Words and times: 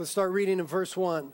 Let's 0.00 0.10
start 0.10 0.32
reading 0.32 0.60
in 0.60 0.64
verse 0.64 0.96
1. 0.96 1.30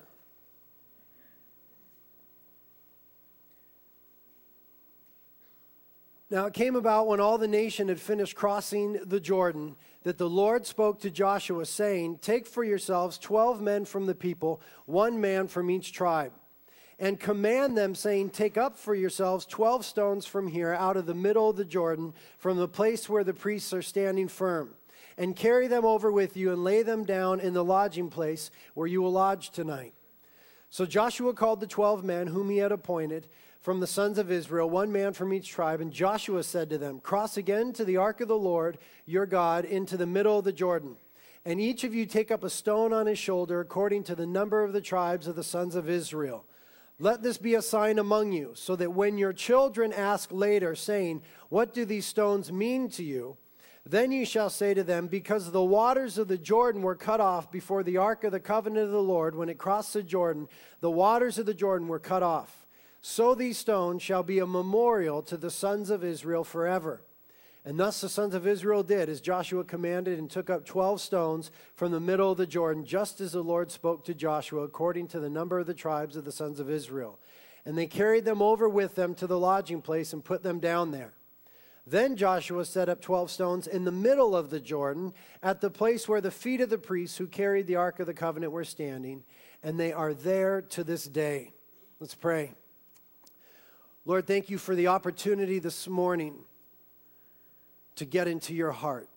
Now 6.30 6.46
it 6.46 6.52
came 6.52 6.74
about 6.74 7.06
when 7.06 7.20
all 7.20 7.38
the 7.38 7.46
nation 7.46 7.86
had 7.86 8.00
finished 8.00 8.34
crossing 8.34 8.94
the 9.04 9.20
Jordan 9.20 9.76
that 10.02 10.18
the 10.18 10.28
Lord 10.28 10.66
spoke 10.66 10.98
to 11.02 11.12
Joshua, 11.12 11.64
saying, 11.64 12.18
Take 12.22 12.48
for 12.48 12.64
yourselves 12.64 13.18
twelve 13.18 13.60
men 13.60 13.84
from 13.84 14.06
the 14.06 14.16
people, 14.16 14.60
one 14.86 15.20
man 15.20 15.46
from 15.46 15.70
each 15.70 15.92
tribe, 15.92 16.32
and 16.98 17.20
command 17.20 17.78
them, 17.78 17.94
saying, 17.94 18.30
Take 18.30 18.58
up 18.58 18.76
for 18.76 18.96
yourselves 18.96 19.46
twelve 19.46 19.84
stones 19.84 20.26
from 20.26 20.48
here, 20.48 20.72
out 20.72 20.96
of 20.96 21.06
the 21.06 21.14
middle 21.14 21.48
of 21.48 21.56
the 21.56 21.64
Jordan, 21.64 22.14
from 22.36 22.56
the 22.56 22.66
place 22.66 23.08
where 23.08 23.22
the 23.22 23.32
priests 23.32 23.72
are 23.72 23.80
standing 23.80 24.26
firm, 24.26 24.70
and 25.18 25.34
carry 25.34 25.66
them 25.66 25.84
over 25.84 26.12
with 26.12 26.36
you, 26.36 26.52
and 26.52 26.62
lay 26.62 26.82
them 26.82 27.04
down 27.04 27.40
in 27.40 27.54
the 27.54 27.64
lodging 27.64 28.08
place 28.08 28.50
where 28.74 28.86
you 28.86 29.02
will 29.02 29.12
lodge 29.12 29.50
tonight. 29.50 29.94
So 30.70 30.84
Joshua 30.84 31.32
called 31.32 31.60
the 31.60 31.66
twelve 31.66 32.04
men 32.04 32.26
whom 32.26 32.50
he 32.50 32.58
had 32.58 32.72
appointed 32.72 33.28
from 33.60 33.80
the 33.80 33.86
sons 33.86 34.18
of 34.18 34.30
Israel, 34.30 34.70
one 34.70 34.92
man 34.92 35.12
from 35.12 35.32
each 35.32 35.48
tribe. 35.48 35.80
And 35.80 35.92
Joshua 35.92 36.42
said 36.42 36.70
to 36.70 36.78
them, 36.78 37.00
Cross 37.00 37.36
again 37.36 37.72
to 37.72 37.84
the 37.84 37.96
ark 37.96 38.20
of 38.20 38.28
the 38.28 38.38
Lord 38.38 38.78
your 39.06 39.26
God 39.26 39.64
into 39.64 39.96
the 39.96 40.06
middle 40.06 40.38
of 40.38 40.44
the 40.44 40.52
Jordan. 40.52 40.96
And 41.44 41.60
each 41.60 41.82
of 41.82 41.94
you 41.94 42.06
take 42.06 42.30
up 42.30 42.44
a 42.44 42.50
stone 42.50 42.92
on 42.92 43.06
his 43.06 43.18
shoulder 43.18 43.60
according 43.60 44.04
to 44.04 44.14
the 44.14 44.26
number 44.26 44.62
of 44.62 44.72
the 44.72 44.80
tribes 44.80 45.26
of 45.26 45.36
the 45.36 45.42
sons 45.42 45.74
of 45.74 45.88
Israel. 45.88 46.44
Let 46.98 47.22
this 47.22 47.38
be 47.38 47.54
a 47.54 47.62
sign 47.62 47.98
among 47.98 48.32
you, 48.32 48.52
so 48.54 48.74
that 48.76 48.92
when 48.92 49.18
your 49.18 49.32
children 49.32 49.92
ask 49.92 50.30
later, 50.32 50.74
saying, 50.74 51.22
What 51.48 51.74
do 51.74 51.84
these 51.84 52.06
stones 52.06 52.50
mean 52.50 52.88
to 52.90 53.02
you? 53.04 53.36
Then 53.88 54.10
you 54.10 54.24
shall 54.24 54.50
say 54.50 54.74
to 54.74 54.82
them, 54.82 55.06
Because 55.06 55.52
the 55.52 55.62
waters 55.62 56.18
of 56.18 56.26
the 56.26 56.36
Jordan 56.36 56.82
were 56.82 56.96
cut 56.96 57.20
off 57.20 57.52
before 57.52 57.84
the 57.84 57.98
ark 57.98 58.24
of 58.24 58.32
the 58.32 58.40
covenant 58.40 58.86
of 58.86 58.90
the 58.90 59.02
Lord, 59.02 59.36
when 59.36 59.48
it 59.48 59.58
crossed 59.58 59.92
the 59.92 60.02
Jordan, 60.02 60.48
the 60.80 60.90
waters 60.90 61.38
of 61.38 61.46
the 61.46 61.54
Jordan 61.54 61.86
were 61.86 62.00
cut 62.00 62.24
off. 62.24 62.66
So 63.00 63.36
these 63.36 63.56
stones 63.56 64.02
shall 64.02 64.24
be 64.24 64.40
a 64.40 64.46
memorial 64.46 65.22
to 65.22 65.36
the 65.36 65.52
sons 65.52 65.90
of 65.90 66.02
Israel 66.02 66.42
forever. 66.42 67.02
And 67.64 67.78
thus 67.78 68.00
the 68.00 68.08
sons 68.08 68.34
of 68.34 68.46
Israel 68.46 68.82
did 68.82 69.08
as 69.08 69.20
Joshua 69.20 69.62
commanded 69.62 70.18
and 70.18 70.28
took 70.28 70.50
up 70.50 70.64
12 70.64 71.00
stones 71.00 71.52
from 71.76 71.92
the 71.92 72.00
middle 72.00 72.32
of 72.32 72.38
the 72.38 72.46
Jordan, 72.46 72.84
just 72.84 73.20
as 73.20 73.32
the 73.32 73.42
Lord 73.42 73.70
spoke 73.70 74.04
to 74.04 74.14
Joshua, 74.14 74.62
according 74.62 75.06
to 75.08 75.20
the 75.20 75.30
number 75.30 75.60
of 75.60 75.66
the 75.66 75.74
tribes 75.74 76.16
of 76.16 76.24
the 76.24 76.32
sons 76.32 76.58
of 76.58 76.70
Israel. 76.70 77.20
And 77.64 77.78
they 77.78 77.86
carried 77.86 78.24
them 78.24 78.42
over 78.42 78.68
with 78.68 78.96
them 78.96 79.14
to 79.16 79.28
the 79.28 79.38
lodging 79.38 79.82
place 79.82 80.12
and 80.12 80.24
put 80.24 80.42
them 80.42 80.58
down 80.58 80.90
there. 80.90 81.12
Then 81.86 82.16
Joshua 82.16 82.64
set 82.64 82.88
up 82.88 83.00
12 83.00 83.30
stones 83.30 83.66
in 83.68 83.84
the 83.84 83.92
middle 83.92 84.34
of 84.34 84.50
the 84.50 84.58
Jordan 84.58 85.14
at 85.40 85.60
the 85.60 85.70
place 85.70 86.08
where 86.08 86.20
the 86.20 86.32
feet 86.32 86.60
of 86.60 86.68
the 86.68 86.78
priests 86.78 87.16
who 87.16 87.28
carried 87.28 87.68
the 87.68 87.76
Ark 87.76 88.00
of 88.00 88.06
the 88.06 88.14
Covenant 88.14 88.52
were 88.52 88.64
standing, 88.64 89.22
and 89.62 89.78
they 89.78 89.92
are 89.92 90.12
there 90.12 90.62
to 90.62 90.82
this 90.82 91.04
day. 91.04 91.52
Let's 92.00 92.14
pray. 92.14 92.52
Lord, 94.04 94.26
thank 94.26 94.50
you 94.50 94.58
for 94.58 94.74
the 94.74 94.88
opportunity 94.88 95.60
this 95.60 95.86
morning 95.86 96.34
to 97.94 98.04
get 98.04 98.26
into 98.26 98.52
your 98.52 98.72
heart. 98.72 99.08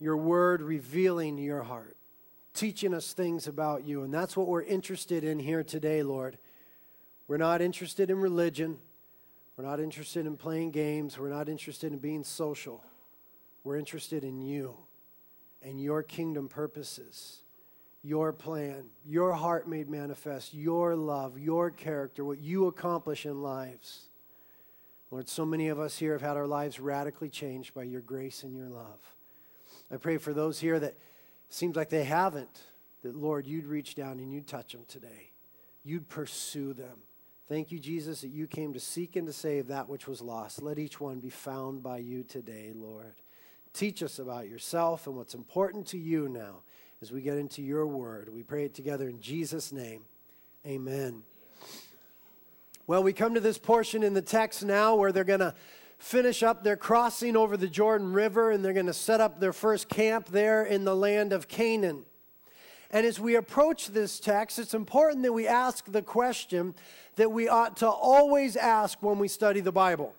Your 0.00 0.16
word 0.16 0.62
revealing 0.62 1.38
your 1.38 1.62
heart, 1.62 1.96
teaching 2.54 2.92
us 2.92 3.12
things 3.12 3.46
about 3.46 3.84
you. 3.84 4.02
And 4.02 4.12
that's 4.12 4.36
what 4.36 4.48
we're 4.48 4.62
interested 4.62 5.22
in 5.24 5.38
here 5.38 5.64
today, 5.64 6.02
Lord. 6.02 6.38
We're 7.26 7.36
not 7.36 7.60
interested 7.60 8.10
in 8.10 8.18
religion. 8.18 8.78
We're 9.58 9.64
not 9.64 9.80
interested 9.80 10.24
in 10.24 10.38
playing 10.38 10.70
games. 10.70 11.18
We're 11.18 11.28
not 11.28 11.50
interested 11.50 11.92
in 11.92 11.98
being 11.98 12.24
social. 12.24 12.82
We're 13.64 13.76
interested 13.76 14.24
in 14.24 14.40
you 14.40 14.76
and 15.62 15.78
your 15.80 16.02
kingdom 16.02 16.48
purposes 16.48 17.42
your 18.02 18.32
plan, 18.32 18.84
your 19.04 19.32
heart 19.32 19.68
made 19.68 19.88
manifest, 19.88 20.54
your 20.54 20.94
love, 20.94 21.38
your 21.38 21.70
character, 21.70 22.24
what 22.24 22.38
you 22.38 22.66
accomplish 22.66 23.26
in 23.26 23.42
lives. 23.42 24.08
Lord, 25.10 25.28
so 25.28 25.44
many 25.44 25.68
of 25.68 25.80
us 25.80 25.98
here 25.98 26.12
have 26.12 26.22
had 26.22 26.36
our 26.36 26.46
lives 26.46 26.78
radically 26.78 27.28
changed 27.28 27.74
by 27.74 27.82
your 27.82 28.00
grace 28.00 28.44
and 28.44 28.54
your 28.54 28.68
love. 28.68 29.00
I 29.90 29.96
pray 29.96 30.18
for 30.18 30.32
those 30.32 30.60
here 30.60 30.78
that 30.78 30.96
seems 31.48 31.76
like 31.76 31.88
they 31.88 32.04
haven't, 32.04 32.60
that 33.02 33.16
Lord, 33.16 33.46
you'd 33.46 33.66
reach 33.66 33.94
down 33.94 34.20
and 34.20 34.32
you'd 34.32 34.46
touch 34.46 34.72
them 34.72 34.84
today. 34.86 35.32
You'd 35.82 36.08
pursue 36.08 36.74
them. 36.74 36.98
Thank 37.48 37.72
you, 37.72 37.78
Jesus, 37.78 38.20
that 38.20 38.28
you 38.28 38.46
came 38.46 38.74
to 38.74 38.80
seek 38.80 39.16
and 39.16 39.26
to 39.26 39.32
save 39.32 39.68
that 39.68 39.88
which 39.88 40.06
was 40.06 40.20
lost. 40.20 40.60
Let 40.60 40.78
each 40.78 41.00
one 41.00 41.18
be 41.18 41.30
found 41.30 41.82
by 41.82 41.98
you 41.98 42.22
today, 42.22 42.72
Lord. 42.74 43.14
Teach 43.72 44.02
us 44.02 44.18
about 44.18 44.48
yourself 44.48 45.06
and 45.06 45.16
what's 45.16 45.34
important 45.34 45.86
to 45.88 45.98
you 45.98 46.28
now 46.28 46.56
as 47.00 47.10
we 47.10 47.22
get 47.22 47.38
into 47.38 47.62
your 47.62 47.86
word. 47.86 48.28
We 48.34 48.42
pray 48.42 48.66
it 48.66 48.74
together 48.74 49.08
in 49.08 49.20
Jesus' 49.20 49.72
name. 49.72 50.02
Amen. 50.66 51.22
Well, 52.86 53.02
we 53.02 53.14
come 53.14 53.32
to 53.32 53.40
this 53.40 53.56
portion 53.56 54.02
in 54.02 54.12
the 54.12 54.20
text 54.20 54.62
now 54.62 54.94
where 54.96 55.10
they're 55.10 55.24
going 55.24 55.40
to 55.40 55.54
finish 55.98 56.42
up 56.42 56.64
their 56.64 56.76
crossing 56.76 57.34
over 57.34 57.56
the 57.56 57.66
Jordan 57.66 58.12
River 58.12 58.50
and 58.50 58.62
they're 58.62 58.74
going 58.74 58.86
to 58.86 58.92
set 58.92 59.22
up 59.22 59.40
their 59.40 59.54
first 59.54 59.88
camp 59.88 60.28
there 60.28 60.64
in 60.64 60.84
the 60.84 60.94
land 60.94 61.32
of 61.32 61.48
Canaan. 61.48 62.04
And 62.90 63.04
as 63.04 63.20
we 63.20 63.36
approach 63.36 63.88
this 63.88 64.18
text, 64.18 64.58
it's 64.58 64.74
important 64.74 65.22
that 65.22 65.32
we 65.32 65.46
ask 65.46 65.90
the 65.90 66.02
question 66.02 66.74
that 67.16 67.30
we 67.30 67.48
ought 67.48 67.76
to 67.78 67.88
always 67.88 68.56
ask 68.56 69.02
when 69.02 69.18
we 69.18 69.28
study 69.28 69.60
the 69.60 69.72
Bible. 69.72 70.14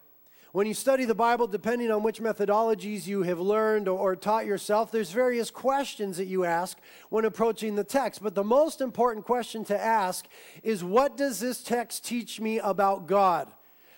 When 0.51 0.65
you 0.65 0.73
study 0.73 1.05
the 1.05 1.15
Bible, 1.15 1.45
depending 1.45 1.91
on 1.91 2.01
which 2.01 2.19
methodologies 2.19 3.05
you 3.05 3.21
have 3.21 3.39
learned 3.39 3.87
or, 3.87 4.15
taught 4.15 4.47
yourself, 4.47 4.91
there's 4.91 5.11
various 5.11 5.51
questions 5.51 6.17
that 6.17 6.25
you 6.25 6.43
ask 6.43 6.77
when 7.09 7.25
approaching 7.25 7.75
the 7.75 7.83
text. 7.83 8.23
But 8.23 8.33
the 8.33 8.43
most 8.43 8.81
important 8.81 9.25
question 9.25 9.63
to 9.65 9.79
ask 9.79 10.25
is 10.63 10.83
what 10.83 11.17
does 11.17 11.39
this 11.39 11.63
text 11.63 12.03
teach 12.03 12.39
me 12.39 12.59
about 12.59 13.05
God? 13.05 13.47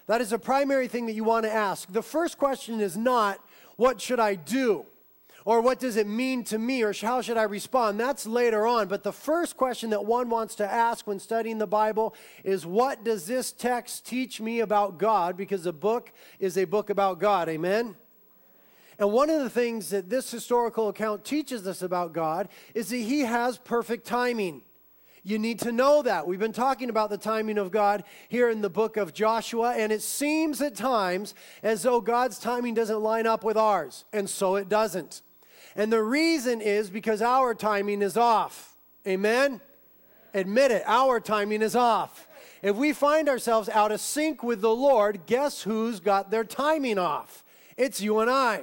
That 0.07 0.19
is 0.19 0.33
a 0.33 0.39
primary 0.39 0.89
thing 0.89 1.05
that 1.05 1.13
you 1.13 1.23
want 1.23 1.45
to 1.45 1.51
ask. 1.51 1.91
The 1.91 2.01
first 2.01 2.37
question 2.37 2.81
is 2.81 2.97
not, 2.97 3.39
what 3.77 4.01
should 4.01 4.19
I 4.19 4.35
do? 4.35 4.85
Or 5.43 5.61
what 5.61 5.79
does 5.79 5.97
it 5.97 6.07
mean 6.07 6.43
to 6.45 6.59
me? 6.59 6.83
Or 6.83 6.93
how 6.93 7.21
should 7.21 7.37
I 7.37 7.43
respond? 7.43 7.99
That's 7.99 8.27
later 8.27 8.67
on. 8.67 8.87
But 8.87 9.03
the 9.03 9.11
first 9.11 9.57
question 9.57 9.89
that 9.89 10.05
one 10.05 10.29
wants 10.29 10.55
to 10.55 10.71
ask 10.71 11.07
when 11.07 11.19
studying 11.19 11.57
the 11.57 11.67
Bible 11.67 12.13
is 12.43 12.65
what 12.65 13.03
does 13.03 13.25
this 13.25 13.51
text 13.51 14.05
teach 14.05 14.39
me 14.39 14.59
about 14.59 14.99
God? 14.99 15.35
Because 15.35 15.63
the 15.63 15.73
book 15.73 16.11
is 16.39 16.57
a 16.57 16.65
book 16.65 16.89
about 16.89 17.19
God. 17.19 17.49
Amen? 17.49 17.95
And 18.99 19.11
one 19.11 19.31
of 19.31 19.41
the 19.41 19.49
things 19.49 19.89
that 19.89 20.11
this 20.11 20.29
historical 20.29 20.89
account 20.89 21.25
teaches 21.25 21.65
us 21.65 21.81
about 21.81 22.13
God 22.13 22.47
is 22.75 22.89
that 22.89 22.97
He 22.97 23.21
has 23.21 23.57
perfect 23.57 24.05
timing. 24.05 24.61
You 25.23 25.39
need 25.39 25.59
to 25.59 25.71
know 25.71 26.03
that. 26.03 26.27
We've 26.27 26.39
been 26.39 26.53
talking 26.53 26.89
about 26.89 27.09
the 27.09 27.17
timing 27.17 27.57
of 27.57 27.71
God 27.71 28.03
here 28.27 28.49
in 28.49 28.61
the 28.61 28.69
book 28.69 28.97
of 28.97 29.13
Joshua, 29.13 29.73
and 29.73 29.91
it 29.91 30.01
seems 30.01 30.61
at 30.61 30.75
times 30.75 31.33
as 31.61 31.83
though 31.83 32.01
God's 32.01 32.39
timing 32.39 32.73
doesn't 32.73 33.01
line 33.01 33.25
up 33.25 33.43
with 33.43 33.57
ours, 33.57 34.05
and 34.13 34.29
so 34.29 34.55
it 34.55 34.69
doesn't. 34.69 35.21
And 35.75 35.91
the 35.91 36.03
reason 36.03 36.61
is 36.61 36.89
because 36.89 37.21
our 37.21 37.53
timing 37.53 38.01
is 38.01 38.17
off. 38.17 38.75
Amen? 39.07 39.61
Admit 40.33 40.71
it, 40.71 40.83
our 40.85 41.19
timing 41.19 41.61
is 41.61 41.75
off. 41.75 42.27
If 42.61 42.75
we 42.75 42.93
find 42.93 43.27
ourselves 43.27 43.69
out 43.69 43.91
of 43.91 43.99
sync 43.99 44.43
with 44.43 44.61
the 44.61 44.75
Lord, 44.75 45.25
guess 45.25 45.63
who's 45.63 45.99
got 45.99 46.29
their 46.29 46.43
timing 46.43 46.99
off? 46.99 47.43
It's 47.75 48.01
you 48.01 48.19
and 48.19 48.29
I. 48.29 48.61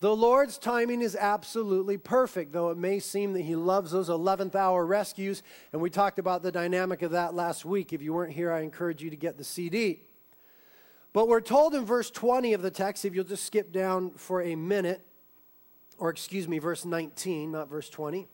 The 0.00 0.16
Lord's 0.16 0.56
timing 0.56 1.02
is 1.02 1.14
absolutely 1.14 1.98
perfect, 1.98 2.52
though 2.52 2.70
it 2.70 2.78
may 2.78 3.00
seem 3.00 3.34
that 3.34 3.42
He 3.42 3.54
loves 3.54 3.90
those 3.90 4.08
11th 4.08 4.54
hour 4.54 4.86
rescues. 4.86 5.42
And 5.72 5.82
we 5.82 5.90
talked 5.90 6.18
about 6.18 6.42
the 6.42 6.52
dynamic 6.52 7.02
of 7.02 7.10
that 7.10 7.34
last 7.34 7.66
week. 7.66 7.92
If 7.92 8.00
you 8.00 8.14
weren't 8.14 8.32
here, 8.32 8.50
I 8.50 8.60
encourage 8.60 9.02
you 9.02 9.10
to 9.10 9.16
get 9.16 9.36
the 9.36 9.44
CD. 9.44 10.00
But 11.12 11.28
we're 11.28 11.42
told 11.42 11.74
in 11.74 11.84
verse 11.84 12.10
20 12.10 12.54
of 12.54 12.62
the 12.62 12.70
text, 12.70 13.04
if 13.04 13.14
you'll 13.14 13.24
just 13.24 13.44
skip 13.44 13.72
down 13.72 14.12
for 14.12 14.40
a 14.40 14.54
minute, 14.54 15.04
or 16.00 16.10
excuse 16.10 16.48
me, 16.48 16.58
verse 16.58 16.84
19, 16.84 17.52
not 17.52 17.68
verse 17.68 17.88
20. 17.90 18.26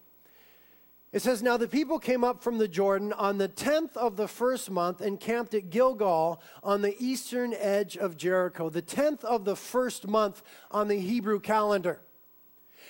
It 1.12 1.22
says, 1.22 1.42
Now 1.42 1.56
the 1.56 1.68
people 1.68 1.98
came 1.98 2.24
up 2.24 2.42
from 2.42 2.58
the 2.58 2.68
Jordan 2.68 3.12
on 3.12 3.38
the 3.38 3.48
10th 3.48 3.96
of 3.96 4.16
the 4.16 4.28
first 4.28 4.70
month 4.70 5.00
and 5.00 5.18
camped 5.18 5.52
at 5.52 5.68
Gilgal 5.68 6.40
on 6.62 6.80
the 6.80 6.96
eastern 7.02 7.52
edge 7.54 7.96
of 7.96 8.16
Jericho, 8.16 8.70
the 8.70 8.82
10th 8.82 9.24
of 9.24 9.44
the 9.44 9.56
first 9.56 10.06
month 10.06 10.42
on 10.70 10.88
the 10.88 10.98
Hebrew 10.98 11.40
calendar. 11.40 12.00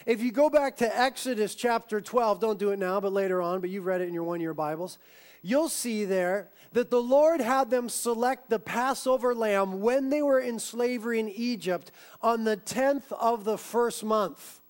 If 0.05 0.23
you 0.23 0.31
go 0.31 0.51
back 0.51 0.77
to 0.79 0.99
Exodus 0.99 1.55
chapter 1.55 2.01
12, 2.01 2.39
don't 2.39 2.59
do 2.59 2.71
it 2.71 2.79
now, 2.79 3.01
but 3.01 3.13
later 3.13 3.41
on, 3.41 3.61
but 3.61 3.71
you've 3.71 3.87
read 3.87 4.03
it 4.03 4.09
in 4.09 4.15
your 4.15 4.25
one 4.25 4.41
year 4.41 4.55
Bibles, 4.55 4.99
you'll 5.41 5.71
see 5.71 6.05
there 6.05 6.51
that 6.73 6.91
the 6.91 7.01
Lord 7.01 7.41
had 7.41 7.71
them 7.71 7.89
select 7.89 8.51
the 8.51 8.59
Passover 8.59 9.35
lamb 9.35 9.81
when 9.81 10.11
they 10.11 10.21
were 10.21 10.41
in 10.41 10.59
slavery 10.59 11.19
in 11.19 11.31
Egypt 11.31 11.91
on 12.21 12.45
the 12.45 12.57
10th 12.57 13.11
of 13.13 13.45
the 13.45 13.57
first 13.57 14.05
month. 14.05 14.61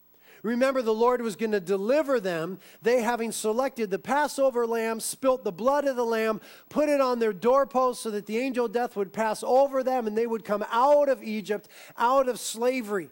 Remember, 0.47 0.81
the 0.81 0.95
Lord 0.95 1.23
was 1.23 1.35
going 1.35 1.51
to 1.51 1.61
deliver 1.61 2.21
them. 2.21 2.61
They, 2.81 3.03
having 3.03 3.33
selected 3.33 3.91
the 3.91 3.99
Passover 3.99 4.65
lamb, 4.65 5.01
spilt 5.01 5.43
the 5.43 5.51
blood 5.51 5.89
of 5.89 5.97
the 5.97 6.05
lamb, 6.05 6.41
put 6.69 6.89
it 6.89 7.01
on 7.01 7.19
their 7.19 7.33
doorposts 7.33 8.05
so 8.05 8.13
that 8.13 8.27
the 8.27 8.39
angel 8.39 8.67
of 8.67 8.73
death 8.73 8.95
would 8.95 9.13
pass 9.13 9.43
over 9.43 9.83
them 9.83 10.07
and 10.07 10.17
they 10.17 10.27
would 10.27 10.45
come 10.45 10.65
out 10.71 11.09
of 11.09 11.21
Egypt, 11.25 11.69
out 11.99 12.29
of 12.29 12.39
slavery. 12.39 13.11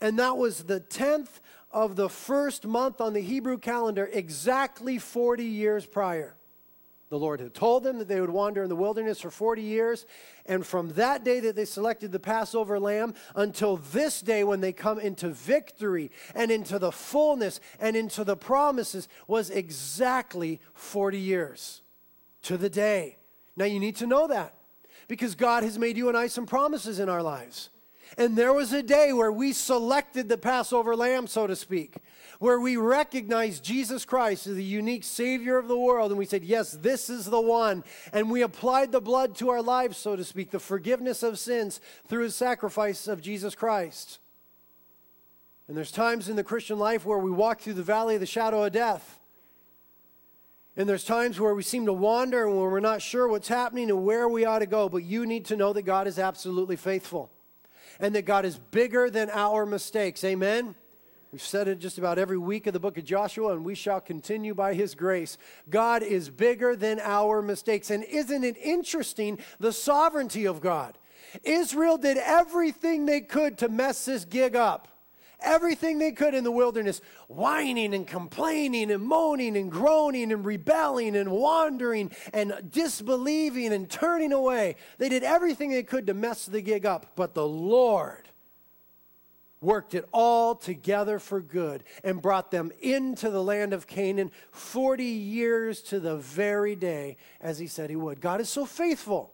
And 0.00 0.18
that 0.18 0.36
was 0.36 0.64
the 0.64 0.80
10th 0.80 1.40
of 1.70 1.94
the 1.94 2.08
first 2.08 2.66
month 2.66 3.00
on 3.00 3.12
the 3.12 3.20
Hebrew 3.20 3.58
calendar 3.58 4.10
exactly 4.12 4.98
40 4.98 5.44
years 5.44 5.86
prior. 5.86 6.34
The 7.12 7.18
Lord 7.18 7.40
had 7.40 7.52
told 7.52 7.84
them 7.84 7.98
that 7.98 8.08
they 8.08 8.22
would 8.22 8.30
wander 8.30 8.62
in 8.62 8.70
the 8.70 8.74
wilderness 8.74 9.20
for 9.20 9.30
40 9.30 9.60
years. 9.60 10.06
And 10.46 10.66
from 10.66 10.94
that 10.94 11.24
day 11.24 11.40
that 11.40 11.54
they 11.54 11.66
selected 11.66 12.10
the 12.10 12.18
Passover 12.18 12.80
lamb 12.80 13.12
until 13.36 13.76
this 13.76 14.22
day 14.22 14.44
when 14.44 14.62
they 14.62 14.72
come 14.72 14.98
into 14.98 15.28
victory 15.28 16.10
and 16.34 16.50
into 16.50 16.78
the 16.78 16.90
fullness 16.90 17.60
and 17.78 17.96
into 17.96 18.24
the 18.24 18.34
promises 18.34 19.10
was 19.26 19.50
exactly 19.50 20.58
40 20.72 21.18
years 21.18 21.82
to 22.44 22.56
the 22.56 22.70
day. 22.70 23.18
Now 23.56 23.66
you 23.66 23.78
need 23.78 23.96
to 23.96 24.06
know 24.06 24.26
that 24.28 24.54
because 25.06 25.34
God 25.34 25.64
has 25.64 25.78
made 25.78 25.98
you 25.98 26.08
and 26.08 26.16
I 26.16 26.28
some 26.28 26.46
promises 26.46 26.98
in 26.98 27.10
our 27.10 27.22
lives. 27.22 27.68
And 28.16 28.38
there 28.38 28.54
was 28.54 28.72
a 28.72 28.82
day 28.82 29.12
where 29.12 29.32
we 29.32 29.52
selected 29.52 30.30
the 30.30 30.38
Passover 30.38 30.96
lamb, 30.96 31.26
so 31.26 31.46
to 31.46 31.56
speak, 31.56 31.96
where 32.42 32.58
we 32.58 32.76
recognized 32.76 33.62
Jesus 33.62 34.04
Christ 34.04 34.48
as 34.48 34.56
the 34.56 34.64
unique 34.64 35.04
Savior 35.04 35.58
of 35.58 35.68
the 35.68 35.78
world. 35.78 36.10
And 36.10 36.18
we 36.18 36.26
said, 36.26 36.42
Yes, 36.42 36.72
this 36.72 37.08
is 37.08 37.26
the 37.26 37.40
one. 37.40 37.84
And 38.12 38.28
we 38.28 38.42
applied 38.42 38.90
the 38.90 39.00
blood 39.00 39.36
to 39.36 39.50
our 39.50 39.62
lives, 39.62 39.96
so 39.96 40.16
to 40.16 40.24
speak, 40.24 40.50
the 40.50 40.58
forgiveness 40.58 41.22
of 41.22 41.38
sins 41.38 41.80
through 42.08 42.24
his 42.24 42.34
sacrifice 42.34 43.06
of 43.06 43.22
Jesus 43.22 43.54
Christ. 43.54 44.18
And 45.68 45.76
there's 45.76 45.92
times 45.92 46.28
in 46.28 46.34
the 46.34 46.42
Christian 46.42 46.80
life 46.80 47.06
where 47.06 47.18
we 47.18 47.30
walk 47.30 47.60
through 47.60 47.74
the 47.74 47.84
valley 47.84 48.16
of 48.16 48.20
the 48.20 48.26
shadow 48.26 48.64
of 48.64 48.72
death. 48.72 49.20
And 50.76 50.88
there's 50.88 51.04
times 51.04 51.38
where 51.38 51.54
we 51.54 51.62
seem 51.62 51.86
to 51.86 51.92
wander 51.92 52.48
and 52.48 52.58
where 52.58 52.68
we're 52.68 52.80
not 52.80 53.02
sure 53.02 53.28
what's 53.28 53.46
happening 53.46 53.88
and 53.88 54.04
where 54.04 54.28
we 54.28 54.44
ought 54.44 54.58
to 54.58 54.66
go. 54.66 54.88
But 54.88 55.04
you 55.04 55.26
need 55.26 55.44
to 55.44 55.56
know 55.56 55.72
that 55.74 55.82
God 55.82 56.08
is 56.08 56.18
absolutely 56.18 56.74
faithful 56.74 57.30
and 58.00 58.16
that 58.16 58.22
God 58.22 58.44
is 58.44 58.58
bigger 58.58 59.10
than 59.10 59.30
our 59.30 59.64
mistakes. 59.64 60.24
Amen? 60.24 60.74
We've 61.32 61.40
said 61.40 61.66
it 61.66 61.78
just 61.78 61.96
about 61.96 62.18
every 62.18 62.36
week 62.36 62.66
of 62.66 62.74
the 62.74 62.80
book 62.80 62.98
of 62.98 63.04
Joshua, 63.04 63.54
and 63.54 63.64
we 63.64 63.74
shall 63.74 64.02
continue 64.02 64.54
by 64.54 64.74
his 64.74 64.94
grace. 64.94 65.38
God 65.70 66.02
is 66.02 66.28
bigger 66.28 66.76
than 66.76 67.00
our 67.00 67.40
mistakes. 67.40 67.90
And 67.90 68.04
isn't 68.04 68.44
it 68.44 68.58
interesting 68.58 69.38
the 69.58 69.72
sovereignty 69.72 70.44
of 70.44 70.60
God? 70.60 70.98
Israel 71.42 71.96
did 71.96 72.18
everything 72.18 73.06
they 73.06 73.22
could 73.22 73.56
to 73.58 73.70
mess 73.70 74.04
this 74.04 74.26
gig 74.26 74.54
up 74.54 74.88
everything 75.44 75.98
they 75.98 76.12
could 76.12 76.34
in 76.34 76.44
the 76.44 76.52
wilderness, 76.52 77.00
whining 77.26 77.94
and 77.94 78.06
complaining 78.06 78.92
and 78.92 79.02
moaning 79.02 79.56
and 79.56 79.72
groaning 79.72 80.30
and 80.30 80.44
rebelling 80.44 81.16
and 81.16 81.32
wandering 81.32 82.12
and 82.32 82.54
disbelieving 82.70 83.72
and 83.72 83.90
turning 83.90 84.32
away. 84.32 84.76
They 84.98 85.08
did 85.08 85.24
everything 85.24 85.70
they 85.70 85.82
could 85.82 86.06
to 86.06 86.14
mess 86.14 86.46
the 86.46 86.60
gig 86.60 86.86
up, 86.86 87.06
but 87.16 87.34
the 87.34 87.46
Lord 87.46 88.28
worked 89.62 89.94
it 89.94 90.06
all 90.12 90.54
together 90.54 91.18
for 91.18 91.40
good 91.40 91.84
and 92.04 92.20
brought 92.20 92.50
them 92.50 92.70
into 92.80 93.30
the 93.30 93.42
land 93.42 93.72
of 93.72 93.86
Canaan 93.86 94.30
40 94.50 95.04
years 95.04 95.80
to 95.82 96.00
the 96.00 96.16
very 96.16 96.76
day 96.76 97.16
as 97.40 97.58
he 97.58 97.66
said 97.66 97.88
he 97.88 97.96
would. 97.96 98.20
God 98.20 98.40
is 98.40 98.50
so 98.50 98.66
faithful. 98.66 99.32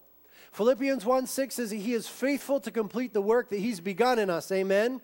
Philippians 0.52 1.04
1 1.04 1.26
6 1.26 1.54
says 1.54 1.70
he 1.70 1.94
is 1.94 2.06
faithful 2.06 2.60
to 2.60 2.70
complete 2.70 3.12
the 3.12 3.20
work 3.20 3.48
that 3.48 3.58
he's 3.58 3.80
begun 3.80 4.18
in 4.18 4.30
us. 4.30 4.52
Amen 4.52 5.00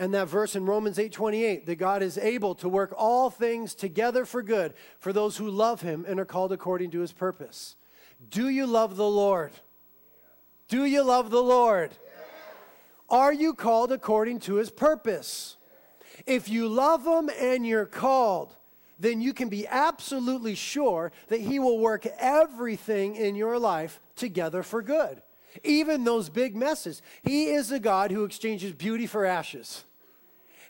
and 0.00 0.14
that 0.14 0.28
verse 0.28 0.56
in 0.56 0.64
Romans 0.64 0.98
8:28 0.98 1.66
that 1.66 1.76
God 1.76 2.02
is 2.02 2.16
able 2.16 2.54
to 2.56 2.68
work 2.70 2.94
all 2.96 3.28
things 3.28 3.74
together 3.74 4.24
for 4.24 4.42
good 4.42 4.72
for 4.98 5.12
those 5.12 5.36
who 5.36 5.48
love 5.50 5.82
him 5.82 6.06
and 6.08 6.18
are 6.18 6.24
called 6.24 6.52
according 6.52 6.90
to 6.92 7.00
his 7.00 7.12
purpose. 7.12 7.76
Do 8.30 8.48
you 8.48 8.66
love 8.66 8.96
the 8.96 9.08
Lord? 9.08 9.52
Do 10.68 10.86
you 10.86 11.02
love 11.02 11.30
the 11.30 11.42
Lord? 11.42 11.90
Are 13.10 13.32
you 13.32 13.54
called 13.54 13.92
according 13.92 14.40
to 14.40 14.54
his 14.54 14.70
purpose? 14.70 15.56
If 16.26 16.48
you 16.48 16.68
love 16.68 17.06
him 17.06 17.30
and 17.38 17.66
you're 17.66 17.86
called, 17.86 18.54
then 18.98 19.20
you 19.20 19.32
can 19.32 19.48
be 19.48 19.66
absolutely 19.66 20.54
sure 20.54 21.10
that 21.28 21.40
he 21.40 21.58
will 21.58 21.78
work 21.78 22.06
everything 22.18 23.16
in 23.16 23.34
your 23.34 23.58
life 23.58 23.98
together 24.14 24.62
for 24.62 24.82
good. 24.82 25.22
Even 25.64 26.04
those 26.04 26.28
big 26.28 26.54
messes. 26.54 27.02
He 27.22 27.46
is 27.46 27.72
a 27.72 27.80
God 27.80 28.10
who 28.10 28.24
exchanges 28.24 28.72
beauty 28.72 29.06
for 29.06 29.24
ashes. 29.24 29.84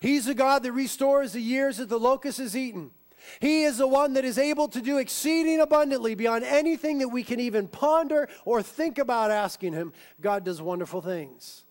He's 0.00 0.24
the 0.24 0.34
God 0.34 0.62
that 0.62 0.72
restores 0.72 1.32
the 1.32 1.42
years 1.42 1.76
that 1.76 1.88
the 1.88 1.98
locust 1.98 2.38
has 2.38 2.56
eaten. 2.56 2.92
He 3.40 3.64
is 3.64 3.78
the 3.78 3.86
one 3.86 4.14
that 4.14 4.24
is 4.24 4.38
able 4.38 4.68
to 4.68 4.80
do 4.80 4.96
exceeding 4.96 5.60
abundantly 5.60 6.14
beyond 6.14 6.44
anything 6.44 6.98
that 6.98 7.08
we 7.08 7.22
can 7.22 7.38
even 7.38 7.68
ponder 7.68 8.28
or 8.46 8.62
think 8.62 8.96
about 8.98 9.30
asking 9.30 9.74
Him. 9.74 9.92
God 10.20 10.44
does 10.44 10.62
wonderful 10.62 11.02
things. 11.02 11.64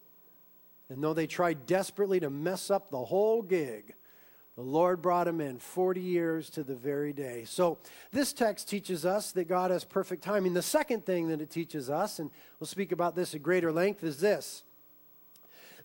And 0.89 1.03
though 1.03 1.13
they 1.13 1.27
tried 1.27 1.65
desperately 1.65 2.19
to 2.19 2.29
mess 2.29 2.71
up 2.71 2.89
the 2.89 3.05
whole 3.05 3.41
gig, 3.41 3.93
the 4.55 4.65
Lord 4.65 5.01
brought 5.01 5.27
him 5.27 5.39
in 5.39 5.57
40 5.57 6.01
years 6.01 6.49
to 6.49 6.63
the 6.63 6.75
very 6.75 7.13
day. 7.13 7.45
So, 7.45 7.77
this 8.11 8.33
text 8.33 8.67
teaches 8.67 9.05
us 9.05 9.31
that 9.31 9.47
God 9.47 9.71
has 9.71 9.85
perfect 9.85 10.21
timing. 10.21 10.53
The 10.53 10.61
second 10.61 11.05
thing 11.05 11.29
that 11.29 11.39
it 11.39 11.49
teaches 11.49 11.89
us, 11.89 12.19
and 12.19 12.29
we'll 12.59 12.67
speak 12.67 12.91
about 12.91 13.15
this 13.15 13.33
at 13.33 13.41
greater 13.41 13.71
length, 13.71 14.03
is 14.03 14.19
this 14.19 14.63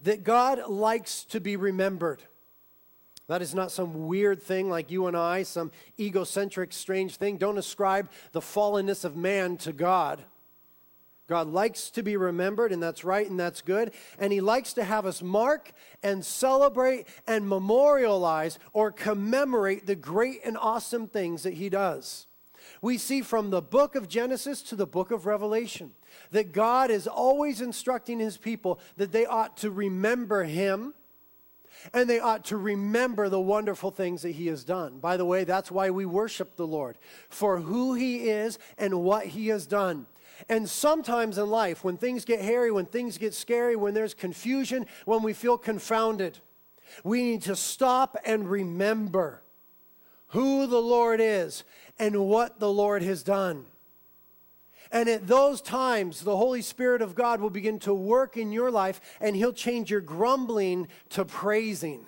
that 0.02 0.24
God 0.24 0.68
likes 0.68 1.24
to 1.26 1.40
be 1.40 1.56
remembered. 1.56 2.22
That 3.26 3.42
is 3.42 3.54
not 3.54 3.70
some 3.70 4.06
weird 4.06 4.42
thing 4.42 4.68
like 4.68 4.90
you 4.90 5.06
and 5.06 5.16
I, 5.16 5.44
some 5.44 5.70
egocentric, 5.98 6.72
strange 6.72 7.16
thing. 7.16 7.38
Don't 7.38 7.58
ascribe 7.58 8.10
the 8.32 8.40
fallenness 8.40 9.04
of 9.04 9.16
man 9.16 9.56
to 9.58 9.72
God. 9.72 10.22
God 11.26 11.49
likes 11.49 11.88
to 11.91 12.03
be 12.03 12.17
remembered, 12.17 12.71
and 12.71 12.82
that's 12.82 13.05
right 13.05 13.29
and 13.29 13.41
that's 13.41 13.62
good. 13.62 13.93
And 14.19 14.32
He 14.32 14.41
likes 14.41 14.75
to 14.75 14.85
have 14.85 15.06
us 15.06 15.23
mark 15.23 15.73
and 16.03 16.25
celebrate 16.25 17.06
and 17.26 17.49
memorialize 17.49 18.59
or 18.73 18.93
commemorate 18.93 19.87
the 19.87 19.97
great 19.97 20.41
and 20.44 20.59
awesome 20.59 21.09
things 21.09 21.43
that 21.44 21.55
He 21.55 21.69
does. 21.69 22.26
We 22.82 22.99
see 22.99 23.23
from 23.23 23.50
the 23.50 23.62
book 23.62 23.94
of 23.94 24.09
Genesis 24.09 24.61
to 24.62 24.76
the 24.76 24.87
book 24.87 25.11
of 25.11 25.25
Revelation 25.25 25.93
that 26.31 26.53
God 26.53 26.91
is 26.91 27.06
always 27.06 27.61
instructing 27.62 28.19
His 28.19 28.37
people 28.37 28.79
that 28.99 29.12
they 29.12 29.25
ought 29.25 29.56
to 29.59 29.71
remember 29.71 30.44
Him 30.44 30.94
and 31.93 32.09
they 32.09 32.19
ought 32.19 32.44
to 32.47 32.56
remember 32.56 33.29
the 33.29 33.41
wonderful 33.41 33.91
things 33.91 34.23
that 34.23 34.31
he 34.31 34.47
has 34.47 34.65
done. 34.65 34.99
By 34.99 35.17
the 35.17 35.25
way, 35.25 35.44
that's 35.44 35.71
why 35.71 35.91
we 35.91 36.06
worship 36.06 36.56
the 36.56 36.67
Lord, 36.67 36.99
for 37.29 37.59
who 37.61 37.94
he 37.94 38.31
is 38.31 38.59
and 38.79 39.03
what 39.03 39.26
he 39.26 39.49
has 39.49 39.67
done. 39.67 40.06
And 40.49 40.69
sometimes 40.69 41.38
in 41.38 41.49
life, 41.49 41.85
when 41.85 41.96
things 41.96 42.25
get 42.25 42.41
hairy, 42.41 42.70
when 42.70 42.87
things 42.87 43.19
get 43.19 43.35
scary, 43.35 43.76
when 43.76 43.94
there's 43.94 44.14
confusion, 44.14 44.87
when 45.05 45.23
we 45.23 45.32
feel 45.32 45.56
confounded, 45.56 46.38
we 47.02 47.23
need 47.23 47.43
to 47.43 47.56
stop 47.56 48.17
and 48.25 48.49
remember 48.49 49.43
who 50.29 50.67
the 50.67 50.81
Lord 50.81 51.20
is 51.20 51.64
and 51.99 52.26
what 52.26 52.61
the 52.61 52.71
Lord 52.71 53.02
has 53.02 53.23
done. 53.23 53.66
And 54.92 55.09
at 55.09 55.26
those 55.26 55.61
times, 55.61 56.21
the 56.21 56.37
Holy 56.37 56.62
Spirit 56.62 57.02
of 57.02 57.14
God 57.14 57.40
will 57.40 57.50
begin 57.50 57.78
to 57.80 57.95
work 57.95 58.37
in 58.37 58.52
your 58.52 58.71
life 58.71 59.00
and 59.21 59.35
He'll 59.35 59.52
change 59.52 59.90
your 59.90 60.00
grumbling 60.00 60.88
to 61.11 61.25
praising. 61.25 62.07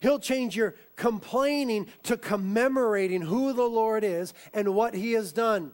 He'll 0.00 0.18
change 0.18 0.56
your 0.56 0.74
complaining 0.96 1.86
to 2.04 2.16
commemorating 2.16 3.22
who 3.22 3.52
the 3.52 3.64
Lord 3.64 4.04
is 4.04 4.34
and 4.52 4.74
what 4.74 4.94
He 4.94 5.12
has 5.12 5.32
done. 5.32 5.72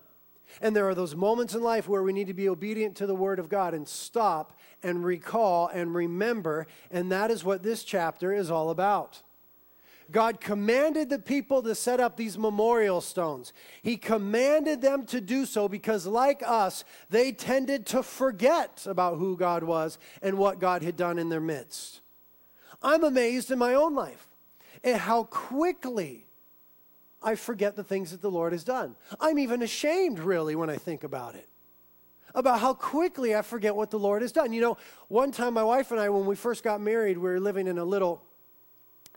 And 0.60 0.74
there 0.74 0.88
are 0.88 0.94
those 0.94 1.14
moments 1.14 1.54
in 1.54 1.62
life 1.62 1.88
where 1.88 2.02
we 2.02 2.12
need 2.12 2.28
to 2.28 2.34
be 2.34 2.48
obedient 2.48 2.96
to 2.96 3.06
the 3.06 3.14
Word 3.14 3.38
of 3.38 3.48
God 3.48 3.74
and 3.74 3.88
stop 3.88 4.58
and 4.82 5.04
recall 5.04 5.68
and 5.68 5.94
remember. 5.94 6.66
And 6.90 7.10
that 7.12 7.30
is 7.30 7.44
what 7.44 7.62
this 7.62 7.84
chapter 7.84 8.32
is 8.32 8.50
all 8.50 8.70
about. 8.70 9.22
God 10.10 10.40
commanded 10.40 11.08
the 11.08 11.18
people 11.18 11.62
to 11.62 11.74
set 11.74 11.98
up 11.98 12.16
these 12.16 12.36
memorial 12.36 13.00
stones. 13.00 13.52
He 13.82 13.96
commanded 13.96 14.82
them 14.82 15.06
to 15.06 15.20
do 15.20 15.46
so 15.46 15.68
because, 15.68 16.06
like 16.06 16.42
us, 16.44 16.84
they 17.08 17.32
tended 17.32 17.86
to 17.86 18.02
forget 18.02 18.86
about 18.86 19.18
who 19.18 19.36
God 19.36 19.64
was 19.64 19.98
and 20.20 20.36
what 20.36 20.60
God 20.60 20.82
had 20.82 20.96
done 20.96 21.18
in 21.18 21.30
their 21.30 21.40
midst. 21.40 22.00
I'm 22.82 23.02
amazed 23.02 23.50
in 23.50 23.58
my 23.58 23.74
own 23.74 23.94
life 23.94 24.26
at 24.82 25.00
how 25.00 25.24
quickly 25.24 26.23
I 27.24 27.34
forget 27.34 27.74
the 27.74 27.84
things 27.84 28.10
that 28.10 28.20
the 28.20 28.30
Lord 28.30 28.52
has 28.52 28.64
done. 28.64 28.96
I'm 29.20 29.38
even 29.38 29.62
ashamed, 29.62 30.18
really, 30.18 30.54
when 30.54 30.70
I 30.70 30.76
think 30.76 31.04
about 31.04 31.34
it 31.34 31.48
about 32.34 32.58
how 32.58 32.74
quickly 32.74 33.34
I 33.34 33.42
forget 33.42 33.76
what 33.76 33.90
the 33.90 33.98
Lord 33.98 34.22
has 34.22 34.32
done. 34.32 34.52
You 34.52 34.60
know, 34.60 34.76
one 35.08 35.30
time 35.30 35.54
my 35.54 35.62
wife 35.62 35.92
and 35.92 36.00
I, 36.00 36.08
when 36.08 36.26
we 36.26 36.34
first 36.34 36.64
got 36.64 36.80
married, 36.80 37.16
we 37.16 37.30
were 37.30 37.40
living 37.40 37.68
in 37.68 37.78
a 37.78 37.84
little 37.84 38.22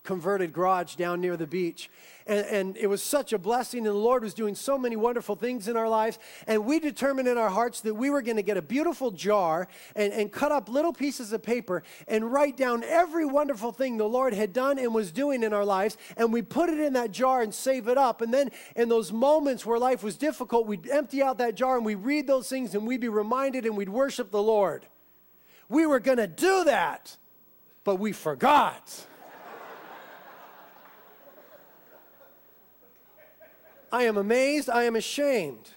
converted 0.08 0.54
garage 0.54 0.96
down 0.96 1.20
near 1.20 1.36
the 1.36 1.46
beach. 1.46 1.90
And, 2.26 2.46
and, 2.46 2.78
it 2.78 2.88
was 2.88 3.04
such 3.04 3.34
a 3.34 3.38
blessing, 3.38 3.80
and 3.80 3.88
the 3.88 4.00
Lord 4.00 4.24
was 4.24 4.34
doing 4.34 4.56
so 4.56 4.78
many 4.78 4.96
wonderful 4.96 5.36
things 5.36 5.68
in 5.68 5.76
our 5.76 5.90
lives. 5.90 6.18
And 6.48 6.66
we 6.66 6.80
determined 6.80 7.28
in 7.28 7.38
our 7.38 7.50
hearts 7.50 7.82
that 7.82 7.94
we 7.94 8.10
were 8.10 8.22
going 8.22 8.38
to 8.38 8.44
get 8.44 8.56
a 8.56 8.62
beautiful 8.62 9.12
jar 9.12 9.68
and, 9.96 10.14
and 10.14 10.32
cut 10.32 10.54
up 10.54 10.70
little 10.70 10.94
pieces 10.94 11.34
of 11.34 11.44
paper 11.44 11.84
and 12.08 12.32
write 12.32 12.56
down 12.56 12.86
every 12.86 13.26
wonderful 13.26 13.74
thing 13.74 13.98
the 13.98 14.08
Lord 14.08 14.34
had 14.34 14.54
done 14.54 14.80
and 14.80 14.94
was 14.94 15.12
doing 15.12 15.44
in 15.44 15.52
our 15.52 15.66
lives. 15.66 15.98
And 16.16 16.32
we 16.32 16.42
put 16.42 16.70
it 16.70 16.80
in 16.80 16.94
that 16.94 17.12
jar 17.12 17.42
and 17.42 17.54
save 17.54 17.90
it 17.90 17.98
up. 17.98 18.22
And 18.22 18.34
then 18.34 18.52
in 18.78 18.88
those 18.88 19.12
moments 19.12 19.66
where 19.66 19.78
life 19.78 20.04
was 20.04 20.16
difficult, 20.16 20.68
we'd 20.68 20.90
empty 20.90 21.22
out 21.22 21.38
that 21.40 21.56
jar 21.56 21.76
and 21.76 21.86
we'd 21.86 21.96
read 21.96 22.28
those 22.28 22.48
things 22.48 22.76
and 22.76 22.88
we'd 22.88 23.02
be 23.02 23.10
reminded 23.10 23.66
and 23.66 23.76
we'd 23.76 23.90
worship 23.90 24.32
the 24.32 24.42
Lord. 24.42 24.86
We 25.68 25.86
were 25.86 26.00
going 26.00 26.18
to 26.18 26.28
do 26.28 26.64
that, 26.64 27.18
but 27.84 27.98
we 27.98 28.14
forgot. 28.14 29.06
I 33.92 34.04
am 34.04 34.18
amazed, 34.18 34.70
I 34.70 34.84
am 34.84 34.96
ashamed 34.96 35.70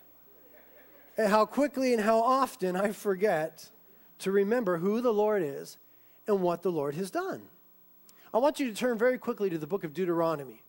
at 1.16 1.30
how 1.30 1.44
quickly 1.46 1.92
and 1.92 2.02
how 2.02 2.20
often 2.20 2.76
I 2.76 2.92
forget 2.92 3.70
to 4.20 4.32
remember 4.32 4.78
who 4.78 5.00
the 5.00 5.12
Lord 5.12 5.42
is 5.42 5.76
and 6.26 6.40
what 6.40 6.62
the 6.62 6.72
Lord 6.72 6.94
has 6.94 7.10
done. 7.10 7.42
I 8.32 8.38
want 8.38 8.60
you 8.60 8.68
to 8.68 8.74
turn 8.74 8.98
very 8.98 9.18
quickly 9.18 9.50
to 9.50 9.58
the 9.58 9.66
book 9.66 9.84
of 9.84 9.92
Deuteronomy. 9.92 10.62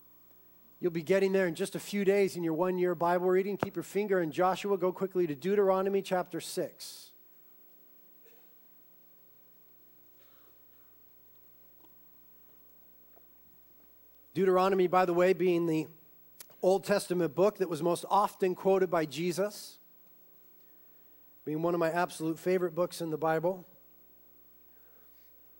You'll 0.80 0.92
be 0.92 1.04
getting 1.04 1.32
there 1.32 1.48
in 1.48 1.54
just 1.54 1.76
a 1.76 1.80
few 1.80 2.04
days 2.04 2.36
in 2.36 2.44
your 2.44 2.54
one 2.54 2.78
year 2.78 2.96
Bible 2.96 3.28
reading. 3.28 3.56
Keep 3.56 3.76
your 3.76 3.84
finger 3.84 4.22
in 4.22 4.32
Joshua. 4.32 4.78
Go 4.78 4.92
quickly 4.92 5.28
to 5.28 5.36
Deuteronomy 5.36 6.02
chapter 6.02 6.42
6. 6.42 7.12
Deuteronomy, 14.34 14.88
by 14.88 15.06
the 15.06 15.14
way, 15.14 15.34
being 15.34 15.68
the 15.68 15.88
Old 16.62 16.84
Testament 16.84 17.34
book 17.34 17.58
that 17.58 17.70
was 17.70 17.82
most 17.82 18.06
often 18.10 18.54
quoted 18.54 18.90
by 18.90 19.06
Jesus, 19.06 19.80
being 21.44 21.62
one 21.62 21.74
of 21.74 21.80
my 21.80 21.90
absolute 21.92 22.38
favorite 22.38 22.76
books 22.76 23.02
in 23.02 23.10
the 23.10 23.18
Bible. 23.18 23.68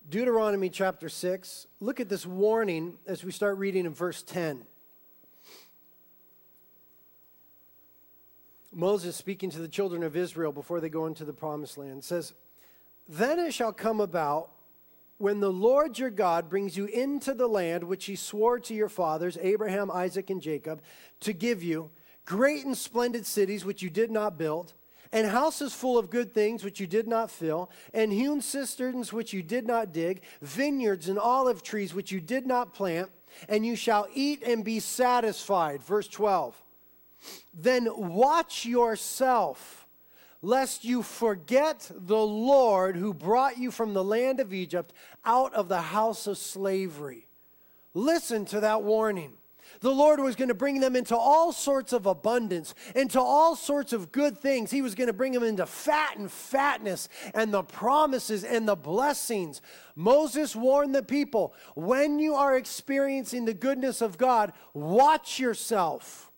Deuteronomy 0.08 0.68
chapter 0.68 1.08
6, 1.08 1.66
look 1.80 2.00
at 2.00 2.08
this 2.08 2.26
warning 2.26 2.98
as 3.06 3.24
we 3.24 3.32
start 3.32 3.58
reading 3.58 3.86
in 3.86 3.94
verse 3.94 4.22
10. 4.22 4.64
Moses 8.72 9.16
speaking 9.16 9.50
to 9.50 9.58
the 9.58 9.68
children 9.68 10.02
of 10.02 10.16
Israel 10.16 10.52
before 10.52 10.80
they 10.80 10.88
go 10.88 11.06
into 11.06 11.24
the 11.24 11.32
promised 11.32 11.76
land 11.76 12.02
says, 12.04 12.32
Then 13.08 13.38
it 13.38 13.52
shall 13.52 13.72
come 13.72 14.00
about 14.00 14.50
when 15.22 15.38
the 15.38 15.52
Lord 15.52 16.00
your 16.00 16.10
God 16.10 16.50
brings 16.50 16.76
you 16.76 16.86
into 16.86 17.32
the 17.32 17.46
land 17.46 17.84
which 17.84 18.06
he 18.06 18.16
swore 18.16 18.58
to 18.58 18.74
your 18.74 18.88
fathers, 18.88 19.38
Abraham, 19.40 19.88
Isaac, 19.88 20.30
and 20.30 20.42
Jacob, 20.42 20.82
to 21.20 21.32
give 21.32 21.62
you, 21.62 21.90
great 22.24 22.64
and 22.64 22.76
splendid 22.76 23.24
cities 23.24 23.64
which 23.64 23.82
you 23.82 23.88
did 23.88 24.10
not 24.10 24.36
build, 24.36 24.72
and 25.12 25.28
houses 25.28 25.72
full 25.72 25.96
of 25.96 26.10
good 26.10 26.34
things 26.34 26.64
which 26.64 26.80
you 26.80 26.88
did 26.88 27.06
not 27.06 27.30
fill, 27.30 27.70
and 27.94 28.12
hewn 28.12 28.40
cisterns 28.40 29.12
which 29.12 29.32
you 29.32 29.44
did 29.44 29.64
not 29.64 29.92
dig, 29.92 30.22
vineyards 30.40 31.08
and 31.08 31.20
olive 31.20 31.62
trees 31.62 31.94
which 31.94 32.10
you 32.10 32.20
did 32.20 32.44
not 32.44 32.74
plant, 32.74 33.08
and 33.48 33.64
you 33.64 33.76
shall 33.76 34.08
eat 34.12 34.42
and 34.42 34.64
be 34.64 34.80
satisfied. 34.80 35.84
Verse 35.84 36.08
12. 36.08 36.60
Then 37.54 37.88
watch 37.94 38.66
yourself 38.66 39.81
lest 40.42 40.84
you 40.84 41.02
forget 41.02 41.90
the 41.94 42.18
Lord 42.18 42.96
who 42.96 43.14
brought 43.14 43.58
you 43.58 43.70
from 43.70 43.94
the 43.94 44.04
land 44.04 44.40
of 44.40 44.52
Egypt 44.52 44.92
out 45.24 45.54
of 45.54 45.68
the 45.68 45.80
house 45.80 46.26
of 46.26 46.36
slavery. 46.36 47.28
Listen 47.94 48.44
to 48.46 48.60
that 48.60 48.82
warning. 48.82 49.34
The 49.80 49.90
Lord 49.90 50.20
was 50.20 50.36
going 50.36 50.48
to 50.48 50.54
bring 50.54 50.80
them 50.80 50.96
into 50.96 51.16
all 51.16 51.52
sorts 51.52 51.92
of 51.92 52.06
abundance, 52.06 52.74
into 52.94 53.20
all 53.20 53.56
sorts 53.56 53.92
of 53.92 54.12
good 54.12 54.36
things. 54.38 54.70
He 54.70 54.82
was 54.82 54.94
going 54.94 55.06
to 55.06 55.12
bring 55.12 55.32
them 55.32 55.42
into 55.42 55.66
fat 55.66 56.16
and 56.16 56.30
fatness 56.30 57.08
and 57.34 57.52
the 57.52 57.62
promises 57.62 58.44
and 58.44 58.66
the 58.68 58.76
blessings. 58.76 59.62
Moses 59.94 60.54
warned 60.54 60.94
the 60.94 61.02
people 61.02 61.54
when 61.74 62.18
you 62.18 62.34
are 62.34 62.56
experiencing 62.56 63.44
the 63.44 63.54
goodness 63.54 64.00
of 64.00 64.18
God, 64.18 64.52
watch 64.74 65.38
yourself 65.38 66.31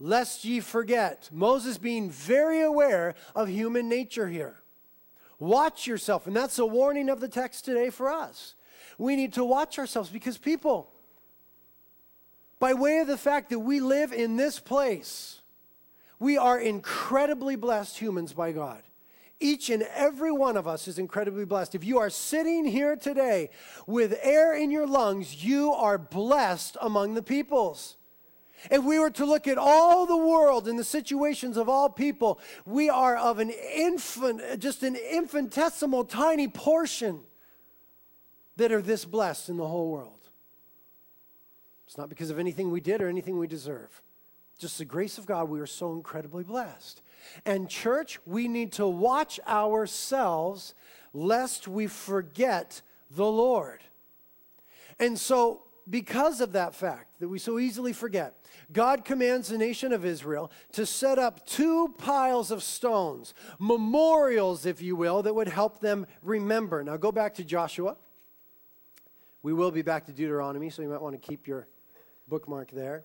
lest 0.00 0.44
ye 0.44 0.60
forget. 0.60 1.28
Moses 1.32 1.78
being 1.78 2.10
very 2.10 2.60
aware 2.60 3.14
of 3.34 3.48
human 3.48 3.88
nature 3.88 4.28
here. 4.28 4.56
Watch 5.38 5.86
yourself. 5.86 6.26
And 6.26 6.34
that's 6.34 6.58
a 6.58 6.66
warning 6.66 7.08
of 7.08 7.20
the 7.20 7.28
text 7.28 7.64
today 7.64 7.90
for 7.90 8.10
us. 8.10 8.54
We 8.98 9.16
need 9.16 9.32
to 9.34 9.44
watch 9.44 9.78
ourselves 9.78 10.10
because 10.10 10.38
people, 10.38 10.90
by 12.58 12.74
way 12.74 12.98
of 12.98 13.06
the 13.06 13.16
fact 13.16 13.50
that 13.50 13.60
we 13.60 13.80
live 13.80 14.12
in 14.12 14.36
this 14.36 14.58
place, 14.58 15.40
we 16.18 16.36
are 16.36 16.58
incredibly 16.58 17.54
blessed 17.54 17.98
humans 17.98 18.32
by 18.32 18.50
God. 18.50 18.82
Each 19.40 19.70
and 19.70 19.84
every 19.94 20.32
one 20.32 20.56
of 20.56 20.66
us 20.66 20.88
is 20.88 20.98
incredibly 20.98 21.44
blessed. 21.44 21.76
If 21.76 21.84
you 21.84 21.98
are 21.98 22.10
sitting 22.10 22.64
here 22.64 22.96
today 22.96 23.50
with 23.86 24.18
air 24.20 24.56
in 24.56 24.72
your 24.72 24.88
lungs, 24.88 25.44
you 25.44 25.72
are 25.72 25.96
blessed 25.96 26.76
among 26.80 27.14
the 27.14 27.22
peoples. 27.22 27.97
If 28.70 28.82
we 28.82 28.98
were 28.98 29.10
to 29.10 29.24
look 29.24 29.46
at 29.46 29.58
all 29.58 30.06
the 30.06 30.16
world 30.16 30.68
and 30.68 30.78
the 30.78 30.84
situations 30.84 31.56
of 31.56 31.68
all 31.68 31.88
people, 31.88 32.40
we 32.66 32.90
are 32.90 33.16
of 33.16 33.38
an 33.38 33.50
infant, 33.50 34.60
just 34.60 34.82
an 34.82 34.96
infinitesimal 34.96 36.04
tiny 36.04 36.48
portion 36.48 37.20
that 38.56 38.72
are 38.72 38.82
this 38.82 39.04
blessed 39.04 39.48
in 39.48 39.56
the 39.56 39.66
whole 39.66 39.90
world. 39.90 40.28
It's 41.86 41.96
not 41.96 42.08
because 42.08 42.30
of 42.30 42.38
anything 42.38 42.70
we 42.70 42.80
did 42.80 43.00
or 43.00 43.08
anything 43.08 43.38
we 43.38 43.46
deserve. 43.46 44.02
Just 44.58 44.78
the 44.78 44.84
grace 44.84 45.18
of 45.18 45.26
God, 45.26 45.48
we 45.48 45.60
are 45.60 45.66
so 45.66 45.92
incredibly 45.92 46.42
blessed. 46.42 47.00
And, 47.46 47.68
church, 47.68 48.18
we 48.26 48.48
need 48.48 48.72
to 48.72 48.86
watch 48.86 49.38
ourselves 49.46 50.74
lest 51.12 51.68
we 51.68 51.86
forget 51.86 52.82
the 53.10 53.26
Lord. 53.26 53.80
And 54.98 55.18
so, 55.18 55.62
because 55.88 56.40
of 56.40 56.52
that 56.52 56.74
fact 56.74 57.20
that 57.20 57.28
we 57.28 57.38
so 57.38 57.58
easily 57.58 57.92
forget, 57.92 58.37
God 58.70 59.04
commands 59.04 59.48
the 59.48 59.56
nation 59.56 59.92
of 59.92 60.04
Israel 60.04 60.50
to 60.72 60.84
set 60.84 61.18
up 61.18 61.46
two 61.46 61.94
piles 61.96 62.50
of 62.50 62.62
stones, 62.62 63.32
memorials, 63.58 64.66
if 64.66 64.82
you 64.82 64.94
will, 64.94 65.22
that 65.22 65.34
would 65.34 65.48
help 65.48 65.80
them 65.80 66.06
remember. 66.22 66.84
Now 66.84 66.96
go 66.96 67.10
back 67.10 67.34
to 67.36 67.44
Joshua. 67.44 67.96
We 69.42 69.54
will 69.54 69.70
be 69.70 69.82
back 69.82 70.04
to 70.06 70.12
Deuteronomy, 70.12 70.68
so 70.68 70.82
you 70.82 70.88
might 70.88 71.00
want 71.00 71.20
to 71.20 71.26
keep 71.26 71.46
your 71.46 71.66
bookmark 72.28 72.70
there. 72.70 73.04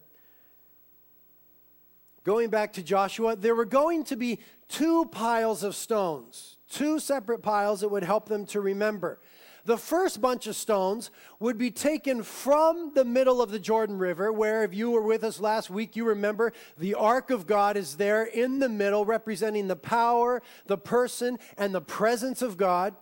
Going 2.23 2.49
back 2.49 2.73
to 2.73 2.83
Joshua, 2.83 3.35
there 3.35 3.55
were 3.55 3.65
going 3.65 4.03
to 4.05 4.15
be 4.15 4.39
two 4.69 5.05
piles 5.05 5.61
of 5.63 5.75
stones, 5.75 6.57
two 6.69 6.99
separate 6.99 7.41
piles 7.41 7.81
that 7.81 7.89
would 7.89 8.03
help 8.03 8.27
them 8.27 8.45
to 8.47 8.61
remember. 8.61 9.19
The 9.65 9.77
first 9.77 10.19
bunch 10.19 10.47
of 10.47 10.57
stones 10.57 11.09
would 11.39 11.57
be 11.57 11.71
taken 11.71 12.21
from 12.23 12.91
the 12.95 13.05
middle 13.05 13.41
of 13.41 13.49
the 13.49 13.59
Jordan 13.59 13.97
River, 13.97 14.29
where, 14.29 14.65
if 14.65 14.73
you 14.73 14.91
were 14.91 15.01
with 15.01 15.23
us 15.23 15.39
last 15.39 15.69
week, 15.69 15.95
you 15.95 16.03
remember 16.03 16.51
the 16.77 16.95
Ark 16.95 17.29
of 17.29 17.47
God 17.47 17.77
is 17.77 17.95
there 17.95 18.25
in 18.25 18.59
the 18.59 18.67
middle, 18.67 19.05
representing 19.05 19.69
the 19.69 19.77
power, 19.77 20.41
the 20.65 20.77
person, 20.77 21.39
and 21.57 21.73
the 21.73 21.79
presence 21.79 22.41
of 22.41 22.57
God. 22.57 22.93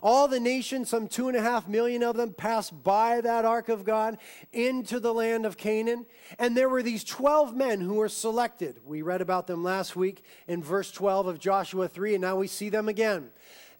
All 0.00 0.28
the 0.28 0.38
nations, 0.38 0.90
some 0.90 1.08
two 1.08 1.26
and 1.26 1.36
a 1.36 1.42
half 1.42 1.66
million 1.66 2.04
of 2.04 2.16
them, 2.16 2.32
passed 2.34 2.84
by 2.84 3.20
that 3.22 3.44
ark 3.44 3.68
of 3.68 3.84
God 3.84 4.18
into 4.52 5.00
the 5.00 5.12
land 5.12 5.46
of 5.46 5.56
Canaan. 5.56 6.06
And 6.38 6.56
there 6.56 6.68
were 6.68 6.82
these 6.82 7.02
12 7.02 7.56
men 7.56 7.80
who 7.80 7.94
were 7.94 8.10
selected. 8.10 8.78
We 8.84 9.02
read 9.02 9.22
about 9.22 9.46
them 9.48 9.64
last 9.64 9.96
week 9.96 10.22
in 10.46 10.62
verse 10.62 10.92
12 10.92 11.26
of 11.26 11.38
Joshua 11.40 11.88
3, 11.88 12.14
and 12.14 12.22
now 12.22 12.36
we 12.36 12.46
see 12.46 12.68
them 12.68 12.88
again. 12.88 13.30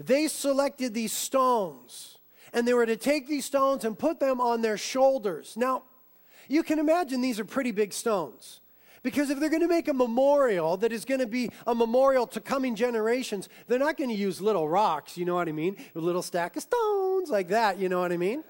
They 0.00 0.26
selected 0.26 0.95
these 0.95 1.12
stones 1.12 2.15
and 2.53 2.67
they 2.67 2.75
were 2.75 2.87
to 2.87 2.97
take 2.97 3.26
these 3.26 3.45
stones 3.45 3.85
and 3.85 3.99
put 3.99 4.21
them 4.21 4.41
on 4.41 4.62
their 4.62 4.79
shoulders. 4.79 5.55
Now, 5.57 5.83
you 6.49 6.62
can 6.62 6.79
imagine 6.79 7.21
these 7.21 7.41
are 7.41 7.45
pretty 7.45 7.73
big 7.73 7.93
stones. 7.93 8.61
Because 9.03 9.31
if 9.31 9.38
they're 9.38 9.50
going 9.50 9.62
to 9.62 9.69
make 9.69 9.87
a 9.87 9.95
memorial 9.95 10.76
that 10.79 10.93
is 10.93 11.05
going 11.05 11.21
to 11.21 11.29
be 11.29 11.50
a 11.65 11.75
memorial 11.75 12.26
to 12.26 12.41
coming 12.41 12.75
generations, 12.75 13.49
they're 13.69 13.79
not 13.79 13.97
going 13.97 14.11
to 14.11 14.17
use 14.17 14.41
little 14.41 14.69
rocks, 14.69 15.17
you 15.17 15.25
know 15.25 15.37
what 15.37 15.49
I 15.49 15.53
mean? 15.53 15.76
A 15.95 16.00
little 16.00 16.23
stack 16.23 16.57
of 16.57 16.62
stones 16.65 17.31
like 17.31 17.49
that, 17.49 17.79
you 17.79 17.88
know 17.88 18.00
what 18.00 18.11
I 18.11 18.17
mean? 18.17 18.43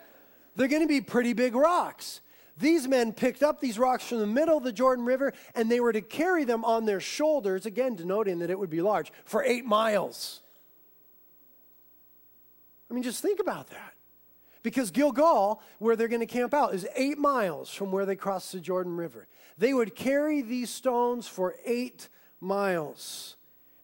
They're 0.55 0.69
going 0.69 0.81
to 0.81 0.88
be 0.88 1.03
pretty 1.03 1.35
big 1.35 1.55
rocks. 1.55 2.23
These 2.59 2.88
men 2.88 3.12
picked 3.12 3.43
up 3.43 3.61
these 3.61 3.79
rocks 3.79 4.05
from 4.05 4.21
the 4.21 4.26
middle 4.26 4.57
of 4.57 4.65
the 4.65 4.73
Jordan 4.73 5.05
River 5.05 5.35
and 5.55 5.71
they 5.71 5.81
were 5.81 5.93
to 5.93 6.00
carry 6.00 6.45
them 6.45 6.65
on 6.65 6.87
their 6.87 7.00
shoulders, 7.00 7.67
again 7.67 7.95
denoting 7.95 8.38
that 8.38 8.49
it 8.49 8.59
would 8.59 8.71
be 8.71 8.81
large, 8.81 9.12
for 9.26 9.45
eight 9.45 9.67
miles. 9.67 10.41
I 12.90 12.95
mean, 12.95 13.02
just 13.02 13.23
think 13.23 13.40
about 13.40 13.69
that. 13.71 13.95
Because 14.62 14.90
Gilgal, 14.90 15.62
where 15.78 15.95
they're 15.95 16.09
going 16.09 16.21
to 16.21 16.26
camp 16.26 16.52
out, 16.52 16.75
is 16.75 16.88
eight 16.97 17.19
miles 17.19 17.71
from 17.71 17.93
where 17.93 18.05
they 18.05 18.16
cross 18.16 18.50
the 18.50 18.59
Jordan 18.59 18.97
River. 18.97 19.28
They 19.59 19.73
would 19.73 19.95
carry 19.95 20.43
these 20.43 20.71
stones 20.71 21.28
for 21.28 21.55
eight 21.64 22.09
miles. 22.40 23.37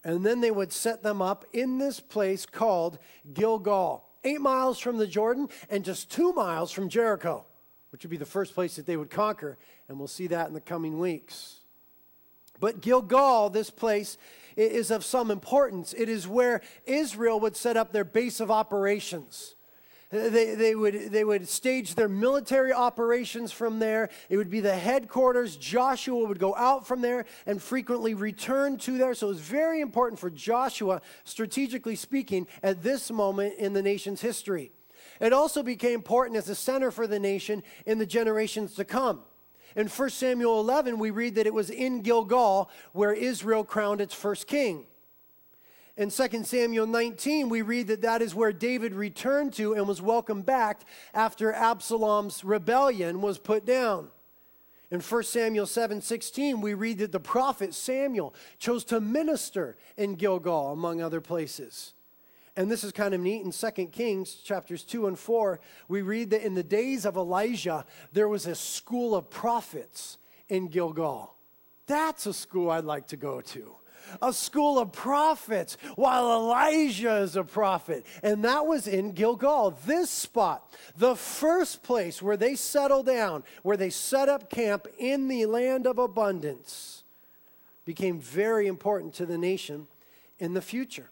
And 0.05 0.27
then 0.27 0.41
they 0.41 0.51
would 0.51 0.73
set 0.73 1.03
them 1.03 1.23
up 1.23 1.45
in 1.53 1.79
this 1.79 2.01
place 2.01 2.47
called 2.47 2.99
Gilgal, 3.33 4.05
eight 4.25 4.41
miles 4.41 4.79
from 4.79 4.99
the 4.99 5.07
Jordan 5.07 5.49
and 5.71 5.85
just 5.85 6.11
two 6.11 6.33
miles 6.33 6.73
from 6.73 6.89
Jericho, 6.89 7.45
which 7.91 8.03
would 8.03 8.11
be 8.11 8.17
the 8.17 8.27
first 8.27 8.55
place 8.55 8.75
that 8.77 8.87
they 8.87 8.97
would 8.97 9.11
conquer. 9.11 9.59
And 9.89 9.99
we'll 9.99 10.09
see 10.09 10.27
that 10.29 10.49
in 10.49 10.55
the 10.55 10.61
coming 10.61 10.99
weeks. 10.99 11.61
But 12.59 12.81
Gilgal, 12.81 13.51
this 13.51 13.71
place, 13.71 14.19
is 14.57 14.91
of 14.91 15.05
some 15.05 15.31
importance. 15.31 15.93
It 15.93 16.09
is 16.09 16.27
where 16.29 16.61
Israel 16.87 17.41
would 17.41 17.57
set 17.57 17.77
up 17.77 17.93
their 17.93 18.05
base 18.05 18.41
of 18.41 18.51
operations. 18.51 19.57
They, 20.13 20.55
they, 20.55 20.75
would, 20.75 21.11
they 21.11 21.25
would 21.25 21.49
stage 21.49 21.95
their 21.95 22.09
military 22.09 22.71
operations 22.71 23.51
from 23.51 23.79
there. 23.79 24.11
It 24.29 24.37
would 24.37 24.51
be 24.51 24.61
the 24.61 24.77
headquarters. 24.77 25.57
Joshua 25.57 26.29
would 26.29 26.39
go 26.39 26.55
out 26.55 26.87
from 26.87 27.01
there 27.01 27.25
and 27.47 27.63
frequently 27.63 28.13
return 28.13 28.77
to 28.79 28.99
there. 28.99 29.15
So 29.15 29.29
it 29.29 29.31
was 29.31 29.41
very 29.41 29.81
important 29.81 30.21
for 30.21 30.29
Joshua, 30.29 31.01
strategically 31.25 31.97
speaking, 31.97 32.47
at 32.63 32.83
this 32.83 33.11
moment 33.11 33.55
in 33.59 33.73
the 33.73 33.83
nation's 33.83 34.21
history. 34.21 34.71
It 35.19 35.33
also 35.33 35.63
became 35.63 35.95
important 35.95 36.37
as 36.37 36.49
a 36.51 36.55
center 36.55 36.91
for 36.91 37.07
the 37.07 37.19
nation 37.19 37.63
in 37.87 37.97
the 37.97 38.07
generations 38.07 38.75
to 38.75 38.85
come. 38.85 39.23
In 39.75 39.89
1 39.89 40.11
Samuel 40.11 40.61
11, 40.61 40.99
we 40.99 41.11
read 41.11 41.35
that 41.37 41.47
it 41.47 41.55
was 41.55 41.71
in 41.71 42.03
Gilgal 42.03 42.71
where 42.93 43.13
Israel 43.13 43.65
crowned 43.65 44.01
its 44.01 44.15
first 44.15 44.47
king. 44.47 44.87
In 45.97 46.11
2 46.11 46.45
Samuel 46.45 46.87
19, 46.87 47.49
we 47.49 47.63
read 47.63 47.89
that 47.89 48.03
that 48.03 48.23
is 48.23 48.35
where 48.35 48.53
David 48.53 48.95
returned 48.95 49.53
to 49.55 49.75
and 49.75 49.87
was 49.87 50.01
welcomed 50.01 50.47
back 50.47 50.83
after 51.13 51.53
Absalom's 51.53 52.45
rebellion 52.45 53.21
was 53.21 53.39
put 53.39 53.67
down. 53.67 54.09
In 54.91 55.01
1 55.01 55.23
Samuel 55.23 55.67
7 55.67 56.01
16, 56.01 56.61
we 56.61 56.75
read 56.75 56.99
that 56.99 57.13
the 57.13 57.21
prophet 57.21 57.75
Samuel 57.75 58.35
chose 58.59 58.85
to 58.85 59.01
minister 59.01 59.77
in 59.97 60.17
Gilgal, 60.17 60.73
among 60.73 61.01
other 61.01 61.21
places. 61.21 61.95
And 62.57 62.71
this 62.71 62.85
is 62.85 62.93
kind 62.93 63.15
of 63.15 63.21
neat. 63.21 63.45
In 63.45 63.51
2 63.51 63.87
Kings 63.87 64.35
chapters 64.35 64.85
2 64.85 65.07
and 65.07 65.19
4, 65.19 65.59
we 65.89 66.03
read 66.03 66.31
that 66.31 66.45
in 66.45 66.55
the 66.55 66.63
days 66.63 67.07
of 67.07 67.17
Elijah, 67.17 67.87
there 68.13 68.29
was 68.29 68.47
a 68.47 68.55
school 68.55 69.15
of 69.15 69.31
prophets 69.31 70.19
in 70.49 70.69
Gilgal. 70.69 71.35
That's 71.87 72.27
a 72.27 72.35
school 72.35 72.71
I'd 72.71 72.85
like 72.85 73.09
to 73.09 73.17
go 73.17 73.41
to. 73.41 73.77
A 74.21 74.33
school 74.33 74.79
of 74.79 74.93
prophets, 74.93 75.79
while 75.95 76.33
Elijah 76.33 77.19
is 77.19 77.37
a 77.37 77.45
prophet. 77.45 78.05
And 78.23 78.45
that 78.45 78.67
was 78.67 78.87
in 78.87 79.13
Gilgal. 79.13 79.79
This 79.87 80.11
spot, 80.11 80.71
the 80.97 81.17
first 81.17 81.83
place 81.83 82.21
where 82.21 82.37
they 82.37 82.55
settled 82.55 83.07
down, 83.07 83.45
where 83.63 83.77
they 83.77 83.91
set 83.91 84.29
up 84.29 84.51
camp 84.51 84.87
in 84.99 85.29
the 85.29 85.47
land 85.47 85.87
of 85.87 85.99
abundance, 85.99 87.05
became 87.85 88.21
very 88.21 88.67
important 88.67 89.15
to 89.15 89.25
the 89.25 89.39
nation 89.39 89.87
in 90.39 90.53
the 90.53 90.61
future. 90.61 91.11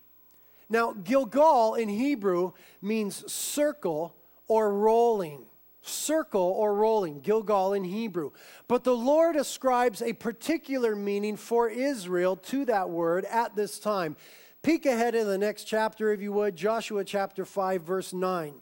Now, 0.70 0.92
Gilgal 0.92 1.74
in 1.74 1.88
Hebrew 1.88 2.52
means 2.80 3.30
circle 3.30 4.14
or 4.46 4.72
rolling. 4.72 5.42
Circle 5.82 6.40
or 6.40 6.74
rolling, 6.74 7.20
Gilgal 7.20 7.72
in 7.72 7.84
Hebrew. 7.84 8.30
But 8.68 8.84
the 8.84 8.94
Lord 8.94 9.34
ascribes 9.34 10.00
a 10.00 10.12
particular 10.12 10.94
meaning 10.94 11.36
for 11.36 11.68
Israel 11.68 12.36
to 12.36 12.64
that 12.66 12.90
word 12.90 13.24
at 13.24 13.56
this 13.56 13.78
time. 13.78 14.14
Peek 14.62 14.84
ahead 14.84 15.14
in 15.14 15.26
the 15.26 15.38
next 15.38 15.64
chapter, 15.64 16.12
if 16.12 16.20
you 16.20 16.32
would, 16.32 16.54
Joshua 16.54 17.02
chapter 17.02 17.44
5, 17.44 17.82
verse 17.82 18.12
9. 18.12 18.54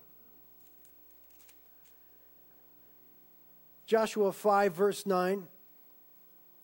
Joshua 3.84 4.32
5, 4.32 4.74
verse 4.74 5.04
9. 5.06 5.42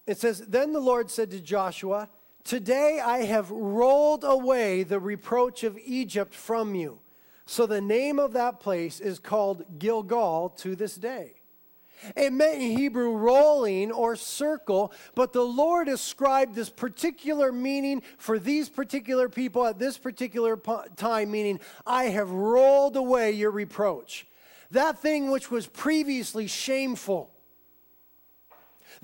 It 0.07 0.19
says, 0.19 0.41
Then 0.41 0.73
the 0.73 0.81
Lord 0.81 1.11
said 1.11 1.31
to 1.33 1.41
Joshua, 1.41 2.09
Today 2.45 3.01
I 3.03 3.25
have 3.25 3.51
rolled 3.51 4.23
away 4.23 4.83
the 4.83 5.01
reproach 5.01 5.65
of 5.65 5.79
Egypt 5.83 6.35
from 6.35 6.75
you. 6.75 6.99
So 7.47 7.67
the 7.67 7.81
name 7.81 8.19
of 8.19 8.35
that 8.35 8.61
place 8.61 9.01
is 9.01 9.19
called 9.19 9.79
Gilgal 9.79 10.51
to 10.59 10.77
this 10.77 10.95
day. 10.97 11.33
It 12.17 12.35
meant 12.35 12.61
in 12.61 12.77
Hebrew 12.77 13.17
rolling 13.17 13.91
or 13.91 14.15
circle, 14.15 14.93
but 15.15 15.33
the 15.33 15.43
Lord 15.43 15.89
ascribed 15.89 16.55
this 16.55 16.69
particular 16.69 17.51
meaning 17.51 18.03
for 18.19 18.39
these 18.39 18.69
particular 18.69 19.31
people 19.31 19.65
at 19.65 19.79
this 19.79 19.97
particular 19.97 20.61
time, 20.97 21.31
meaning, 21.31 21.61
I 21.87 22.05
have 22.05 22.31
rolled 22.31 22.97
away 22.97 23.33
your 23.33 23.53
reproach. 23.53 24.27
That 24.71 24.99
thing 24.99 25.31
which 25.31 25.51
was 25.51 25.67
previously 25.67 26.47
shameful, 26.47 27.31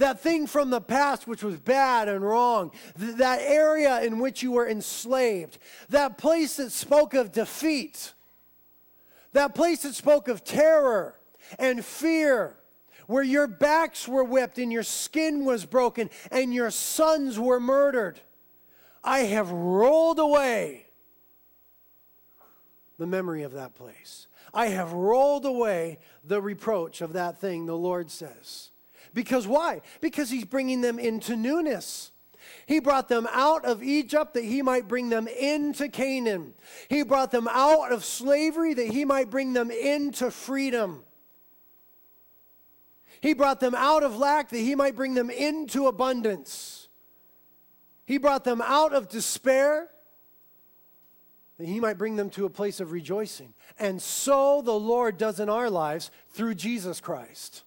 that 0.00 0.20
thing 0.20 0.46
from 0.46 0.70
the 0.70 0.80
past 0.80 1.26
which 1.26 1.42
was 1.42 1.56
bad 1.56 2.08
and 2.08 2.22
wrong, 2.22 2.72
th- 2.98 3.16
that 3.16 3.40
area 3.40 4.02
in 4.02 4.18
which 4.18 4.42
you 4.42 4.52
were 4.52 4.68
enslaved, 4.68 5.58
that 5.88 6.18
place 6.18 6.56
that 6.56 6.72
spoke 6.72 7.14
of 7.14 7.32
defeat, 7.32 8.12
that 9.32 9.54
place 9.54 9.82
that 9.82 9.94
spoke 9.94 10.28
of 10.28 10.44
terror 10.44 11.14
and 11.58 11.84
fear, 11.84 12.56
where 13.06 13.22
your 13.22 13.46
backs 13.46 14.06
were 14.06 14.24
whipped 14.24 14.58
and 14.58 14.72
your 14.72 14.82
skin 14.82 15.44
was 15.44 15.64
broken 15.64 16.10
and 16.30 16.52
your 16.54 16.70
sons 16.70 17.38
were 17.38 17.60
murdered. 17.60 18.20
I 19.02 19.20
have 19.20 19.50
rolled 19.50 20.18
away 20.18 20.86
the 22.98 23.06
memory 23.06 23.42
of 23.42 23.52
that 23.52 23.74
place. 23.74 24.26
I 24.52 24.66
have 24.68 24.92
rolled 24.92 25.46
away 25.46 25.98
the 26.24 26.42
reproach 26.42 27.00
of 27.00 27.14
that 27.14 27.40
thing, 27.40 27.66
the 27.66 27.76
Lord 27.76 28.10
says. 28.10 28.70
Because 29.14 29.46
why? 29.46 29.80
Because 30.00 30.30
he's 30.30 30.44
bringing 30.44 30.80
them 30.80 30.98
into 30.98 31.36
newness. 31.36 32.12
He 32.66 32.78
brought 32.80 33.08
them 33.08 33.28
out 33.32 33.64
of 33.64 33.82
Egypt 33.82 34.34
that 34.34 34.44
he 34.44 34.62
might 34.62 34.88
bring 34.88 35.08
them 35.08 35.26
into 35.28 35.88
Canaan. 35.88 36.54
He 36.88 37.02
brought 37.02 37.30
them 37.30 37.48
out 37.50 37.92
of 37.92 38.04
slavery 38.04 38.74
that 38.74 38.88
he 38.88 39.04
might 39.04 39.30
bring 39.30 39.52
them 39.52 39.70
into 39.70 40.30
freedom. 40.30 41.02
He 43.20 43.34
brought 43.34 43.60
them 43.60 43.74
out 43.74 44.02
of 44.02 44.16
lack 44.16 44.50
that 44.50 44.58
he 44.58 44.74
might 44.74 44.96
bring 44.96 45.14
them 45.14 45.30
into 45.30 45.86
abundance. 45.86 46.88
He 48.06 48.18
brought 48.18 48.44
them 48.44 48.62
out 48.62 48.94
of 48.94 49.08
despair 49.08 49.88
that 51.58 51.68
he 51.68 51.78
might 51.78 51.98
bring 51.98 52.16
them 52.16 52.30
to 52.30 52.46
a 52.46 52.50
place 52.50 52.80
of 52.80 52.90
rejoicing. 52.90 53.52
And 53.78 54.00
so 54.00 54.62
the 54.62 54.72
Lord 54.72 55.18
does 55.18 55.40
in 55.40 55.50
our 55.50 55.68
lives 55.68 56.10
through 56.30 56.54
Jesus 56.54 57.00
Christ. 57.00 57.64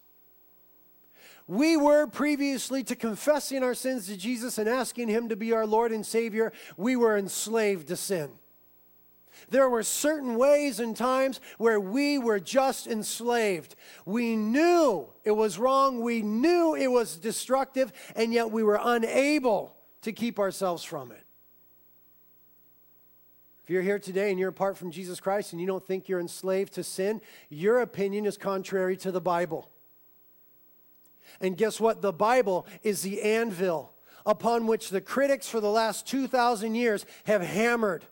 We 1.46 1.76
were 1.76 2.06
previously 2.06 2.82
to 2.84 2.96
confessing 2.96 3.62
our 3.62 3.74
sins 3.74 4.06
to 4.06 4.16
Jesus 4.16 4.56
and 4.56 4.68
asking 4.68 5.08
Him 5.08 5.28
to 5.28 5.36
be 5.36 5.52
our 5.52 5.66
Lord 5.66 5.92
and 5.92 6.04
Savior, 6.04 6.52
we 6.76 6.96
were 6.96 7.18
enslaved 7.18 7.88
to 7.88 7.96
sin. 7.96 8.30
There 9.50 9.68
were 9.68 9.82
certain 9.82 10.36
ways 10.36 10.80
and 10.80 10.96
times 10.96 11.40
where 11.58 11.78
we 11.78 12.18
were 12.18 12.40
just 12.40 12.86
enslaved. 12.86 13.74
We 14.06 14.36
knew 14.36 15.08
it 15.22 15.32
was 15.32 15.58
wrong, 15.58 16.00
we 16.00 16.22
knew 16.22 16.74
it 16.74 16.86
was 16.86 17.16
destructive, 17.16 17.92
and 18.16 18.32
yet 18.32 18.50
we 18.50 18.62
were 18.62 18.80
unable 18.82 19.76
to 20.02 20.12
keep 20.12 20.38
ourselves 20.38 20.82
from 20.82 21.12
it. 21.12 21.24
If 23.64 23.70
you're 23.70 23.82
here 23.82 23.98
today 23.98 24.30
and 24.30 24.38
you're 24.38 24.50
apart 24.50 24.76
from 24.76 24.90
Jesus 24.90 25.20
Christ 25.20 25.52
and 25.52 25.60
you 25.60 25.66
don't 25.66 25.86
think 25.86 26.08
you're 26.08 26.20
enslaved 26.20 26.74
to 26.74 26.84
sin, 26.84 27.20
your 27.48 27.80
opinion 27.80 28.26
is 28.26 28.36
contrary 28.36 28.96
to 28.98 29.10
the 29.10 29.22
Bible. 29.22 29.70
And 31.40 31.56
guess 31.56 31.80
what? 31.80 32.02
The 32.02 32.12
Bible 32.12 32.66
is 32.82 33.02
the 33.02 33.22
anvil 33.22 33.92
upon 34.26 34.66
which 34.66 34.90
the 34.90 35.00
critics 35.00 35.48
for 35.48 35.60
the 35.60 35.70
last 35.70 36.06
2,000 36.06 36.74
years 36.74 37.04
have 37.24 37.42
hammered. 37.42 38.06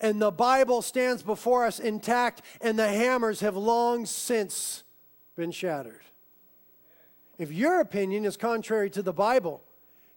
And 0.00 0.20
the 0.20 0.30
Bible 0.30 0.82
stands 0.82 1.22
before 1.22 1.64
us 1.64 1.78
intact, 1.78 2.42
and 2.60 2.78
the 2.78 2.88
hammers 2.88 3.40
have 3.40 3.56
long 3.56 4.04
since 4.06 4.84
been 5.36 5.50
shattered. 5.50 6.02
If 7.38 7.52
your 7.52 7.80
opinion 7.80 8.24
is 8.24 8.36
contrary 8.36 8.90
to 8.90 9.02
the 9.02 9.12
Bible, 9.12 9.62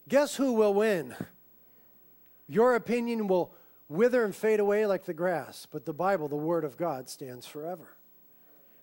guess 0.07 0.35
who 0.35 0.53
will 0.53 0.73
win? 0.73 1.15
Your 2.47 2.75
opinion 2.75 3.27
will 3.27 3.53
wither 3.89 4.23
and 4.23 4.35
fade 4.35 4.59
away 4.59 4.85
like 4.85 5.05
the 5.05 5.13
grass, 5.13 5.67
but 5.69 5.85
the 5.85 5.93
Bible, 5.93 6.27
the 6.27 6.35
Word 6.35 6.63
of 6.63 6.77
God, 6.77 7.09
stands 7.09 7.45
forever. 7.45 7.89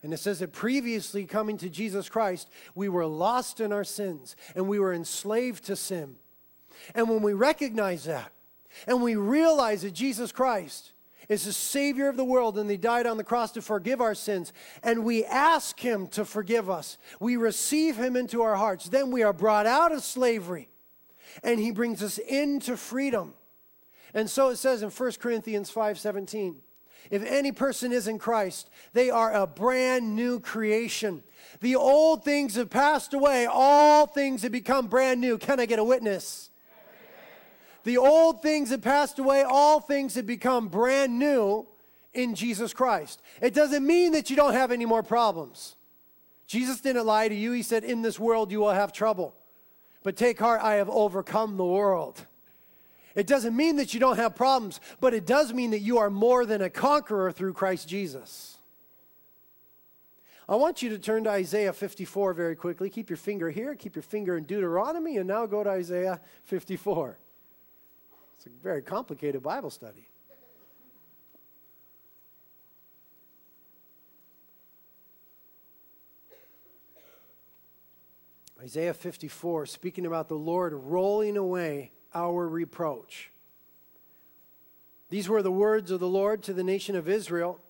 And 0.07 0.15
it 0.15 0.19
says 0.19 0.39
that 0.39 0.53
previously 0.53 1.25
coming 1.25 1.59
to 1.59 1.69
Jesus 1.69 2.09
Christ, 2.09 2.49
we 2.77 2.89
were 2.89 3.07
lost 3.07 3.61
in 3.61 3.73
our 3.73 3.83
sins 3.83 4.37
and 4.55 4.69
we 4.69 4.79
were 4.79 4.95
enslaved 4.95 5.65
to 5.65 5.75
sin. 5.75 6.15
And 6.95 7.09
when 7.09 7.23
we 7.23 7.33
recognize 7.33 8.05
that 8.05 8.31
and 8.87 9.03
we 9.03 9.17
realize 9.17 9.83
that 9.83 9.95
Jesus 9.95 10.31
Christ 10.31 10.93
is 11.29 11.45
the 11.45 11.53
Savior 11.53 12.09
of 12.09 12.17
the 12.17 12.25
world 12.25 12.57
and 12.57 12.71
He 12.71 12.77
died 12.77 13.05
on 13.05 13.17
the 13.17 13.25
cross 13.25 13.51
to 13.55 13.63
forgive 13.63 14.01
our 14.01 14.15
sins, 14.15 14.53
and 14.85 15.05
we 15.05 15.25
ask 15.25 15.81
Him 15.81 16.07
to 16.11 16.25
forgive 16.25 16.71
us, 16.71 16.99
we 17.19 17.37
receive 17.37 17.97
Him 17.97 18.15
into 18.15 18.43
our 18.43 18.55
hearts, 18.55 18.89
then 18.89 19.11
we 19.11 19.25
are 19.25 19.33
brought 19.33 19.67
out 19.67 19.91
of 19.91 20.05
slavery 20.05 20.69
and 21.43 21.59
He 21.59 21.73
brings 21.73 22.01
us 22.01 22.19
into 22.19 22.77
freedom. 22.77 23.35
And 24.15 24.31
so 24.31 24.51
it 24.51 24.57
says 24.59 24.85
in 24.85 24.91
1 24.91 25.13
Corinthians 25.15 25.69
5 25.69 25.99
17. 25.99 26.59
If 27.11 27.23
any 27.25 27.53
person 27.53 27.93
is 27.93 28.09
in 28.09 28.19
Christ, 28.19 28.71
they 28.93 29.11
are 29.11 29.33
a 29.33 29.47
brand 29.47 30.17
new 30.17 30.41
creation. 30.41 31.23
The 31.61 31.77
old 31.77 32.25
things 32.25 32.55
have 32.57 32.71
passed 32.71 33.15
away, 33.15 33.47
all 33.47 34.07
things 34.07 34.43
have 34.43 34.53
become 34.53 34.89
brand 34.89 35.21
new. 35.21 35.39
Can 35.39 35.61
I 35.61 35.67
get 35.67 35.79
a 35.79 35.85
witness? 35.85 36.51
The 37.85 37.99
old 37.99 38.43
things 38.43 38.71
have 38.71 38.83
passed 38.83 39.19
away, 39.19 39.43
all 39.43 39.81
things 39.81 40.17
have 40.17 40.27
become 40.27 40.69
brand 40.69 41.19
new 41.19 41.67
in 42.13 42.35
Jesus 42.35 42.73
Christ. 42.73 43.23
It 43.41 43.55
doesn't 43.55 43.87
mean 43.87 44.13
that 44.13 44.29
you 44.29 44.37
don't 44.37 44.55
have 44.55 44.73
any 44.73 44.87
more 44.87 45.05
problems. 45.05 45.77
Jesus 46.47 46.81
didn't 46.81 47.07
lie 47.07 47.29
to 47.29 47.35
you. 47.35 47.53
He 47.53 47.63
said, 47.63 47.85
In 47.85 48.03
this 48.03 48.19
world 48.19 48.51
you 48.51 48.61
will 48.61 48.73
have 48.73 48.93
trouble. 48.93 49.35
But 50.03 50.17
take 50.17 50.39
heart, 50.39 50.61
I 50.63 50.75
have 50.75 50.89
overcome 50.89 51.57
the 51.57 51.65
world. 51.65 52.25
It 53.17 53.27
doesn't 53.27 53.57
mean 53.57 53.77
that 53.77 53.95
you 53.95 53.99
don't 53.99 54.19
have 54.19 54.37
problems, 54.37 54.79
but 55.01 55.15
it 55.15 55.25
does 55.25 55.53
mean 55.53 55.71
that 55.71 55.81
you 55.81 55.97
are 55.99 56.11
more 56.11 56.45
than 56.45 56.61
a 56.61 56.69
conqueror 56.69 57.33
through 57.33 57.55
Christ 57.55 57.89
Jesus. 57.89 58.59
I 60.47 60.55
want 60.57 60.83
you 60.83 60.91
to 60.91 60.99
turn 60.99 61.25
to 61.25 61.31
Isaiah 61.31 61.73
54 61.73 62.35
very 62.35 62.55
quickly. 62.55 62.91
Keep 62.91 63.09
your 63.09 63.17
finger 63.17 63.51
here, 63.51 63.75
keep 63.75 63.97
your 63.97 64.03
finger 64.03 64.37
in 64.37 64.45
Deuteronomy, 64.45 65.17
and 65.17 65.27
now 65.27 65.47
go 65.47 65.65
to 65.65 65.71
Isaiah 65.71 66.21
54. 66.45 67.17
It's 68.37 68.47
a 68.47 68.51
very 68.63 68.83
complicated 68.83 69.43
Bible 69.43 69.71
study. 69.71 70.07
Isaiah 78.61 78.95
54, 78.95 79.67
speaking 79.67 80.07
about 80.07 80.29
the 80.29 80.35
Lord 80.35 80.75
rolling 80.75 81.39
away 81.39 81.93
our 82.17 82.49
reproach. 82.49 83.31
These 85.11 85.29
were 85.29 85.43
the 85.43 85.53
words 85.53 85.91
of 85.91 86.01
the 86.01 86.09
Lord 86.09 86.43
to 86.45 86.55
the 86.55 86.65
nation 86.65 86.97
of 86.97 87.09
Israel 87.09 87.61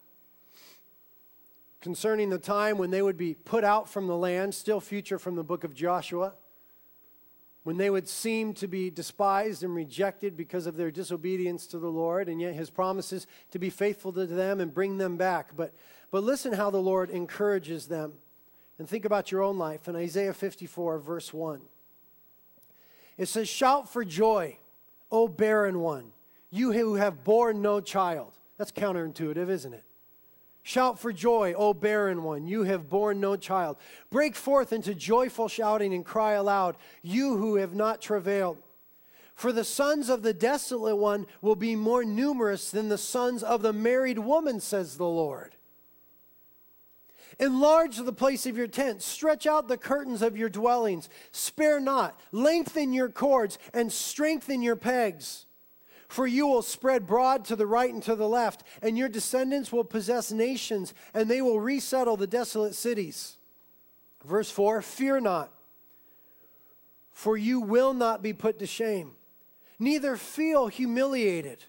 concerning 1.81 2.31
the 2.31 2.39
time 2.39 2.79
when 2.79 2.91
they 2.91 3.03
would 3.03 3.17
be 3.17 3.35
put 3.35 3.65
out 3.65 3.89
from 3.89 4.07
the 4.07 4.17
land, 4.17 4.55
still 4.55 4.81
future 4.81 5.19
from 5.19 5.37
the 5.37 5.45
book 5.45 5.65
of 5.65 5.75
Joshua, 5.75 6.33
when 7.65 7.77
they 7.77 7.91
would 7.91 8.09
seem 8.09 8.55
to 8.55 8.67
be 8.67 8.91
despised 8.91 9.63
and 9.63 9.75
rejected 9.75 10.37
because 10.37 10.67
of 10.67 10.77
their 10.77 10.91
disobedience 10.91 11.67
to 11.67 11.79
the 11.79 11.91
Lord, 11.91 12.29
and 12.29 12.41
yet 12.41 12.55
his 12.55 12.71
promises 12.71 13.27
to 13.51 13.59
be 13.59 13.71
faithful 13.71 14.13
to 14.13 14.27
them 14.27 14.61
and 14.61 14.73
bring 14.73 14.99
them 14.99 15.17
back. 15.17 15.57
But, 15.57 15.75
but 16.11 16.25
listen 16.25 16.53
how 16.53 16.71
the 16.71 16.79
Lord 16.79 17.11
encourages 17.11 17.87
them. 17.87 18.15
And 18.79 18.89
think 18.89 19.05
about 19.05 19.31
your 19.33 19.43
own 19.43 19.59
life 19.59 19.89
in 19.89 19.97
Isaiah 19.97 20.35
54, 20.35 20.99
verse 20.99 21.33
1. 21.33 21.61
It 23.19 23.27
says, 23.27 23.49
Shout 23.49 23.89
for 23.89 24.05
joy, 24.05 24.59
O 25.11 25.29
barren 25.29 25.81
one, 25.81 26.13
you 26.51 26.73
who 26.73 26.95
have 26.95 27.25
borne 27.25 27.63
no 27.63 27.81
child. 27.81 28.33
That's 28.59 28.73
counterintuitive, 28.73 29.49
isn't 29.49 29.75
it? 29.75 29.85
Shout 30.63 30.99
for 30.99 31.13
joy, 31.13 31.55
O 31.57 31.73
barren 31.75 32.25
one, 32.25 32.47
you 32.47 32.65
have 32.65 32.89
borne 32.89 33.21
no 33.21 33.37
child. 33.37 33.77
Break 34.11 34.35
forth 34.35 34.73
into 34.73 34.95
joyful 34.95 35.49
shouting 35.49 35.95
and 35.95 36.05
cry 36.05 36.33
aloud, 36.33 36.77
you 37.03 37.37
who 37.37 37.57
have 37.57 37.75
not 37.75 38.01
travailed. 38.01 38.59
For 39.37 39.53
the 39.53 39.65
sons 39.65 40.09
of 40.09 40.23
the 40.23 40.35
desolate 40.35 40.97
one 40.97 41.27
will 41.41 41.57
be 41.57 41.77
more 41.77 42.05
numerous 42.05 42.71
than 42.71 42.89
the 42.89 42.99
sons 42.99 43.43
of 43.43 43.63
the 43.63 43.73
married 43.73 44.19
woman, 44.19 44.61
says 44.61 44.97
the 44.97 45.07
Lord. 45.07 45.55
Enlarge 47.39 47.97
the 47.97 48.13
place 48.13 48.47
of 48.47 48.57
your 48.57 48.67
tent. 48.67 49.03
Stretch 49.03 49.47
out 49.47 49.69
the 49.69 49.77
curtains 49.77 50.23
of 50.23 50.37
your 50.37 50.49
dwellings. 50.49 51.09
Spare 51.33 51.81
not. 51.81 52.19
Lengthen 52.33 52.93
your 52.93 53.09
cords 53.09 53.59
and 53.75 53.93
strengthen 53.93 54.63
your 54.63 54.77
pegs. 54.77 55.47
For 56.09 56.27
you 56.27 56.47
will 56.47 56.63
spread 56.63 57.07
broad 57.07 57.45
to 57.47 57.57
the 57.57 57.67
right 57.67 57.93
and 57.93 58.03
to 58.05 58.15
the 58.15 58.29
left, 58.29 58.63
and 58.81 58.97
your 58.97 59.09
descendants 59.09 59.73
will 59.73 59.85
possess 59.85 60.31
nations, 60.31 60.95
and 61.13 61.29
they 61.29 61.43
will 61.43 61.61
resettle 61.61 62.17
the 62.17 62.29
desolate 62.29 62.75
cities. 62.75 63.39
Verse 64.25 64.51
4 64.51 64.83
Fear 64.83 65.21
not, 65.21 65.51
for 67.11 67.37
you 67.37 67.61
will 67.61 67.93
not 67.93 68.23
be 68.23 68.33
put 68.33 68.59
to 68.61 68.67
shame, 68.67 69.13
neither 69.79 70.17
feel 70.17 70.69
humiliated, 70.69 71.65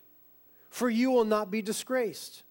for 0.69 0.89
you 0.89 1.09
will 1.09 1.25
not 1.25 1.49
be 1.49 1.61
disgraced. 1.61 2.43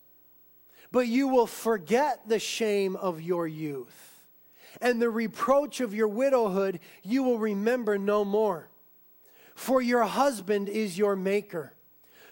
But 0.92 1.08
you 1.08 1.28
will 1.28 1.46
forget 1.46 2.28
the 2.28 2.38
shame 2.38 2.96
of 2.96 3.20
your 3.20 3.46
youth, 3.46 4.22
and 4.80 5.00
the 5.00 5.10
reproach 5.10 5.80
of 5.80 5.94
your 5.94 6.08
widowhood 6.08 6.80
you 7.02 7.22
will 7.22 7.38
remember 7.38 7.98
no 7.98 8.24
more. 8.24 8.68
For 9.54 9.80
your 9.80 10.04
husband 10.04 10.68
is 10.68 10.98
your 10.98 11.16
maker 11.16 11.72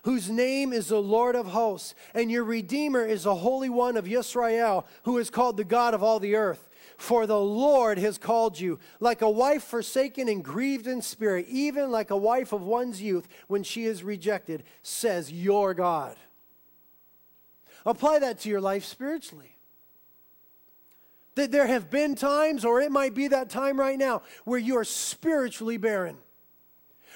whose 0.05 0.31
name 0.31 0.73
is 0.73 0.89
the 0.89 1.01
Lord 1.01 1.35
of 1.35 1.47
hosts, 1.47 1.95
and 2.15 2.31
your 2.31 2.45
Redeemer 2.45 3.05
is 3.05 3.25
the 3.25 3.35
Holy 3.35 3.71
One 3.71 3.97
of 3.97 4.07
Israel, 4.07 4.87
who 5.05 5.19
is 5.19 5.31
called 5.31 5.57
the 5.57 5.65
God 5.65 5.95
of 5.95 6.03
all 6.03 6.21
the 6.21 6.37
earth. 6.37 6.69
For 6.97 7.27
the 7.27 7.41
Lord 7.41 7.99
has 7.99 8.19
called 8.19 8.61
you, 8.61 8.79
like 9.01 9.23
a 9.23 9.31
wife 9.31 9.65
forsaken 9.65 10.29
and 10.29 10.45
grieved 10.45 10.87
in 10.87 11.03
spirit, 11.03 11.47
even 11.49 11.91
like 11.91 12.11
a 12.11 12.17
wife 12.17 12.53
of 12.53 12.63
one's 12.63 13.03
youth 13.03 13.27
when 13.49 13.63
she 13.63 13.87
is 13.87 14.05
rejected, 14.05 14.63
says 14.83 15.33
your 15.33 15.75
God. 15.75 16.17
Apply 17.87 18.19
that 18.19 18.41
to 18.41 18.49
your 18.49 18.61
life 18.61 18.85
spiritually. 18.85 19.57
That 21.35 21.51
there 21.51 21.67
have 21.67 21.91
been 21.91 22.15
times, 22.15 22.65
or 22.65 22.81
it 22.81 22.93
might 22.93 23.15
be 23.15 23.29
that 23.29 23.51
time 23.51 23.79
right 23.79 23.99
now, 23.99 24.23
where 24.45 24.59
you 24.59 24.77
are 24.77 24.85
spiritually 24.85 25.77
barren 25.77 26.17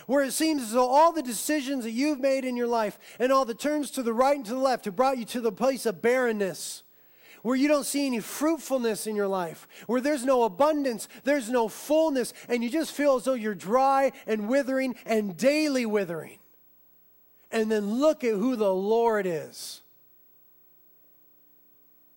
where 0.06 0.24
it 0.24 0.32
seems 0.32 0.62
as 0.62 0.72
though 0.72 0.88
all 0.88 1.12
the 1.12 1.22
decisions 1.22 1.84
that 1.84 1.90
you've 1.90 2.20
made 2.20 2.44
in 2.46 2.56
your 2.56 2.66
life 2.66 2.98
and 3.18 3.30
all 3.30 3.44
the 3.44 3.52
turns 3.52 3.90
to 3.90 4.02
the 4.02 4.12
right 4.12 4.36
and 4.36 4.46
to 4.46 4.52
the 4.52 4.58
left 4.58 4.86
have 4.86 4.96
brought 4.96 5.18
you 5.18 5.24
to 5.26 5.40
the 5.40 5.52
place 5.52 5.84
of 5.84 6.00
barrenness 6.00 6.82
where 7.42 7.56
you 7.56 7.68
don't 7.68 7.86
see 7.86 8.06
any 8.06 8.20
fruitfulness 8.20 9.06
in 9.06 9.14
your 9.14 9.28
life, 9.28 9.68
where 9.86 10.00
there's 10.00 10.24
no 10.24 10.42
abundance, 10.42 11.08
there's 11.24 11.48
no 11.48 11.68
fullness, 11.68 12.32
and 12.48 12.64
you 12.64 12.70
just 12.70 12.92
feel 12.92 13.16
as 13.16 13.24
though 13.24 13.34
you're 13.34 13.54
dry 13.54 14.12
and 14.26 14.48
withering 14.48 14.96
and 15.06 15.36
daily 15.36 15.86
withering. 15.86 16.38
And 17.50 17.70
then 17.70 17.94
look 17.94 18.24
at 18.24 18.34
who 18.34 18.56
the 18.56 18.74
Lord 18.74 19.24
is. 19.24 19.82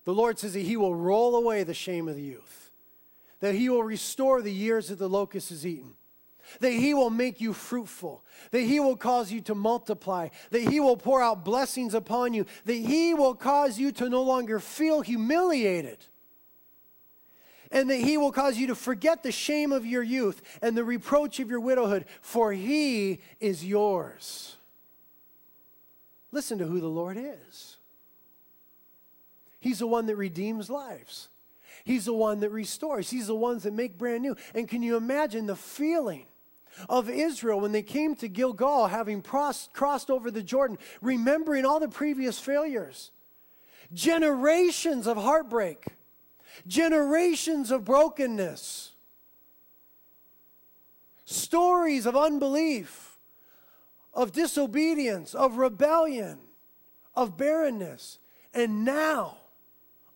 The 0.04 0.14
Lord 0.14 0.38
says 0.38 0.54
that 0.54 0.60
He 0.60 0.76
will 0.76 0.94
roll 0.94 1.36
away 1.36 1.62
the 1.62 1.74
shame 1.74 2.08
of 2.08 2.16
the 2.16 2.22
youth, 2.22 2.70
that 3.40 3.54
He 3.54 3.68
will 3.68 3.84
restore 3.84 4.42
the 4.42 4.52
years 4.52 4.88
that 4.88 4.98
the 4.98 5.08
locust 5.08 5.50
has 5.50 5.66
eaten 5.66 5.94
that 6.60 6.72
He 6.72 6.94
will 6.94 7.10
make 7.10 7.40
you 7.40 7.52
fruitful, 7.52 8.22
that 8.50 8.60
He 8.60 8.80
will 8.80 8.96
cause 8.96 9.32
you 9.32 9.40
to 9.42 9.54
multiply, 9.54 10.28
that 10.50 10.62
He 10.62 10.80
will 10.80 10.96
pour 10.96 11.22
out 11.22 11.44
blessings 11.44 11.94
upon 11.94 12.34
you, 12.34 12.46
that 12.64 12.74
He 12.74 13.14
will 13.14 13.34
cause 13.34 13.78
you 13.78 13.92
to 13.92 14.08
no 14.08 14.22
longer 14.22 14.58
feel 14.58 15.00
humiliated, 15.00 15.98
and 17.70 17.88
that 17.90 18.00
He 18.00 18.16
will 18.18 18.32
cause 18.32 18.58
you 18.58 18.66
to 18.68 18.74
forget 18.74 19.22
the 19.22 19.32
shame 19.32 19.72
of 19.72 19.86
your 19.86 20.02
youth 20.02 20.42
and 20.60 20.76
the 20.76 20.84
reproach 20.84 21.40
of 21.40 21.50
your 21.50 21.60
widowhood, 21.60 22.06
for 22.20 22.52
He 22.52 23.20
is 23.40 23.64
yours. 23.64 24.56
Listen 26.30 26.58
to 26.58 26.66
who 26.66 26.80
the 26.80 26.88
Lord 26.88 27.16
is. 27.18 27.76
He's 29.62 29.78
the 29.78 29.86
one 29.86 30.06
that 30.06 30.16
redeems 30.16 30.68
lives. 30.68 31.28
He's 31.84 32.04
the 32.04 32.12
one 32.12 32.40
that 32.40 32.50
restores. 32.50 33.08
He's 33.08 33.28
the 33.28 33.34
ones 33.34 33.62
that 33.62 33.72
make 33.72 33.96
brand 33.96 34.22
new. 34.22 34.36
And 34.54 34.68
can 34.68 34.82
you 34.82 34.96
imagine 34.96 35.46
the 35.46 35.56
feeling 35.56 36.26
of 36.88 37.08
Israel 37.08 37.60
when 37.60 37.70
they 37.70 37.82
came 37.82 38.16
to 38.16 38.28
Gilgal, 38.28 38.88
having 38.88 39.22
crossed 39.22 40.10
over 40.10 40.30
the 40.32 40.42
Jordan, 40.42 40.78
remembering 41.00 41.64
all 41.64 41.78
the 41.78 41.88
previous 41.88 42.40
failures. 42.40 43.12
Generations 43.94 45.06
of 45.06 45.16
heartbreak, 45.16 45.86
generations 46.66 47.70
of 47.70 47.84
brokenness, 47.84 48.92
stories 51.24 52.06
of 52.06 52.16
unbelief, 52.16 53.18
of 54.12 54.32
disobedience, 54.32 55.34
of 55.34 55.56
rebellion, 55.56 56.38
of 57.14 57.36
barrenness. 57.36 58.18
And 58.52 58.84
now, 58.84 59.36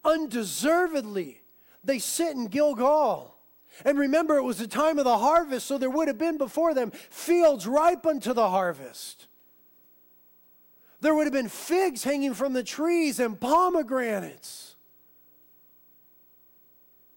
undeservedly, 0.07 1.43
they 1.85 1.99
sit 1.99 2.37
in 2.37 2.47
Gilgal 2.47 3.37
and 3.85 3.99
remember, 3.99 4.37
it 4.37 4.43
was 4.43 4.59
the 4.59 4.67
time 4.67 4.99
of 4.99 5.05
the 5.05 5.19
harvest, 5.19 5.67
so 5.67 5.77
there 5.77 5.91
would 5.91 6.09
have 6.09 6.19
been 6.19 6.39
before 6.39 6.73
them 6.73 6.91
fields 6.91 7.67
ripe 7.67 8.07
unto 8.07 8.33
the 8.33 8.49
harvest. 8.49 9.27
There 11.01 11.15
would 11.15 11.25
have 11.25 11.33
been 11.33 11.49
figs 11.49 12.03
hanging 12.03 12.33
from 12.33 12.55
the 12.55 12.63
trees 12.63 13.21
and 13.21 13.39
pomegranates. 13.39 14.77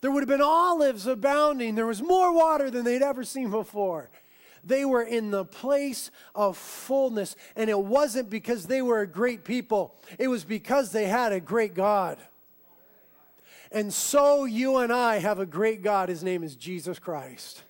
There 0.02 0.12
would 0.12 0.22
have 0.22 0.30
been 0.30 0.42
olives 0.42 1.08
abounding. 1.08 1.76
There 1.76 1.86
was 1.88 2.02
more 2.02 2.34
water 2.34 2.70
than 2.70 2.84
they'd 2.84 3.02
ever 3.02 3.24
seen 3.24 3.50
before. 3.50 4.10
They 4.64 4.84
were 4.84 5.04
in 5.04 5.32
the 5.32 5.46
place 5.46 6.12
of 6.36 6.58
fullness, 6.58 7.38
and 7.56 7.70
it 7.70 7.80
wasn't 7.80 8.30
because 8.30 8.66
they 8.66 8.82
were 8.82 9.00
a 9.00 9.08
great 9.08 9.46
people, 9.46 9.96
it 10.18 10.28
was 10.28 10.44
because 10.44 10.92
they 10.92 11.06
had 11.06 11.32
a 11.32 11.40
great 11.40 11.74
God. 11.74 12.18
And 13.72 13.94
so 13.94 14.46
you 14.46 14.78
and 14.78 14.92
I 14.92 15.20
have 15.20 15.40
a 15.40 15.46
great 15.46 15.84
God. 15.84 16.10
His 16.10 16.24
name 16.24 16.44
is 16.44 16.56
Jesus 16.56 16.98
Christ. 16.98 17.64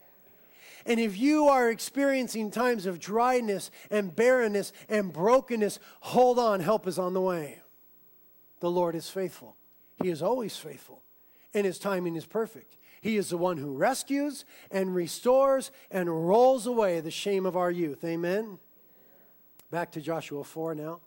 And 0.85 0.99
if 0.99 1.17
you 1.17 1.47
are 1.47 1.69
experiencing 1.69 2.51
times 2.51 2.85
of 2.85 2.99
dryness 2.99 3.69
and 3.91 4.15
barrenness 4.15 4.71
and 4.88 5.12
brokenness, 5.12 5.79
hold 5.99 6.39
on, 6.39 6.62
help 6.62 6.88
is 6.88 6.97
on 6.97 7.13
the 7.13 7.21
way. 7.21 7.59
The 8.62 8.71
Lord 8.71 8.95
is 8.95 9.09
faithful. 9.09 9.55
He 10.01 10.09
is 10.09 10.21
always 10.21 10.55
faithful, 10.55 11.03
and 11.53 11.65
His 11.65 11.79
timing 11.79 12.15
is 12.15 12.25
perfect. 12.25 12.77
He 13.01 13.17
is 13.17 13.29
the 13.29 13.38
one 13.38 13.57
who 13.57 13.73
rescues 13.73 14.45
and 14.71 14.95
restores 14.95 15.71
and 15.91 16.27
rolls 16.27 16.65
away 16.65 16.99
the 16.99 17.12
shame 17.12 17.45
of 17.45 17.55
our 17.55 17.71
youth. 17.71 18.03
Amen. 18.03 18.59
Back 19.71 19.91
to 19.91 20.01
Joshua 20.01 20.43
4 20.43 20.75
now. 20.75 20.99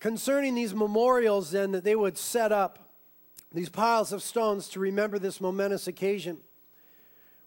Concerning 0.00 0.54
these 0.54 0.74
memorials, 0.74 1.50
then, 1.50 1.72
that 1.72 1.84
they 1.84 1.96
would 1.96 2.16
set 2.18 2.52
up 2.52 2.78
these 3.52 3.68
piles 3.68 4.12
of 4.12 4.22
stones 4.22 4.68
to 4.68 4.80
remember 4.80 5.18
this 5.18 5.40
momentous 5.40 5.86
occasion. 5.86 6.38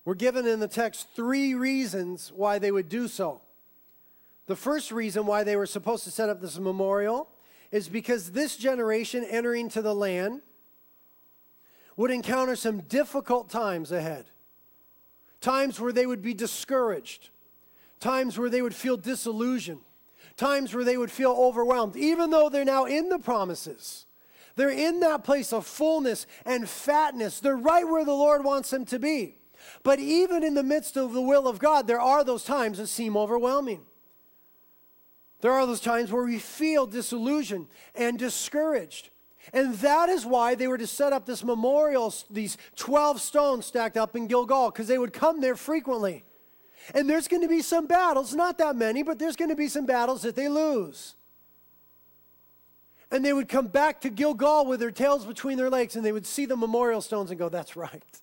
We're 0.04 0.16
given 0.16 0.48
in 0.48 0.60
the 0.60 0.68
text 0.68 1.08
three 1.16 1.54
reasons 1.54 2.32
why 2.36 2.58
they 2.60 2.72
would 2.72 2.90
do 2.90 3.08
so. 3.08 3.42
The 4.48 4.56
first 4.56 4.92
reason 4.92 5.26
why 5.26 5.44
they 5.44 5.56
were 5.56 5.68
supposed 5.68 6.04
to 6.06 6.12
set 6.12 6.28
up 6.28 6.42
this 6.42 6.58
memorial 6.58 7.30
is 7.72 7.88
because 7.88 8.32
this 8.32 8.58
generation 8.58 9.24
entering 9.24 9.70
to 9.70 9.82
the 9.82 9.94
land 9.94 10.42
would 11.96 12.12
encounter 12.12 12.56
some 12.56 12.82
difficult 12.82 13.50
times 13.50 13.92
ahead. 13.92 14.26
Times 15.40 15.80
where 15.80 15.92
they 15.92 16.06
would 16.06 16.22
be 16.22 16.34
discouraged, 16.34 17.30
times 18.00 18.38
where 18.38 18.50
they 18.50 18.62
would 18.62 18.76
feel 18.76 18.98
disillusioned, 18.98 19.82
times 20.38 20.74
where 20.74 20.84
they 20.84 20.98
would 20.98 21.12
feel 21.12 21.32
overwhelmed, 21.32 21.96
even 21.96 22.30
though 22.30 22.50
they're 22.50 22.65
now 22.65 22.86
in 22.86 23.10
the 23.10 23.20
promises. 23.20 24.06
They're 24.56 24.70
in 24.70 25.00
that 25.00 25.24
place 25.24 25.54
of 25.54 25.65
fullness 25.65 26.28
and 26.46 26.67
fatness. 26.67 27.39
They're 27.39 27.56
right 27.56 27.88
where 27.88 28.06
the 28.06 28.13
Lord 28.13 28.44
wants 28.44 28.70
them 28.70 28.86
to 28.86 29.00
be. 29.00 29.38
But 29.84 30.00
even 30.00 30.44
in 30.44 30.54
the 30.56 30.63
midst 30.63 30.98
of 30.98 31.13
the 31.13 31.22
will 31.22 31.48
of 31.48 31.60
God, 31.60 31.88
there 31.88 32.02
are 32.02 32.24
those 32.24 32.44
times 32.44 32.78
that 32.78 32.88
seem 32.88 33.15
overwhelming. 33.15 33.82
There 35.41 35.52
are 35.52 35.65
those 35.65 35.82
times 35.82 36.12
where 36.12 36.24
we 36.24 36.39
feel 36.39 36.86
disillusioned 36.86 37.67
and 37.96 38.20
discouraged. 38.20 39.10
And 39.54 39.74
that 39.76 40.08
is 40.10 40.26
why 40.26 40.56
they 40.56 40.67
were 40.67 40.78
to 40.78 40.88
set 40.88 41.13
up 41.13 41.26
this 41.26 41.44
memorial, 41.44 42.13
these 42.30 42.58
12 42.76 43.20
stones 43.20 43.65
stacked 43.65 43.98
up 43.98 44.15
in 44.15 44.28
Gilgal, 44.28 44.70
because 44.70 44.88
they 44.88 45.00
would 45.00 45.13
come 45.13 45.41
there 45.41 45.56
frequently. 45.56 46.24
And 46.94 47.10
there's 47.10 47.28
going 47.28 47.41
to 47.41 47.48
be 47.48 47.62
some 47.62 47.88
battles, 47.88 48.34
not 48.34 48.58
that 48.58 48.76
many, 48.76 49.04
but 49.04 49.20
there's 49.20 49.36
going 49.36 49.50
to 49.50 49.56
be 49.56 49.67
some 49.67 49.86
battles 49.86 50.24
that 50.24 50.36
they 50.36 50.50
lose. 50.50 51.15
And 53.12 53.26
they 53.26 53.34
would 53.34 53.50
come 53.50 53.67
back 53.67 54.02
to 54.02 54.10
Gilgal 54.10 54.65
with 54.65 54.80
their 54.80 54.91
tails 54.91 55.26
between 55.26 55.58
their 55.58 55.70
legs 55.70 55.96
and 55.96 56.06
they 56.06 56.13
would 56.13 56.26
see 56.26 56.46
the 56.46 56.56
memorial 56.56 57.02
stones 57.02 57.30
and 57.30 57.38
go, 57.38 57.50
That's 57.50 57.76
right. 57.76 58.22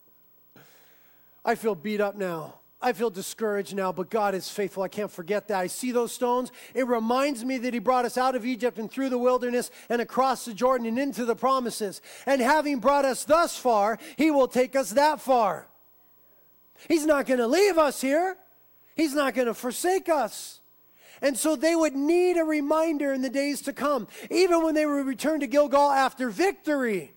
I 1.45 1.55
feel 1.55 1.75
beat 1.75 2.01
up 2.01 2.17
now. 2.17 2.55
I 2.81 2.93
feel 2.93 3.11
discouraged 3.11 3.75
now, 3.75 3.91
but 3.91 4.09
God 4.09 4.37
is 4.37 4.49
faithful. 4.49 4.85
I 4.85 4.89
can't 4.89 5.11
forget 5.11 5.49
that. 5.49 5.59
I 5.59 5.67
see 5.67 5.91
those 5.91 6.13
stones. 6.13 6.53
It 6.75 6.87
reminds 6.87 7.45
me 7.45 7.59
that 7.59 7.75
He 7.75 7.81
brought 7.81 8.05
us 8.05 8.17
out 8.17 8.37
of 8.37 8.47
Egypt 8.47 8.79
and 8.79 8.89
through 8.91 9.09
the 9.09 9.19
wilderness 9.19 9.71
and 9.89 10.01
across 10.01 10.45
the 10.45 10.55
Jordan 10.55 10.87
and 10.87 10.99
into 10.99 11.25
the 11.25 11.35
promises. 11.35 12.01
And 12.25 12.41
having 12.41 12.79
brought 12.79 13.05
us 13.05 13.25
thus 13.25 13.57
far, 13.57 13.99
He 14.17 14.31
will 14.31 14.47
take 14.47 14.77
us 14.77 14.91
that 14.91 15.21
far. 15.21 15.67
He's 16.87 17.05
not 17.05 17.27
going 17.27 17.41
to 17.41 17.49
leave 17.49 17.79
us 17.79 18.01
here, 18.01 18.37
He's 18.99 19.15
not 19.15 19.35
going 19.35 19.47
to 19.47 19.55
forsake 19.55 20.09
us. 20.09 20.61
And 21.23 21.39
so 21.39 21.55
they 21.55 21.77
would 21.77 21.95
need 21.95 22.37
a 22.37 22.43
reminder 22.43 23.13
in 23.13 23.23
the 23.23 23.31
days 23.31 23.63
to 23.63 23.73
come, 23.73 24.09
even 24.29 24.65
when 24.65 24.75
they 24.75 24.87
would 24.87 25.07
return 25.07 25.39
to 25.39 25.47
Gilgal 25.47 25.93
after 25.93 26.31
victory. 26.31 27.13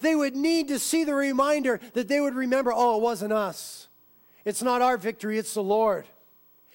They 0.00 0.16
would 0.16 0.34
need 0.34 0.66
to 0.66 0.80
see 0.80 1.04
the 1.04 1.14
reminder 1.14 1.78
that 1.92 2.08
they 2.08 2.20
would 2.20 2.34
remember, 2.34 2.72
oh, 2.74 2.96
it 2.96 3.02
wasn't 3.02 3.32
us. 3.32 3.86
It's 4.44 4.64
not 4.64 4.82
our 4.82 4.96
victory, 4.96 5.38
it's 5.38 5.54
the 5.54 5.62
Lord. 5.62 6.08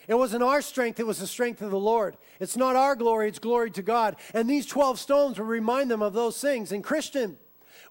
It 0.07 0.13
wasn't 0.13 0.43
our 0.43 0.61
strength, 0.61 0.99
it 1.01 1.07
was 1.07 1.19
the 1.19 1.27
strength 1.27 1.61
of 1.61 1.71
the 1.71 1.79
Lord. 1.79 2.15
It's 2.39 2.55
not 2.55 2.77
our 2.77 2.95
glory, 2.95 3.27
it's 3.27 3.39
glory 3.39 3.69
to 3.71 3.81
God. 3.81 4.15
And 4.33 4.49
these 4.49 4.65
12 4.65 4.97
stones 4.97 5.37
will 5.37 5.45
remind 5.45 5.91
them 5.91 6.01
of 6.01 6.13
those 6.13 6.39
things. 6.39 6.71
And 6.71 6.81
Christian, 6.81 7.37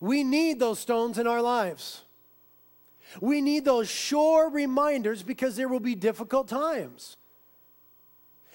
we 0.01 0.25
need 0.25 0.59
those 0.59 0.79
stones 0.79 1.19
in 1.19 1.27
our 1.27 1.43
lives. 1.43 2.05
We 3.20 3.40
need 3.40 3.64
those 3.64 3.88
sure 3.88 4.50
reminders 4.50 5.22
because 5.22 5.57
there 5.57 5.68
will 5.68 5.81
be 5.81 5.94
difficult 5.94 6.48
times. 6.48 7.16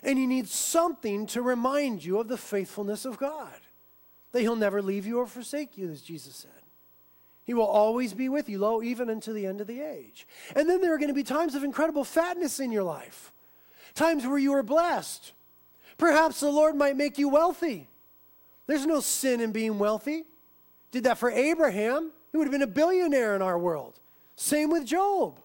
And 0.03 0.17
you 0.17 0.27
need 0.27 0.47
something 0.47 1.25
to 1.27 1.41
remind 1.41 2.03
you 2.03 2.19
of 2.19 2.27
the 2.27 2.37
faithfulness 2.37 3.05
of 3.05 3.17
God, 3.17 3.59
that 4.31 4.41
He'll 4.41 4.55
never 4.55 4.81
leave 4.81 5.05
you 5.05 5.19
or 5.19 5.27
forsake 5.27 5.77
you, 5.77 5.89
as 5.89 6.01
Jesus 6.01 6.35
said. 6.35 6.51
He 7.43 7.53
will 7.53 7.65
always 7.65 8.13
be 8.13 8.29
with 8.29 8.47
you, 8.47 8.59
lo, 8.59 8.83
even 8.83 9.09
unto 9.09 9.33
the 9.33 9.45
end 9.45 9.59
of 9.59 9.67
the 9.67 9.81
age. 9.81 10.27
And 10.55 10.69
then 10.69 10.81
there 10.81 10.93
are 10.93 10.99
going 10.99 11.09
to 11.09 11.15
be 11.15 11.23
times 11.23 11.55
of 11.55 11.63
incredible 11.63 12.03
fatness 12.03 12.59
in 12.59 12.71
your 12.71 12.83
life, 12.83 13.33
times 13.95 14.25
where 14.25 14.37
you 14.37 14.53
are 14.53 14.63
blessed. 14.63 15.33
Perhaps 15.97 16.39
the 16.39 16.51
Lord 16.51 16.75
might 16.75 16.95
make 16.95 17.17
you 17.17 17.27
wealthy. 17.27 17.87
There's 18.67 18.85
no 18.85 18.99
sin 18.99 19.41
in 19.41 19.51
being 19.51 19.79
wealthy. 19.79 20.25
Did 20.91 21.05
that 21.05 21.17
for 21.17 21.31
Abraham, 21.31 22.11
he 22.31 22.37
would 22.37 22.45
have 22.45 22.51
been 22.51 22.61
a 22.61 22.67
billionaire 22.67 23.35
in 23.35 23.41
our 23.41 23.57
world. 23.57 23.99
Same 24.39 24.69
with 24.69 24.85
Job. 24.85 25.37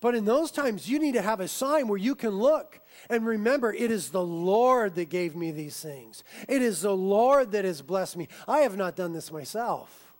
But 0.00 0.14
in 0.14 0.24
those 0.24 0.50
times, 0.50 0.88
you 0.88 0.98
need 0.98 1.12
to 1.12 1.20
have 1.20 1.38
a 1.38 1.46
sign 1.46 1.86
where 1.86 1.98
you 1.98 2.14
can 2.14 2.30
look 2.30 2.80
and 3.10 3.26
remember 3.26 3.74
it 3.74 3.90
is 3.90 4.08
the 4.08 4.24
Lord 4.24 4.94
that 4.94 5.10
gave 5.10 5.36
me 5.36 5.50
these 5.50 5.78
things. 5.78 6.24
It 6.48 6.62
is 6.62 6.80
the 6.80 6.96
Lord 6.96 7.52
that 7.52 7.66
has 7.66 7.82
blessed 7.82 8.16
me. 8.16 8.28
I 8.46 8.60
have 8.60 8.78
not 8.78 8.96
done 8.96 9.12
this 9.12 9.30
myself. 9.30 10.14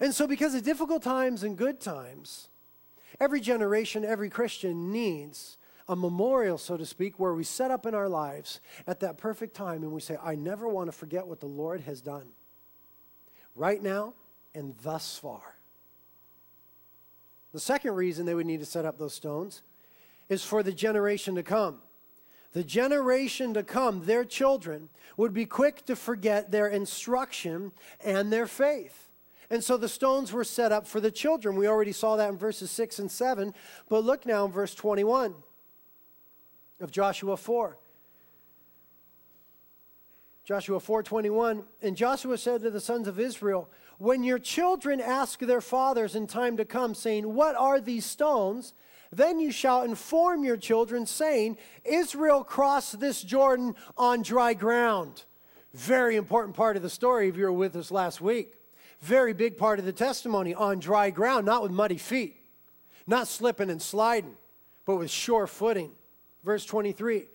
And 0.00 0.12
so, 0.12 0.26
because 0.26 0.56
of 0.56 0.64
difficult 0.64 1.04
times 1.04 1.44
and 1.44 1.56
good 1.56 1.78
times, 1.78 2.48
every 3.20 3.40
generation, 3.40 4.04
every 4.04 4.28
Christian 4.28 4.90
needs 4.90 5.58
a 5.88 5.94
memorial, 5.94 6.58
so 6.58 6.76
to 6.76 6.84
speak, 6.84 7.20
where 7.20 7.32
we 7.32 7.44
set 7.44 7.70
up 7.70 7.86
in 7.86 7.94
our 7.94 8.08
lives 8.08 8.58
at 8.88 8.98
that 9.00 9.18
perfect 9.18 9.54
time 9.54 9.84
and 9.84 9.92
we 9.92 10.00
say, 10.00 10.18
I 10.20 10.34
never 10.34 10.66
want 10.66 10.88
to 10.88 10.92
forget 10.92 11.28
what 11.28 11.38
the 11.38 11.46
Lord 11.46 11.82
has 11.82 12.00
done 12.00 12.26
right 13.54 13.80
now 13.80 14.14
and 14.52 14.74
thus 14.82 15.16
far. 15.16 15.55
The 17.56 17.60
second 17.60 17.94
reason 17.94 18.26
they 18.26 18.34
would 18.34 18.44
need 18.44 18.60
to 18.60 18.66
set 18.66 18.84
up 18.84 18.98
those 18.98 19.14
stones 19.14 19.62
is 20.28 20.44
for 20.44 20.62
the 20.62 20.74
generation 20.74 21.34
to 21.36 21.42
come. 21.42 21.78
The 22.52 22.62
generation 22.62 23.54
to 23.54 23.62
come, 23.62 24.04
their 24.04 24.26
children, 24.26 24.90
would 25.16 25.32
be 25.32 25.46
quick 25.46 25.86
to 25.86 25.96
forget 25.96 26.50
their 26.50 26.68
instruction 26.68 27.72
and 28.04 28.30
their 28.30 28.46
faith. 28.46 29.08
And 29.48 29.64
so 29.64 29.78
the 29.78 29.88
stones 29.88 30.34
were 30.34 30.44
set 30.44 30.70
up 30.70 30.86
for 30.86 31.00
the 31.00 31.10
children. 31.10 31.56
We 31.56 31.66
already 31.66 31.92
saw 31.92 32.16
that 32.16 32.28
in 32.28 32.36
verses 32.36 32.70
6 32.70 32.98
and 32.98 33.10
7. 33.10 33.54
But 33.88 34.04
look 34.04 34.26
now 34.26 34.44
in 34.44 34.52
verse 34.52 34.74
21 34.74 35.34
of 36.78 36.90
Joshua 36.90 37.38
4. 37.38 37.78
Joshua 40.44 40.78
4:21 40.78 41.64
and 41.82 41.96
Joshua 41.96 42.38
said 42.38 42.62
to 42.62 42.70
the 42.70 42.80
sons 42.80 43.08
of 43.08 43.18
Israel 43.18 43.68
when 43.98 44.22
your 44.24 44.38
children 44.38 45.00
ask 45.00 45.40
their 45.40 45.60
fathers 45.60 46.14
in 46.14 46.26
time 46.26 46.56
to 46.56 46.64
come 46.64 46.94
saying 46.94 47.34
what 47.34 47.56
are 47.56 47.80
these 47.80 48.04
stones? 48.04 48.74
Then 49.12 49.38
you 49.38 49.52
shall 49.52 49.82
inform 49.82 50.44
your 50.44 50.56
children 50.56 51.06
saying 51.06 51.58
Israel 51.84 52.44
crossed 52.44 52.98
this 53.00 53.22
Jordan 53.22 53.74
on 53.96 54.22
dry 54.22 54.54
ground. 54.54 55.24
Very 55.72 56.16
important 56.16 56.56
part 56.56 56.76
of 56.76 56.82
the 56.82 56.90
story 56.90 57.28
if 57.28 57.36
you 57.36 57.44
were 57.44 57.52
with 57.52 57.76
us 57.76 57.90
last 57.90 58.20
week. 58.20 58.54
Very 59.00 59.32
big 59.32 59.56
part 59.56 59.78
of 59.78 59.84
the 59.84 59.92
testimony 59.92 60.54
on 60.54 60.78
dry 60.78 61.10
ground, 61.10 61.46
not 61.46 61.62
with 61.62 61.70
muddy 61.70 61.98
feet, 61.98 62.36
not 63.06 63.28
slipping 63.28 63.70
and 63.70 63.80
sliding, 63.80 64.36
but 64.84 64.96
with 64.96 65.10
sure 65.10 65.46
footing. 65.46 65.92
Verse 66.44 66.64
23 66.64 67.26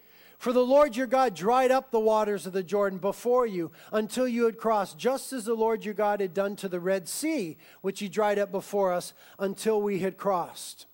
For 0.41 0.54
the 0.54 0.65
Lord 0.65 0.95
your 0.95 1.06
God 1.06 1.36
dried 1.36 1.69
up 1.69 1.91
the 1.91 1.99
waters 1.99 2.47
of 2.47 2.54
the 2.54 2.63
Jordan 2.63 2.97
before 2.97 3.45
you 3.45 3.69
until 3.93 4.27
you 4.27 4.45
had 4.45 4.58
crossed, 4.58 4.97
just 4.97 5.32
as 5.34 5.45
the 5.45 5.54
Lord 5.54 5.86
your 5.86 5.93
God 5.93 6.19
had 6.19 6.34
done 6.34 6.56
to 6.56 6.67
the 6.67 6.80
Red 6.80 7.08
Sea, 7.08 7.58
which 7.82 7.99
he 7.99 8.10
dried 8.10 8.39
up 8.39 8.51
before 8.51 8.91
us 8.91 9.13
until 9.38 9.80
we 9.80 9.99
had 9.99 10.17
crossed. 10.17 10.88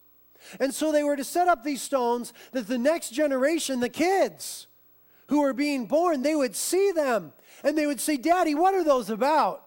And 0.60 0.74
so 0.74 0.92
they 0.92 1.02
were 1.02 1.16
to 1.16 1.24
set 1.24 1.48
up 1.48 1.64
these 1.64 1.82
stones 1.82 2.34
that 2.52 2.68
the 2.68 2.78
next 2.78 3.12
generation, 3.12 3.80
the 3.80 3.88
kids 3.88 4.68
who 5.28 5.40
were 5.40 5.54
being 5.54 5.86
born, 5.86 6.24
they 6.24 6.36
would 6.36 6.54
see 6.54 6.92
them 6.92 7.32
and 7.64 7.78
they 7.78 7.88
would 7.88 8.02
say, 8.02 8.18
Daddy, 8.18 8.54
what 8.54 8.74
are 8.74 8.84
those 8.84 9.10
about? 9.10 9.64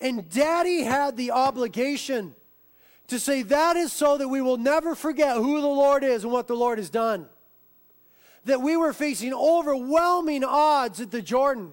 And 0.00 0.26
daddy 0.30 0.84
had 0.84 1.18
the 1.18 1.32
obligation 1.32 2.34
to 3.08 3.20
say, 3.20 3.42
That 3.42 3.76
is 3.76 3.92
so 3.92 4.16
that 4.16 4.28
we 4.28 4.40
will 4.40 4.56
never 4.56 4.94
forget 4.94 5.36
who 5.36 5.60
the 5.60 5.66
Lord 5.66 6.02
is 6.02 6.24
and 6.24 6.32
what 6.32 6.46
the 6.46 6.56
Lord 6.56 6.78
has 6.78 6.88
done. 6.88 7.28
That 8.44 8.60
we 8.60 8.76
were 8.76 8.92
facing 8.92 9.32
overwhelming 9.32 10.44
odds 10.44 11.00
at 11.00 11.10
the 11.10 11.22
Jordan. 11.22 11.72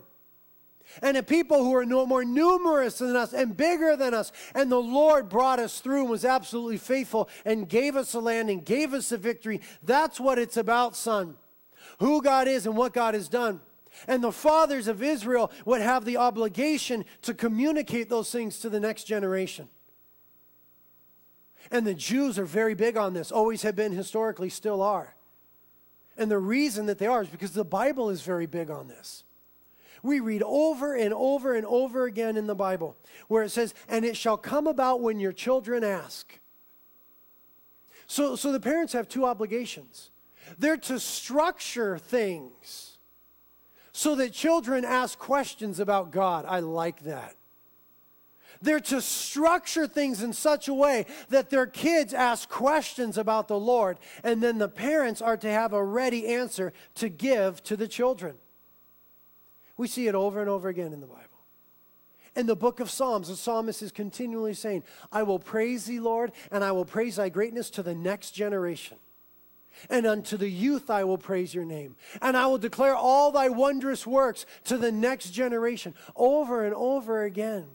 And 1.01 1.17
a 1.17 1.23
people 1.23 1.63
who 1.63 1.71
were 1.71 1.85
no 1.85 2.05
more 2.05 2.25
numerous 2.25 2.97
than 2.97 3.15
us 3.15 3.33
and 3.33 3.55
bigger 3.55 3.95
than 3.95 4.13
us. 4.13 4.31
And 4.55 4.71
the 4.71 4.81
Lord 4.81 5.29
brought 5.29 5.59
us 5.59 5.79
through 5.79 6.01
and 6.01 6.09
was 6.09 6.25
absolutely 6.25 6.77
faithful 6.77 7.29
and 7.45 7.69
gave 7.69 7.95
us 7.95 8.11
the 8.11 8.21
land 8.21 8.49
and 8.49 8.65
gave 8.65 8.93
us 8.93 9.09
the 9.09 9.17
victory. 9.17 9.61
That's 9.83 10.19
what 10.19 10.39
it's 10.39 10.57
about, 10.57 10.95
son. 10.95 11.35
Who 11.99 12.21
God 12.21 12.47
is 12.47 12.65
and 12.65 12.75
what 12.75 12.93
God 12.93 13.13
has 13.13 13.29
done. 13.29 13.61
And 14.07 14.23
the 14.23 14.31
fathers 14.31 14.87
of 14.87 15.03
Israel 15.03 15.51
would 15.65 15.81
have 15.81 16.05
the 16.05 16.17
obligation 16.17 17.05
to 17.23 17.33
communicate 17.33 18.09
those 18.09 18.31
things 18.31 18.59
to 18.59 18.69
the 18.69 18.79
next 18.79 19.03
generation. 19.03 19.67
And 21.71 21.85
the 21.85 21.93
Jews 21.93 22.39
are 22.39 22.45
very 22.45 22.73
big 22.73 22.97
on 22.97 23.13
this, 23.13 23.31
always 23.31 23.61
have 23.61 23.75
been, 23.75 23.91
historically, 23.91 24.49
still 24.49 24.81
are. 24.81 25.15
And 26.19 26.29
the 26.29 26.37
reason 26.37 26.85
that 26.87 26.99
they 26.99 27.07
are 27.07 27.23
is 27.23 27.29
because 27.29 27.53
the 27.53 27.63
Bible 27.63 28.09
is 28.09 28.21
very 28.21 28.45
big 28.45 28.69
on 28.69 28.89
this. 28.89 29.23
We 30.03 30.19
read 30.19 30.43
over 30.43 30.93
and 30.93 31.13
over 31.13 31.55
and 31.55 31.65
over 31.65 32.05
again 32.05 32.35
in 32.35 32.45
the 32.45 32.55
Bible 32.55 32.97
where 33.29 33.41
it 33.43 33.49
says, 33.49 33.73
And 33.87 34.03
it 34.03 34.17
shall 34.17 34.37
come 34.37 34.67
about 34.67 35.01
when 35.01 35.19
your 35.19 35.31
children 35.31 35.83
ask. 35.83 36.39
So, 38.05 38.35
so 38.35 38.51
the 38.51 38.59
parents 38.59 38.93
have 38.93 39.07
two 39.07 39.25
obligations 39.25 40.11
they're 40.57 40.77
to 40.77 40.99
structure 40.99 41.99
things 41.99 42.97
so 43.91 44.15
that 44.15 44.33
children 44.33 44.83
ask 44.83 45.17
questions 45.19 45.79
about 45.79 46.11
God. 46.11 46.43
I 46.47 46.59
like 46.59 47.03
that. 47.03 47.35
They're 48.61 48.79
to 48.81 49.01
structure 49.01 49.87
things 49.87 50.21
in 50.21 50.33
such 50.33 50.67
a 50.67 50.73
way 50.73 51.05
that 51.29 51.49
their 51.49 51.65
kids 51.65 52.13
ask 52.13 52.49
questions 52.49 53.17
about 53.17 53.47
the 53.47 53.59
Lord, 53.59 53.99
and 54.23 54.43
then 54.43 54.57
the 54.57 54.67
parents 54.67 55.21
are 55.21 55.37
to 55.37 55.49
have 55.49 55.71
a 55.71 55.83
ready 55.83 56.27
answer 56.27 56.73
to 56.95 57.09
give 57.09 57.63
to 57.63 57.77
the 57.77 57.87
children. 57.87 58.35
We 59.77 59.87
see 59.87 60.07
it 60.07 60.15
over 60.15 60.41
and 60.41 60.49
over 60.49 60.67
again 60.67 60.91
in 60.91 60.99
the 60.99 61.07
Bible. 61.07 61.23
In 62.35 62.45
the 62.45 62.55
book 62.55 62.79
of 62.79 62.89
Psalms, 62.89 63.29
the 63.29 63.35
psalmist 63.35 63.81
is 63.81 63.91
continually 63.91 64.53
saying, 64.53 64.83
I 65.11 65.23
will 65.23 65.39
praise 65.39 65.85
thee, 65.85 65.99
Lord, 65.99 66.31
and 66.51 66.63
I 66.63 66.73
will 66.73 66.85
praise 66.85 67.15
thy 67.15 67.29
greatness 67.29 67.69
to 67.71 67.83
the 67.83 67.95
next 67.95 68.31
generation. 68.31 68.97
and 69.89 70.05
unto 70.05 70.37
the 70.37 70.49
youth 70.49 70.89
I 70.89 71.03
will 71.03 71.17
praise 71.17 71.53
your 71.53 71.65
name. 71.65 71.95
And 72.21 72.35
I 72.35 72.47
will 72.47 72.57
declare 72.57 72.95
all 72.95 73.31
thy 73.31 73.49
wondrous 73.49 74.05
works 74.05 74.45
to 74.65 74.77
the 74.77 74.91
next 74.91 75.31
generation 75.31 75.93
over 76.15 76.65
and 76.65 76.73
over 76.75 77.23
again. 77.23 77.67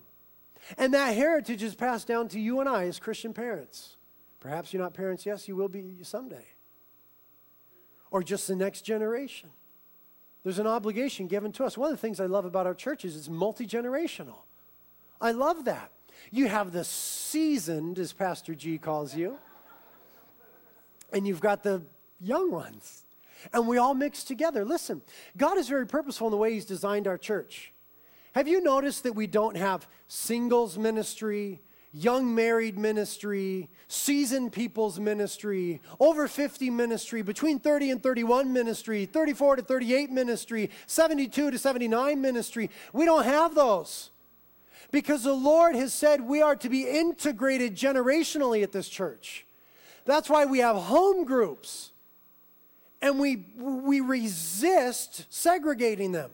And 0.79 0.94
that 0.94 1.14
heritage 1.14 1.62
is 1.62 1.74
passed 1.74 2.07
down 2.07 2.29
to 2.29 2.40
you 2.40 2.61
and 2.61 2.68
I 2.68 2.85
as 2.87 2.98
Christian 2.98 3.35
parents. 3.35 3.96
Perhaps 4.40 4.72
you're 4.72 4.83
not 4.83 4.94
parents, 4.94 5.24
yes, 5.27 5.48
you 5.48 5.57
will 5.57 5.68
be 5.68 5.96
someday. 6.03 6.46
Or 8.11 8.22
just 8.22 8.46
the 8.46 8.57
next 8.57 8.83
generation. 8.83 9.50
There's 10.42 10.59
an 10.59 10.66
obligation 10.66 11.27
given 11.27 11.53
to 11.53 11.64
us. 11.64 11.79
One 11.79 11.90
of 11.90 11.96
the 11.96 12.00
things 12.00 12.20
I 12.20 12.27
love 12.27 12.44
about 12.44 12.66
our 12.66 12.74
church 12.74 13.05
is 13.05 13.16
it's 13.16 13.29
multi 13.29 13.66
generational. 13.66 14.42
I 15.20 15.33
love 15.33 15.64
that. 15.64 15.90
You 16.31 16.48
have 16.48 16.72
the 16.72 16.85
seasoned, 16.85 17.98
as 17.98 18.12
Pastor 18.12 18.55
G 18.55 18.79
calls 18.79 19.14
you, 19.14 19.38
and 21.12 21.27
you've 21.27 21.40
got 21.40 21.62
the 21.62 21.83
young 22.20 22.50
ones. 22.50 23.05
And 23.53 23.68
we 23.68 23.79
all 23.79 23.94
mix 23.94 24.24
together. 24.24 24.64
Listen, 24.64 25.03
God 25.37 25.59
is 25.59 25.68
very 25.68 25.87
purposeful 25.87 26.29
in 26.29 26.31
the 26.31 26.37
way 26.37 26.53
He's 26.55 26.64
designed 26.64 27.07
our 27.07 27.18
church. 27.18 27.73
Have 28.35 28.49
you 28.49 28.61
noticed 28.61 29.05
that 29.05 29.14
we 29.14 29.29
don't 29.29 29.57
have 29.57 29.87
singles 30.09 30.77
ministry, 30.77 31.61
young 31.92 32.35
married 32.35 32.77
ministry, 32.77 33.70
seasoned 33.87 34.53
people's 34.53 34.99
ministry, 34.99 35.81
over 36.01 36.27
50 36.27 36.68
ministry, 36.70 37.23
between 37.23 37.61
30 37.61 37.90
and 37.92 38.03
31 38.03 38.53
ministry, 38.53 39.07
34 39.07 39.57
to 39.57 39.62
38 39.62 40.11
ministry, 40.11 40.70
72 40.88 41.53
to 41.53 41.57
79 41.57 42.20
ministry? 42.20 42.70
We 42.92 43.05
don't 43.05 43.25
have 43.25 43.55
those. 43.55 44.11
Because 44.90 45.23
the 45.23 45.33
Lord 45.33 45.77
has 45.77 45.94
said 45.94 46.20
we 46.20 46.42
are 46.42 46.57
to 46.57 46.68
be 46.68 46.88
integrated 46.88 47.77
generationally 47.77 48.64
at 48.64 48.73
this 48.73 48.88
church. 48.88 49.47
That's 50.07 50.29
why 50.29 50.44
we 50.44 50.59
have 50.59 50.75
home 50.75 51.25
groups. 51.25 51.92
And 53.01 53.20
we, 53.20 53.47
we 53.57 54.01
resist 54.01 55.27
segregating 55.33 56.11
them. 56.11 56.31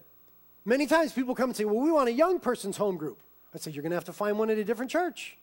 Many 0.64 0.86
times 0.86 1.12
people 1.12 1.34
come 1.34 1.50
and 1.50 1.56
say, 1.56 1.64
Well, 1.64 1.80
we 1.80 1.90
want 1.90 2.08
a 2.08 2.12
young 2.12 2.38
person's 2.38 2.76
home 2.76 2.96
group. 2.96 3.20
I 3.54 3.58
say, 3.58 3.70
You're 3.70 3.82
going 3.82 3.90
to 3.90 3.96
have 3.96 4.04
to 4.04 4.12
find 4.12 4.38
one 4.38 4.50
at 4.50 4.58
a 4.58 4.64
different 4.64 4.90
church. 4.90 5.36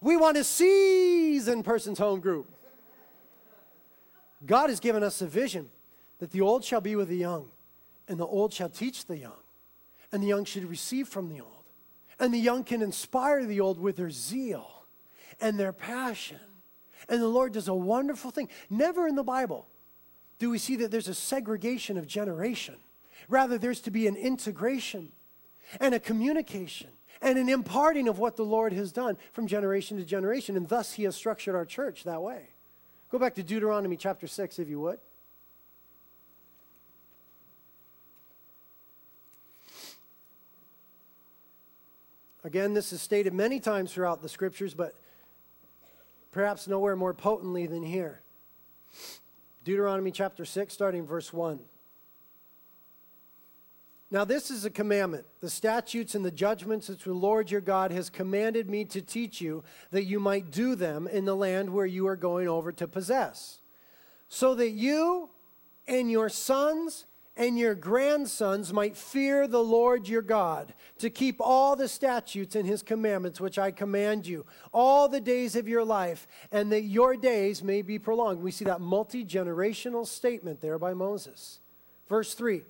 We 0.00 0.16
want 0.16 0.36
a 0.36 0.44
seasoned 0.44 1.64
person's 1.64 1.98
home 1.98 2.20
group. 2.20 2.50
God 4.44 4.70
has 4.70 4.80
given 4.80 5.04
us 5.04 5.22
a 5.22 5.26
vision 5.26 5.70
that 6.18 6.32
the 6.32 6.40
old 6.40 6.64
shall 6.64 6.80
be 6.80 6.96
with 6.96 7.08
the 7.08 7.16
young, 7.16 7.50
and 8.08 8.18
the 8.18 8.26
old 8.26 8.52
shall 8.52 8.68
teach 8.68 9.06
the 9.06 9.16
young, 9.16 9.40
and 10.10 10.22
the 10.22 10.26
young 10.26 10.44
should 10.44 10.64
receive 10.64 11.06
from 11.06 11.28
the 11.28 11.40
old. 11.40 11.64
And 12.18 12.34
the 12.34 12.38
young 12.38 12.64
can 12.64 12.82
inspire 12.82 13.44
the 13.44 13.60
old 13.60 13.78
with 13.78 13.96
their 13.96 14.10
zeal 14.10 14.84
and 15.40 15.58
their 15.58 15.72
passion. 15.72 16.40
And 17.08 17.20
the 17.20 17.28
Lord 17.28 17.52
does 17.52 17.68
a 17.68 17.74
wonderful 17.74 18.30
thing. 18.30 18.48
Never 18.70 19.06
in 19.06 19.16
the 19.16 19.24
Bible 19.24 19.66
do 20.38 20.50
we 20.50 20.58
see 20.58 20.76
that 20.76 20.90
there's 20.90 21.08
a 21.08 21.14
segregation 21.14 21.96
of 21.96 22.06
generation. 22.06 22.76
Rather, 23.28 23.58
there's 23.58 23.80
to 23.80 23.90
be 23.90 24.06
an 24.06 24.16
integration 24.16 25.12
and 25.80 25.94
a 25.94 26.00
communication 26.00 26.88
and 27.20 27.38
an 27.38 27.48
imparting 27.48 28.08
of 28.08 28.18
what 28.18 28.36
the 28.36 28.44
Lord 28.44 28.72
has 28.72 28.92
done 28.92 29.16
from 29.32 29.46
generation 29.46 29.96
to 29.98 30.04
generation. 30.04 30.56
And 30.56 30.68
thus, 30.68 30.92
He 30.92 31.04
has 31.04 31.14
structured 31.14 31.54
our 31.54 31.64
church 31.64 32.04
that 32.04 32.22
way. 32.22 32.48
Go 33.10 33.18
back 33.18 33.34
to 33.34 33.42
Deuteronomy 33.42 33.96
chapter 33.96 34.26
6, 34.26 34.58
if 34.58 34.68
you 34.68 34.80
would. 34.80 34.98
Again, 42.44 42.74
this 42.74 42.92
is 42.92 43.00
stated 43.00 43.32
many 43.32 43.60
times 43.60 43.92
throughout 43.92 44.20
the 44.20 44.28
scriptures, 44.28 44.74
but 44.74 44.94
perhaps 46.32 46.66
nowhere 46.66 46.96
more 46.96 47.14
potently 47.14 47.66
than 47.66 47.84
here. 47.84 48.20
Deuteronomy 49.64 50.10
chapter 50.10 50.44
6, 50.44 50.74
starting 50.74 51.06
verse 51.06 51.32
1. 51.32 51.60
Now, 54.12 54.26
this 54.26 54.50
is 54.50 54.66
a 54.66 54.70
commandment 54.70 55.24
the 55.40 55.48
statutes 55.48 56.14
and 56.14 56.22
the 56.22 56.30
judgments 56.30 56.90
which 56.90 57.04
the 57.04 57.14
Lord 57.14 57.50
your 57.50 57.62
God 57.62 57.90
has 57.92 58.10
commanded 58.10 58.68
me 58.68 58.84
to 58.84 59.00
teach 59.00 59.40
you, 59.40 59.64
that 59.90 60.04
you 60.04 60.20
might 60.20 60.50
do 60.50 60.74
them 60.74 61.08
in 61.08 61.24
the 61.24 61.34
land 61.34 61.70
where 61.70 61.86
you 61.86 62.06
are 62.06 62.14
going 62.16 62.46
over 62.46 62.72
to 62.72 62.86
possess, 62.86 63.62
so 64.28 64.54
that 64.54 64.72
you 64.72 65.30
and 65.88 66.10
your 66.10 66.28
sons 66.28 67.06
and 67.38 67.58
your 67.58 67.74
grandsons 67.74 68.70
might 68.70 68.98
fear 68.98 69.48
the 69.48 69.64
Lord 69.64 70.06
your 70.06 70.20
God, 70.20 70.74
to 70.98 71.08
keep 71.08 71.36
all 71.40 71.74
the 71.74 71.88
statutes 71.88 72.54
and 72.54 72.68
his 72.68 72.82
commandments 72.82 73.40
which 73.40 73.58
I 73.58 73.70
command 73.70 74.26
you 74.26 74.44
all 74.74 75.08
the 75.08 75.22
days 75.22 75.56
of 75.56 75.66
your 75.66 75.86
life, 75.86 76.28
and 76.50 76.70
that 76.70 76.82
your 76.82 77.16
days 77.16 77.62
may 77.62 77.80
be 77.80 77.98
prolonged. 77.98 78.42
We 78.42 78.50
see 78.50 78.66
that 78.66 78.82
multi 78.82 79.24
generational 79.24 80.06
statement 80.06 80.60
there 80.60 80.78
by 80.78 80.92
Moses. 80.92 81.60
Verse 82.10 82.34
3 82.34 82.64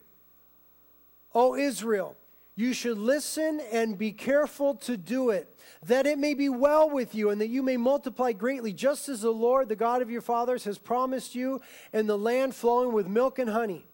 O 1.34 1.54
Israel, 1.54 2.16
you 2.54 2.72
should 2.74 2.98
listen 2.98 3.60
and 3.72 3.96
be 3.96 4.12
careful 4.12 4.74
to 4.74 4.96
do 4.96 5.30
it, 5.30 5.58
that 5.86 6.06
it 6.06 6.18
may 6.18 6.34
be 6.34 6.48
well 6.48 6.90
with 6.90 7.14
you 7.14 7.30
and 7.30 7.40
that 7.40 7.48
you 7.48 7.62
may 7.62 7.76
multiply 7.76 8.32
greatly, 8.32 8.72
just 8.72 9.08
as 9.08 9.22
the 9.22 9.30
Lord, 9.30 9.68
the 9.68 9.76
God 9.76 10.02
of 10.02 10.10
your 10.10 10.20
fathers, 10.20 10.64
has 10.64 10.78
promised 10.78 11.34
you 11.34 11.60
in 11.92 12.06
the 12.06 12.18
land 12.18 12.54
flowing 12.54 12.92
with 12.92 13.08
milk 13.08 13.38
and 13.38 13.48
honey. 13.48 13.86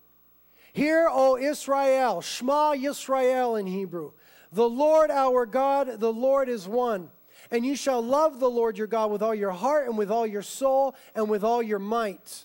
Hear, 0.73 1.09
O 1.11 1.37
Israel, 1.37 2.21
Shema 2.21 2.75
Yisrael 2.75 3.59
in 3.59 3.67
Hebrew. 3.67 4.13
The 4.53 4.69
Lord 4.69 5.11
our 5.11 5.47
God, 5.47 6.01
the 6.01 6.13
Lord 6.13 6.49
is 6.49 6.67
one. 6.67 7.11
And 7.51 7.65
you 7.65 7.77
shall 7.77 8.03
love 8.03 8.41
the 8.41 8.51
Lord 8.51 8.77
your 8.77 8.87
God 8.87 9.11
with 9.11 9.23
all 9.23 9.35
your 9.35 9.53
heart 9.53 9.89
and 9.89 9.97
with 9.97 10.11
all 10.11 10.27
your 10.27 10.43
soul 10.43 10.95
and 11.15 11.31
with 11.31 11.45
all 11.45 11.63
your 11.63 11.79
might. 11.79 12.45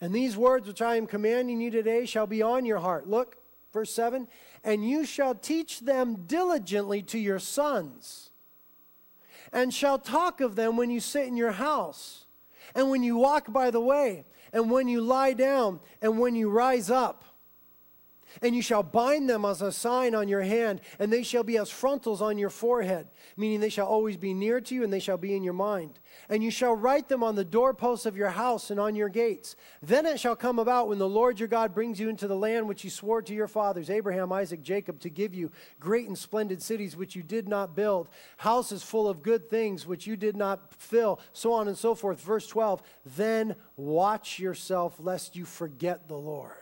And 0.00 0.14
these 0.14 0.36
words 0.36 0.66
which 0.66 0.82
I 0.82 0.96
am 0.96 1.06
commanding 1.06 1.60
you 1.60 1.70
today 1.70 2.06
shall 2.06 2.26
be 2.26 2.42
on 2.42 2.64
your 2.64 2.78
heart. 2.78 3.08
Look, 3.08 3.36
Verse 3.72 3.92
7 3.92 4.28
And 4.64 4.88
you 4.88 5.04
shall 5.04 5.34
teach 5.34 5.80
them 5.80 6.24
diligently 6.26 7.02
to 7.02 7.18
your 7.18 7.38
sons, 7.38 8.30
and 9.52 9.72
shall 9.72 9.98
talk 9.98 10.40
of 10.40 10.56
them 10.56 10.76
when 10.76 10.90
you 10.90 11.00
sit 11.00 11.26
in 11.26 11.36
your 11.36 11.52
house, 11.52 12.26
and 12.74 12.90
when 12.90 13.02
you 13.02 13.16
walk 13.16 13.52
by 13.52 13.70
the 13.70 13.80
way, 13.80 14.24
and 14.52 14.70
when 14.70 14.88
you 14.88 15.00
lie 15.00 15.32
down, 15.32 15.80
and 16.02 16.18
when 16.18 16.34
you 16.34 16.50
rise 16.50 16.90
up. 16.90 17.24
And 18.42 18.54
you 18.54 18.62
shall 18.62 18.82
bind 18.82 19.28
them 19.28 19.44
as 19.44 19.62
a 19.62 19.72
sign 19.72 20.14
on 20.14 20.28
your 20.28 20.42
hand, 20.42 20.80
and 20.98 21.12
they 21.12 21.22
shall 21.22 21.42
be 21.42 21.58
as 21.58 21.70
frontals 21.70 22.22
on 22.22 22.38
your 22.38 22.50
forehead, 22.50 23.08
meaning 23.36 23.60
they 23.60 23.68
shall 23.68 23.86
always 23.86 24.16
be 24.16 24.34
near 24.34 24.60
to 24.60 24.74
you, 24.74 24.84
and 24.84 24.92
they 24.92 25.00
shall 25.00 25.18
be 25.18 25.34
in 25.34 25.42
your 25.42 25.54
mind. 25.54 25.98
And 26.28 26.42
you 26.42 26.50
shall 26.50 26.74
write 26.74 27.08
them 27.08 27.22
on 27.22 27.34
the 27.34 27.44
doorposts 27.44 28.06
of 28.06 28.16
your 28.16 28.30
house 28.30 28.70
and 28.70 28.78
on 28.78 28.94
your 28.94 29.08
gates. 29.08 29.56
Then 29.82 30.06
it 30.06 30.20
shall 30.20 30.36
come 30.36 30.58
about 30.58 30.88
when 30.88 30.98
the 30.98 31.08
Lord 31.08 31.38
your 31.38 31.48
God 31.48 31.74
brings 31.74 31.98
you 31.98 32.08
into 32.08 32.28
the 32.28 32.36
land 32.36 32.68
which 32.68 32.82
he 32.82 32.88
swore 32.88 33.22
to 33.22 33.34
your 33.34 33.48
fathers, 33.48 33.90
Abraham, 33.90 34.32
Isaac, 34.32 34.62
Jacob, 34.62 35.00
to 35.00 35.10
give 35.10 35.34
you 35.34 35.50
great 35.78 36.08
and 36.08 36.16
splendid 36.16 36.62
cities 36.62 36.96
which 36.96 37.16
you 37.16 37.22
did 37.22 37.48
not 37.48 37.74
build, 37.74 38.08
houses 38.38 38.82
full 38.82 39.08
of 39.08 39.22
good 39.22 39.50
things 39.50 39.86
which 39.86 40.06
you 40.06 40.16
did 40.16 40.36
not 40.36 40.72
fill, 40.74 41.20
so 41.32 41.52
on 41.52 41.68
and 41.68 41.76
so 41.76 41.94
forth. 41.94 42.20
Verse 42.20 42.46
12 42.46 42.82
Then 43.16 43.56
watch 43.76 44.38
yourself 44.38 44.96
lest 44.98 45.36
you 45.36 45.44
forget 45.44 46.08
the 46.08 46.16
Lord 46.16 46.59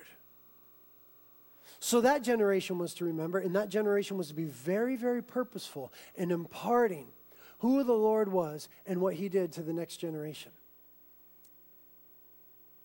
so 1.81 2.01
that 2.01 2.23
generation 2.23 2.79
was 2.79 2.95
to 2.95 3.05
remember, 3.05 3.39
and 3.39 3.55
that 3.55 3.69
generation 3.69 4.17
was 4.17 4.29
to 4.29 4.35
be 4.35 4.45
very, 4.45 4.97
very 4.97 5.23
purposeful 5.23 5.93
in 6.17 6.31
imparting 6.31 7.07
who 7.59 7.85
the 7.85 7.93
Lord 7.93 8.31
was 8.31 8.69
and 8.87 9.01
what 9.01 9.15
he 9.15 9.29
did 9.29 9.53
to 9.53 9.63
the 9.63 9.73
next 9.73 9.99
generation. 9.99 10.53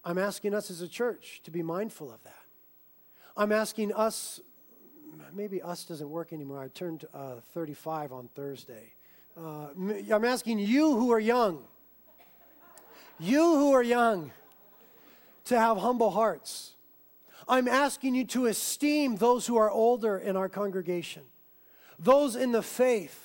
I'm 0.06 0.18
asking 0.18 0.54
us 0.54 0.70
as 0.70 0.82
a 0.82 0.88
church 0.88 1.42
to 1.46 1.52
be 1.52 1.64
mindful 1.64 2.12
of 2.12 2.22
that. 2.24 2.44
I'm 3.36 3.52
asking 3.52 3.94
us, 3.94 4.42
maybe 5.34 5.62
us 5.62 5.86
doesn't 5.86 6.10
work 6.10 6.34
anymore. 6.34 6.62
I 6.62 6.68
turned 6.68 7.06
uh, 7.14 7.36
35 7.54 8.12
on 8.12 8.30
Thursday. 8.36 8.94
Uh, 9.36 9.70
I'm 10.12 10.26
asking 10.26 10.60
you 10.60 10.96
who 10.96 11.12
are 11.12 11.20
young, 11.20 11.64
you 13.20 13.42
who 13.42 13.74
are 13.74 13.82
young, 13.82 14.32
to 15.46 15.60
have 15.60 15.78
humble 15.78 16.12
hearts 16.12 16.74
I'm 17.48 17.68
asking 17.68 18.16
you 18.16 18.26
to 18.26 18.46
esteem 18.46 19.16
those 19.16 19.48
who 19.48 19.58
are 19.58 19.70
older 19.70 20.18
in 20.18 20.36
our 20.36 20.50
congregation, 20.50 21.24
those 22.00 22.36
in 22.36 22.52
the 22.52 22.64
faith. 22.64 23.20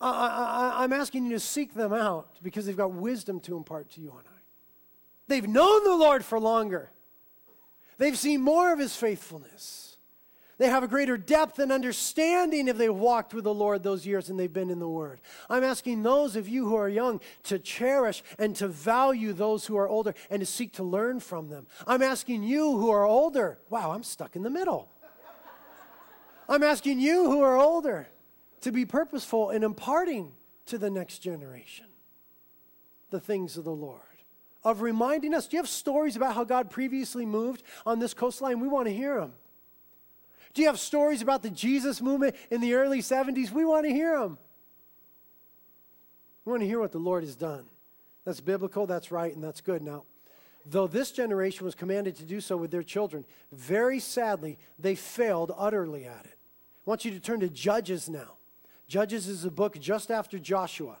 I, 0.00 0.84
am 0.84 0.92
asking 0.92 1.26
you 1.26 1.32
to 1.32 1.40
seek 1.40 1.74
them 1.74 1.92
out 1.92 2.28
because 2.42 2.66
they've 2.66 2.76
got 2.76 2.92
wisdom 2.92 3.40
to 3.40 3.56
impart 3.56 3.90
to 3.92 4.00
you 4.00 4.10
and 4.10 4.26
I. 4.28 4.40
They've 5.28 5.48
known 5.48 5.84
the 5.84 5.96
Lord 5.96 6.24
for 6.24 6.38
longer, 6.38 6.90
they've 7.98 8.18
seen 8.18 8.40
more 8.42 8.72
of 8.72 8.78
his 8.78 8.94
faithfulness. 8.94 9.95
They 10.58 10.68
have 10.68 10.82
a 10.82 10.88
greater 10.88 11.18
depth 11.18 11.58
and 11.58 11.70
understanding 11.70 12.68
if 12.68 12.78
they 12.78 12.88
walked 12.88 13.34
with 13.34 13.44
the 13.44 13.52
Lord 13.52 13.82
those 13.82 14.06
years 14.06 14.30
and 14.30 14.40
they've 14.40 14.52
been 14.52 14.70
in 14.70 14.78
the 14.78 14.88
Word. 14.88 15.20
I'm 15.50 15.62
asking 15.62 16.02
those 16.02 16.34
of 16.34 16.48
you 16.48 16.66
who 16.66 16.76
are 16.76 16.88
young 16.88 17.20
to 17.44 17.58
cherish 17.58 18.22
and 18.38 18.56
to 18.56 18.68
value 18.68 19.34
those 19.34 19.66
who 19.66 19.76
are 19.76 19.88
older 19.88 20.14
and 20.30 20.40
to 20.40 20.46
seek 20.46 20.72
to 20.74 20.82
learn 20.82 21.20
from 21.20 21.48
them. 21.48 21.66
I'm 21.86 22.02
asking 22.02 22.42
you 22.42 22.78
who 22.78 22.90
are 22.90 23.04
older, 23.04 23.58
wow, 23.68 23.92
I'm 23.92 24.02
stuck 24.02 24.34
in 24.34 24.42
the 24.42 24.50
middle. 24.50 24.88
I'm 26.48 26.62
asking 26.62 27.00
you 27.00 27.30
who 27.30 27.42
are 27.42 27.58
older 27.58 28.08
to 28.62 28.72
be 28.72 28.86
purposeful 28.86 29.50
in 29.50 29.62
imparting 29.62 30.32
to 30.66 30.78
the 30.78 30.90
next 30.90 31.18
generation 31.18 31.86
the 33.10 33.20
things 33.20 33.56
of 33.56 33.64
the 33.64 33.70
Lord 33.70 34.00
of 34.64 34.80
reminding 34.80 35.34
us. 35.34 35.46
Do 35.46 35.56
you 35.56 35.62
have 35.62 35.68
stories 35.68 36.16
about 36.16 36.34
how 36.34 36.44
God 36.44 36.70
previously 36.70 37.26
moved 37.26 37.62
on 37.84 37.98
this 37.98 38.14
coastline? 38.14 38.58
We 38.58 38.68
want 38.68 38.88
to 38.88 38.94
hear 38.94 39.20
them. 39.20 39.34
Do 40.56 40.62
you 40.62 40.68
have 40.68 40.80
stories 40.80 41.20
about 41.20 41.42
the 41.42 41.50
Jesus 41.50 42.00
movement 42.00 42.34
in 42.50 42.62
the 42.62 42.72
early 42.72 43.00
70s? 43.00 43.50
We 43.50 43.66
want 43.66 43.84
to 43.84 43.92
hear 43.92 44.18
them. 44.18 44.38
We 46.46 46.50
want 46.50 46.62
to 46.62 46.66
hear 46.66 46.80
what 46.80 46.92
the 46.92 46.98
Lord 46.98 47.24
has 47.24 47.36
done. 47.36 47.66
That's 48.24 48.40
biblical, 48.40 48.86
that's 48.86 49.12
right, 49.12 49.34
and 49.34 49.44
that's 49.44 49.60
good. 49.60 49.82
Now, 49.82 50.04
though 50.64 50.86
this 50.86 51.10
generation 51.10 51.66
was 51.66 51.74
commanded 51.74 52.16
to 52.16 52.24
do 52.24 52.40
so 52.40 52.56
with 52.56 52.70
their 52.70 52.82
children, 52.82 53.26
very 53.52 54.00
sadly, 54.00 54.56
they 54.78 54.94
failed 54.94 55.52
utterly 55.54 56.06
at 56.06 56.24
it. 56.24 56.38
I 56.86 56.90
want 56.90 57.04
you 57.04 57.10
to 57.10 57.20
turn 57.20 57.40
to 57.40 57.50
Judges 57.50 58.08
now. 58.08 58.38
Judges 58.88 59.28
is 59.28 59.44
a 59.44 59.50
book 59.50 59.78
just 59.78 60.10
after 60.10 60.38
Joshua. 60.38 60.96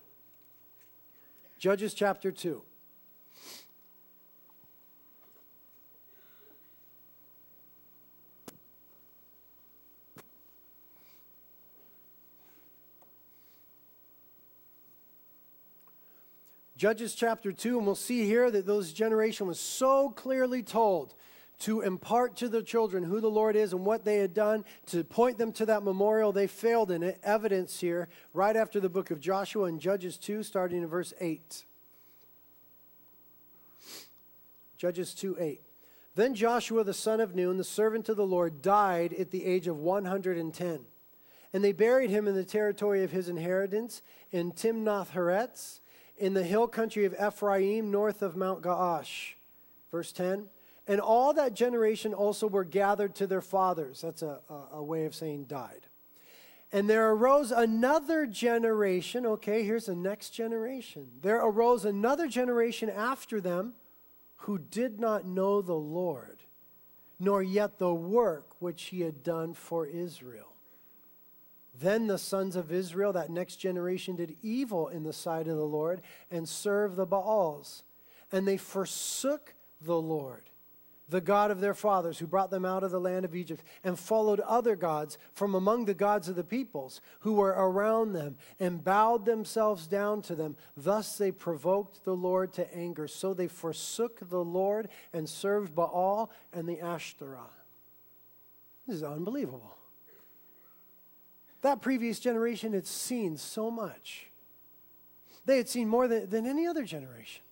Judges 1.58 1.94
chapter 1.94 2.30
2. 2.30 2.60
Judges 16.76 17.14
chapter 17.14 17.52
2, 17.52 17.78
and 17.78 17.86
we'll 17.86 17.94
see 17.94 18.26
here 18.26 18.50
that 18.50 18.66
those 18.66 18.92
generation 18.92 19.46
was 19.46 19.58
so 19.58 20.10
clearly 20.10 20.62
told 20.62 21.14
to 21.60 21.80
impart 21.80 22.36
to 22.36 22.50
their 22.50 22.60
children 22.60 23.02
who 23.02 23.18
the 23.18 23.30
Lord 23.30 23.56
is 23.56 23.72
and 23.72 23.86
what 23.86 24.04
they 24.04 24.18
had 24.18 24.34
done, 24.34 24.62
to 24.86 25.02
point 25.02 25.38
them 25.38 25.52
to 25.52 25.64
that 25.66 25.82
memorial. 25.82 26.32
They 26.32 26.46
failed 26.46 26.90
in 26.90 27.02
it. 27.02 27.18
Evidence 27.22 27.80
here, 27.80 28.08
right 28.34 28.54
after 28.54 28.78
the 28.78 28.90
book 28.90 29.10
of 29.10 29.20
Joshua 29.20 29.64
in 29.64 29.78
Judges 29.78 30.18
2, 30.18 30.42
starting 30.42 30.82
in 30.82 30.88
verse 30.88 31.14
8. 31.18 31.64
Judges 34.76 35.14
2 35.14 35.36
8. 35.40 35.60
Then 36.14 36.34
Joshua 36.34 36.84
the 36.84 36.92
son 36.92 37.20
of 37.20 37.34
Nun, 37.34 37.56
the 37.56 37.64
servant 37.64 38.10
of 38.10 38.18
the 38.18 38.26
Lord, 38.26 38.60
died 38.60 39.14
at 39.14 39.30
the 39.30 39.46
age 39.46 39.66
of 39.66 39.78
110. 39.78 40.80
And 41.54 41.64
they 41.64 41.72
buried 41.72 42.10
him 42.10 42.28
in 42.28 42.34
the 42.34 42.44
territory 42.44 43.02
of 43.02 43.12
his 43.12 43.30
inheritance 43.30 44.02
in 44.30 44.52
Timnath 44.52 45.12
Heretz 45.12 45.80
in 46.18 46.34
the 46.34 46.44
hill 46.44 46.66
country 46.66 47.04
of 47.04 47.14
Ephraim, 47.14 47.90
north 47.90 48.22
of 48.22 48.36
Mount 48.36 48.62
Gaash. 48.62 49.34
Verse 49.90 50.12
10 50.12 50.46
And 50.86 51.00
all 51.00 51.34
that 51.34 51.54
generation 51.54 52.14
also 52.14 52.46
were 52.46 52.64
gathered 52.64 53.14
to 53.16 53.26
their 53.26 53.42
fathers. 53.42 54.00
That's 54.00 54.22
a, 54.22 54.40
a, 54.48 54.76
a 54.76 54.82
way 54.82 55.04
of 55.04 55.14
saying 55.14 55.44
died. 55.44 55.86
And 56.72 56.90
there 56.90 57.10
arose 57.10 57.52
another 57.52 58.26
generation. 58.26 59.24
Okay, 59.24 59.62
here's 59.62 59.86
the 59.86 59.94
next 59.94 60.30
generation. 60.30 61.08
There 61.22 61.40
arose 61.40 61.84
another 61.84 62.26
generation 62.26 62.90
after 62.90 63.40
them 63.40 63.74
who 64.40 64.58
did 64.58 64.98
not 65.00 65.24
know 65.24 65.62
the 65.62 65.74
Lord, 65.74 66.42
nor 67.18 67.42
yet 67.42 67.78
the 67.78 67.94
work 67.94 68.50
which 68.58 68.84
he 68.84 69.00
had 69.00 69.22
done 69.22 69.54
for 69.54 69.86
Israel. 69.86 70.55
Then 71.78 72.06
the 72.06 72.18
sons 72.18 72.56
of 72.56 72.72
Israel, 72.72 73.12
that 73.12 73.30
next 73.30 73.56
generation, 73.56 74.16
did 74.16 74.36
evil 74.42 74.88
in 74.88 75.02
the 75.02 75.12
sight 75.12 75.46
of 75.46 75.56
the 75.56 75.64
Lord 75.64 76.00
and 76.30 76.48
served 76.48 76.96
the 76.96 77.06
Baals. 77.06 77.84
And 78.32 78.48
they 78.48 78.56
forsook 78.56 79.54
the 79.80 80.00
Lord, 80.00 80.48
the 81.08 81.20
God 81.20 81.50
of 81.50 81.60
their 81.60 81.74
fathers, 81.74 82.18
who 82.18 82.26
brought 82.26 82.50
them 82.50 82.64
out 82.64 82.82
of 82.82 82.90
the 82.90 83.00
land 83.00 83.24
of 83.24 83.36
Egypt, 83.36 83.62
and 83.84 83.98
followed 83.98 84.40
other 84.40 84.74
gods 84.74 85.18
from 85.32 85.54
among 85.54 85.84
the 85.84 85.94
gods 85.94 86.28
of 86.28 86.34
the 86.34 86.42
peoples 86.42 87.00
who 87.20 87.34
were 87.34 87.54
around 87.56 88.14
them, 88.14 88.36
and 88.58 88.82
bowed 88.82 89.26
themselves 89.26 89.86
down 89.86 90.22
to 90.22 90.34
them. 90.34 90.56
Thus 90.76 91.18
they 91.18 91.30
provoked 91.30 92.04
the 92.04 92.16
Lord 92.16 92.52
to 92.54 92.74
anger. 92.74 93.06
So 93.06 93.34
they 93.34 93.48
forsook 93.48 94.28
the 94.28 94.44
Lord 94.44 94.88
and 95.12 95.28
served 95.28 95.74
Baal 95.74 96.30
and 96.52 96.68
the 96.68 96.80
Ashtoreth. 96.80 97.42
This 98.86 98.96
is 98.96 99.02
unbelievable. 99.02 99.75
That 101.66 101.82
previous 101.82 102.20
generation 102.20 102.74
had 102.74 102.86
seen 102.86 103.36
so 103.36 103.72
much. 103.72 104.28
They 105.46 105.56
had 105.56 105.68
seen 105.68 105.88
more 105.88 106.06
than, 106.06 106.30
than 106.30 106.46
any 106.46 106.64
other 106.64 106.84
generation. 106.84 107.42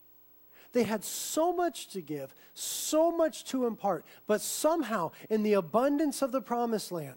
They 0.70 0.84
had 0.84 1.02
so 1.02 1.52
much 1.52 1.88
to 1.88 2.00
give, 2.00 2.32
so 2.54 3.10
much 3.10 3.44
to 3.46 3.66
impart, 3.66 4.04
but 4.28 4.40
somehow, 4.40 5.10
in 5.28 5.42
the 5.42 5.54
abundance 5.54 6.22
of 6.22 6.30
the 6.30 6.40
promised 6.40 6.92
land, 6.92 7.16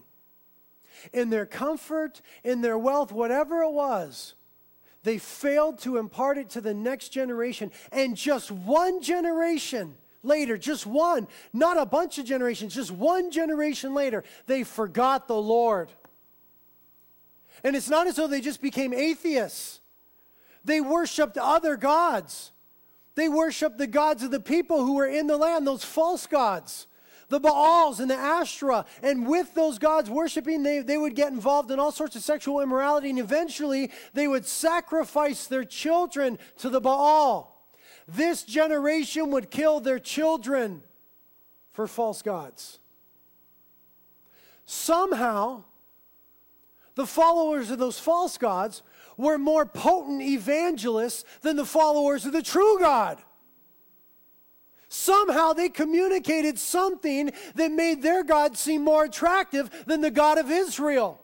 in 1.12 1.30
their 1.30 1.46
comfort, 1.46 2.20
in 2.42 2.62
their 2.62 2.76
wealth, 2.76 3.12
whatever 3.12 3.62
it 3.62 3.70
was, 3.70 4.34
they 5.04 5.18
failed 5.18 5.78
to 5.82 5.98
impart 5.98 6.36
it 6.36 6.50
to 6.50 6.60
the 6.60 6.74
next 6.74 7.10
generation. 7.10 7.70
And 7.92 8.16
just 8.16 8.50
one 8.50 9.02
generation 9.02 9.94
later, 10.24 10.58
just 10.58 10.84
one, 10.84 11.28
not 11.52 11.78
a 11.78 11.86
bunch 11.86 12.18
of 12.18 12.24
generations, 12.24 12.74
just 12.74 12.90
one 12.90 13.30
generation 13.30 13.94
later, 13.94 14.24
they 14.48 14.64
forgot 14.64 15.28
the 15.28 15.40
Lord. 15.40 15.92
And 17.64 17.74
it's 17.74 17.88
not 17.88 18.06
as 18.06 18.16
though 18.16 18.26
they 18.26 18.40
just 18.40 18.62
became 18.62 18.92
atheists, 18.92 19.80
they 20.64 20.80
worshiped 20.80 21.36
other 21.38 21.76
gods. 21.76 22.52
They 23.14 23.28
worshiped 23.28 23.78
the 23.78 23.88
gods 23.88 24.22
of 24.22 24.30
the 24.30 24.38
people 24.38 24.84
who 24.84 24.94
were 24.94 25.08
in 25.08 25.26
the 25.26 25.36
land, 25.36 25.66
those 25.66 25.84
false 25.84 26.28
gods, 26.28 26.86
the 27.28 27.40
Baals 27.40 27.98
and 27.98 28.08
the 28.08 28.14
Ashtoreth. 28.14 28.86
And 29.02 29.26
with 29.26 29.54
those 29.54 29.78
gods 29.78 30.08
worshiping, 30.08 30.62
they, 30.62 30.82
they 30.82 30.96
would 30.96 31.16
get 31.16 31.32
involved 31.32 31.72
in 31.72 31.80
all 31.80 31.90
sorts 31.90 32.14
of 32.14 32.22
sexual 32.22 32.60
immorality, 32.60 33.10
and 33.10 33.18
eventually 33.18 33.90
they 34.14 34.28
would 34.28 34.46
sacrifice 34.46 35.48
their 35.48 35.64
children 35.64 36.38
to 36.58 36.70
the 36.70 36.80
Baal. 36.80 37.66
This 38.06 38.44
generation 38.44 39.30
would 39.32 39.50
kill 39.50 39.80
their 39.80 39.98
children 39.98 40.82
for 41.72 41.88
false 41.88 42.22
gods. 42.22 42.78
Somehow, 44.64 45.64
the 46.98 47.06
followers 47.06 47.70
of 47.70 47.78
those 47.78 47.96
false 48.00 48.36
gods 48.38 48.82
were 49.16 49.38
more 49.38 49.64
potent 49.64 50.20
evangelists 50.20 51.24
than 51.42 51.54
the 51.54 51.64
followers 51.64 52.26
of 52.26 52.32
the 52.32 52.42
true 52.42 52.76
God. 52.80 53.18
Somehow 54.88 55.52
they 55.52 55.68
communicated 55.68 56.58
something 56.58 57.30
that 57.54 57.70
made 57.70 58.02
their 58.02 58.24
God 58.24 58.58
seem 58.58 58.82
more 58.82 59.04
attractive 59.04 59.70
than 59.86 60.00
the 60.00 60.10
God 60.10 60.38
of 60.38 60.50
Israel. 60.50 61.20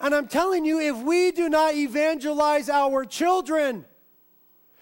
And 0.00 0.14
I'm 0.14 0.28
telling 0.28 0.64
you, 0.64 0.80
if 0.80 0.96
we 0.96 1.30
do 1.30 1.50
not 1.50 1.74
evangelize 1.74 2.70
our 2.70 3.04
children 3.04 3.84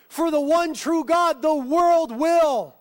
for 0.09 0.31
the 0.31 0.41
one 0.41 0.75
true 0.75 1.03
God, 1.03 1.43
the 1.43 1.57
world 1.57 2.17
will. 2.17 2.77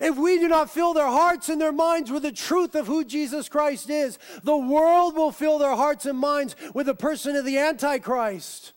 If 0.00 0.16
we 0.16 0.38
do 0.38 0.48
not 0.48 0.70
fill 0.70 0.94
their 0.94 1.08
hearts 1.08 1.50
and 1.50 1.60
their 1.60 1.72
minds 1.72 2.10
with 2.10 2.22
the 2.22 2.32
truth 2.32 2.74
of 2.74 2.86
who 2.86 3.04
Jesus 3.04 3.50
Christ 3.50 3.90
is, 3.90 4.18
the 4.42 4.56
world 4.56 5.14
will 5.14 5.30
fill 5.30 5.58
their 5.58 5.76
hearts 5.76 6.06
and 6.06 6.18
minds 6.18 6.56
with 6.72 6.86
the 6.86 6.94
person 6.94 7.36
of 7.36 7.44
the 7.44 7.58
Antichrist. 7.58 8.72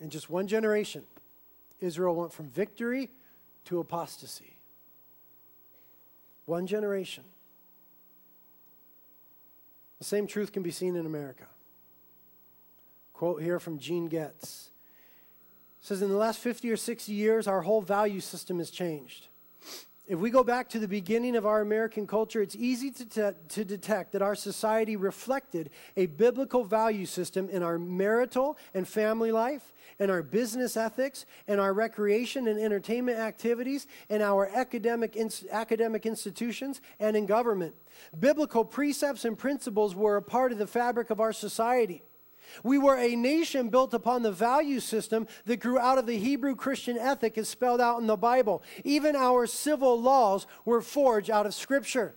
In 0.00 0.08
just 0.08 0.30
one 0.30 0.46
generation, 0.46 1.02
Israel 1.80 2.14
went 2.14 2.32
from 2.32 2.48
victory 2.48 3.10
to 3.66 3.80
apostasy. 3.80 4.59
One 6.46 6.66
generation. 6.66 7.24
The 9.98 10.04
same 10.04 10.26
truth 10.26 10.52
can 10.52 10.62
be 10.62 10.70
seen 10.70 10.96
in 10.96 11.06
America. 11.06 11.44
Quote 13.12 13.42
here 13.42 13.60
from 13.60 13.78
Gene 13.78 14.08
Getz. 14.08 14.70
Says 15.80 16.02
in 16.02 16.10
the 16.10 16.16
last 16.16 16.38
50 16.38 16.70
or 16.70 16.76
60 16.76 17.12
years 17.12 17.46
our 17.46 17.62
whole 17.62 17.82
value 17.82 18.20
system 18.20 18.58
has 18.58 18.70
changed. 18.70 19.28
If 20.10 20.18
we 20.18 20.30
go 20.30 20.42
back 20.42 20.68
to 20.70 20.80
the 20.80 20.88
beginning 20.88 21.36
of 21.36 21.46
our 21.46 21.60
American 21.60 22.04
culture, 22.04 22.42
it's 22.42 22.56
easy 22.56 22.90
to, 22.90 23.04
te- 23.04 23.38
to 23.50 23.64
detect 23.64 24.10
that 24.10 24.22
our 24.22 24.34
society 24.34 24.96
reflected 24.96 25.70
a 25.96 26.06
biblical 26.06 26.64
value 26.64 27.06
system 27.06 27.48
in 27.48 27.62
our 27.62 27.78
marital 27.78 28.58
and 28.74 28.88
family 28.88 29.30
life, 29.30 29.72
in 30.00 30.10
our 30.10 30.24
business 30.24 30.76
ethics, 30.76 31.26
in 31.46 31.60
our 31.60 31.72
recreation 31.72 32.48
and 32.48 32.58
entertainment 32.58 33.20
activities, 33.20 33.86
in 34.08 34.20
our 34.20 34.48
academic, 34.48 35.14
ins- 35.14 35.44
academic 35.52 36.04
institutions, 36.04 36.80
and 36.98 37.16
in 37.16 37.24
government. 37.24 37.76
Biblical 38.18 38.64
precepts 38.64 39.24
and 39.24 39.38
principles 39.38 39.94
were 39.94 40.16
a 40.16 40.22
part 40.22 40.50
of 40.50 40.58
the 40.58 40.66
fabric 40.66 41.10
of 41.10 41.20
our 41.20 41.32
society. 41.32 42.02
We 42.62 42.78
were 42.78 42.96
a 42.96 43.14
nation 43.16 43.68
built 43.68 43.94
upon 43.94 44.22
the 44.22 44.32
value 44.32 44.80
system 44.80 45.26
that 45.46 45.60
grew 45.60 45.78
out 45.78 45.98
of 45.98 46.06
the 46.06 46.18
Hebrew 46.18 46.54
Christian 46.54 46.98
ethic 46.98 47.38
as 47.38 47.48
spelled 47.48 47.80
out 47.80 48.00
in 48.00 48.06
the 48.06 48.16
Bible. 48.16 48.62
Even 48.84 49.16
our 49.16 49.46
civil 49.46 50.00
laws 50.00 50.46
were 50.64 50.82
forged 50.82 51.30
out 51.30 51.46
of 51.46 51.54
Scripture. 51.54 52.14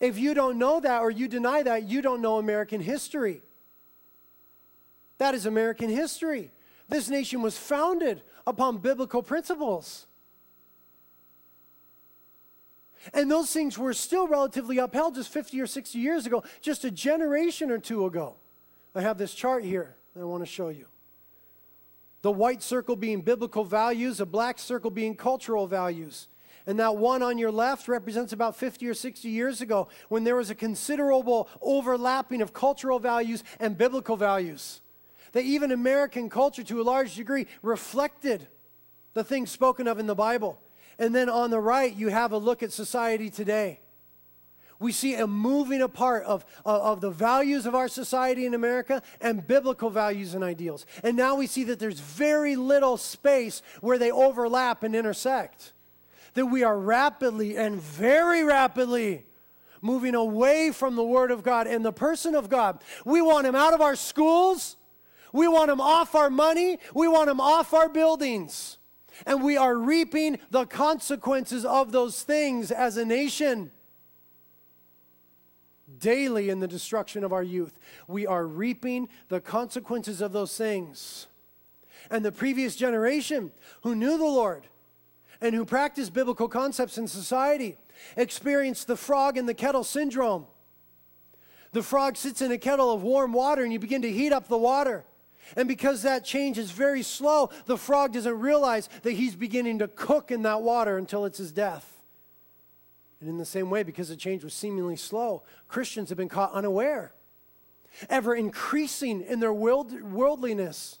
If 0.00 0.18
you 0.18 0.32
don't 0.32 0.58
know 0.58 0.80
that 0.80 1.02
or 1.02 1.10
you 1.10 1.28
deny 1.28 1.62
that, 1.62 1.88
you 1.88 2.00
don't 2.00 2.22
know 2.22 2.38
American 2.38 2.80
history. 2.80 3.42
That 5.18 5.34
is 5.34 5.44
American 5.44 5.90
history. 5.90 6.50
This 6.88 7.08
nation 7.10 7.42
was 7.42 7.58
founded 7.58 8.22
upon 8.46 8.78
biblical 8.78 9.22
principles. 9.22 10.06
And 13.14 13.30
those 13.30 13.50
things 13.52 13.78
were 13.78 13.94
still 13.94 14.26
relatively 14.26 14.78
upheld 14.78 15.14
just 15.14 15.30
50 15.30 15.60
or 15.60 15.66
60 15.66 15.98
years 15.98 16.26
ago, 16.26 16.42
just 16.60 16.84
a 16.84 16.90
generation 16.90 17.70
or 17.70 17.78
two 17.78 18.06
ago. 18.06 18.36
I 18.94 19.00
have 19.02 19.18
this 19.18 19.34
chart 19.34 19.64
here 19.64 19.94
that 20.14 20.22
I 20.22 20.24
want 20.24 20.42
to 20.42 20.50
show 20.50 20.68
you. 20.68 20.86
The 22.22 22.30
white 22.30 22.62
circle 22.62 22.96
being 22.96 23.22
biblical 23.22 23.64
values, 23.64 24.20
a 24.20 24.26
black 24.26 24.58
circle 24.58 24.90
being 24.90 25.14
cultural 25.14 25.66
values. 25.66 26.28
And 26.66 26.78
that 26.78 26.96
one 26.96 27.22
on 27.22 27.38
your 27.38 27.50
left 27.50 27.88
represents 27.88 28.32
about 28.32 28.56
50 28.56 28.86
or 28.86 28.94
60 28.94 29.28
years 29.28 29.60
ago 29.60 29.88
when 30.08 30.24
there 30.24 30.36
was 30.36 30.50
a 30.50 30.54
considerable 30.54 31.48
overlapping 31.62 32.42
of 32.42 32.52
cultural 32.52 32.98
values 32.98 33.42
and 33.58 33.78
biblical 33.78 34.16
values. 34.16 34.82
That 35.32 35.44
even 35.44 35.72
American 35.72 36.28
culture, 36.28 36.62
to 36.64 36.80
a 36.80 36.82
large 36.82 37.14
degree, 37.14 37.46
reflected 37.62 38.48
the 39.14 39.24
things 39.24 39.50
spoken 39.50 39.86
of 39.86 39.98
in 39.98 40.06
the 40.06 40.14
Bible. 40.14 40.60
And 40.98 41.14
then 41.14 41.30
on 41.30 41.50
the 41.50 41.60
right, 41.60 41.94
you 41.94 42.08
have 42.08 42.32
a 42.32 42.38
look 42.38 42.62
at 42.62 42.72
society 42.72 43.30
today. 43.30 43.80
We 44.80 44.92
see 44.92 45.14
a 45.14 45.26
moving 45.26 45.82
apart 45.82 46.24
of, 46.24 46.44
of, 46.64 47.02
the 47.02 47.10
values 47.10 47.66
of 47.66 47.74
our 47.74 47.86
society 47.86 48.46
in 48.46 48.54
America 48.54 49.02
and 49.20 49.46
biblical 49.46 49.90
values 49.90 50.34
and 50.34 50.42
ideals. 50.42 50.86
And 51.04 51.18
now 51.18 51.34
we 51.34 51.46
see 51.46 51.64
that 51.64 51.78
there's 51.78 52.00
very 52.00 52.56
little 52.56 52.96
space 52.96 53.60
where 53.82 53.98
they 53.98 54.10
overlap 54.10 54.82
and 54.82 54.96
intersect 54.96 55.74
that 56.34 56.46
we 56.46 56.62
are 56.62 56.78
rapidly 56.78 57.56
and 57.56 57.80
very 57.80 58.42
rapidly 58.42 59.26
moving 59.82 60.14
away 60.14 60.70
from 60.72 60.96
the 60.96 61.04
Word 61.04 61.30
of 61.30 61.42
God 61.42 61.66
and 61.66 61.84
the 61.84 61.92
person 61.92 62.34
of 62.34 62.48
God. 62.48 62.82
We 63.04 63.20
want 63.20 63.46
Him 63.46 63.54
out 63.54 63.74
of 63.74 63.80
our 63.80 63.96
schools. 63.96 64.76
We 65.32 65.46
want 65.48 65.70
Him 65.70 65.80
off 65.80 66.14
our 66.14 66.30
money. 66.30 66.78
We 66.94 67.08
want 67.08 67.28
Him 67.28 67.40
off 67.40 67.74
our 67.74 67.88
buildings. 67.88 68.78
And 69.26 69.42
we 69.42 69.56
are 69.56 69.76
reaping 69.76 70.38
the 70.50 70.64
consequences 70.64 71.64
of 71.64 71.92
those 71.92 72.22
things 72.22 72.70
as 72.70 72.96
a 72.96 73.04
nation 73.04 73.72
daily 76.00 76.48
in 76.48 76.60
the 76.60 76.68
destruction 76.68 77.22
of 77.22 77.32
our 77.32 77.42
youth. 77.42 77.78
We 78.08 78.26
are 78.26 78.46
reaping 78.46 79.08
the 79.28 79.40
consequences 79.40 80.20
of 80.20 80.32
those 80.32 80.56
things. 80.56 81.26
And 82.10 82.24
the 82.24 82.32
previous 82.32 82.74
generation 82.76 83.52
who 83.82 83.94
knew 83.94 84.18
the 84.18 84.24
Lord, 84.24 84.64
and 85.40 85.54
who 85.54 85.64
practiced 85.64 86.12
biblical 86.12 86.48
concepts 86.48 86.98
in 86.98 87.08
society 87.08 87.76
experienced 88.16 88.86
the 88.86 88.96
frog 88.96 89.38
in 89.38 89.46
the 89.46 89.54
kettle 89.54 89.84
syndrome. 89.84 90.46
The 91.72 91.82
frog 91.82 92.16
sits 92.16 92.42
in 92.42 92.52
a 92.52 92.58
kettle 92.58 92.92
of 92.92 93.02
warm 93.02 93.32
water 93.32 93.62
and 93.62 93.72
you 93.72 93.78
begin 93.78 94.02
to 94.02 94.10
heat 94.10 94.32
up 94.32 94.48
the 94.48 94.58
water. 94.58 95.04
And 95.56 95.66
because 95.66 96.02
that 96.02 96.24
change 96.24 96.58
is 96.58 96.70
very 96.70 97.02
slow, 97.02 97.50
the 97.66 97.76
frog 97.76 98.12
doesn't 98.12 98.38
realize 98.38 98.88
that 99.02 99.12
he's 99.12 99.34
beginning 99.34 99.78
to 99.78 99.88
cook 99.88 100.30
in 100.30 100.42
that 100.42 100.62
water 100.62 100.96
until 100.96 101.24
it's 101.24 101.38
his 101.38 101.52
death. 101.52 101.89
And 103.20 103.28
in 103.28 103.38
the 103.38 103.44
same 103.44 103.70
way, 103.70 103.82
because 103.82 104.08
the 104.08 104.16
change 104.16 104.42
was 104.42 104.54
seemingly 104.54 104.96
slow, 104.96 105.42
Christians 105.68 106.08
have 106.08 106.18
been 106.18 106.28
caught 106.28 106.52
unaware, 106.52 107.12
ever 108.08 108.34
increasing 108.34 109.20
in 109.20 109.40
their 109.40 109.52
world, 109.52 110.00
worldliness 110.00 111.00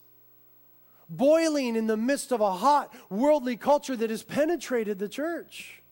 boiling 1.10 1.74
in 1.74 1.88
the 1.88 1.96
midst 1.96 2.30
of 2.32 2.40
a 2.40 2.52
hot 2.52 2.94
worldly 3.10 3.56
culture 3.56 3.96
that 3.96 4.10
has 4.10 4.22
penetrated 4.22 4.98
the 4.98 5.08
church. 5.08 5.82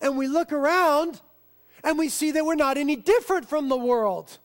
And 0.00 0.18
we 0.18 0.26
look 0.26 0.52
around 0.52 1.20
and 1.84 1.96
we 1.96 2.08
see 2.08 2.32
that 2.32 2.44
we're 2.44 2.56
not 2.56 2.76
any 2.76 2.96
different 2.96 3.48
from 3.48 3.68
the 3.68 3.76
world. 3.76 4.38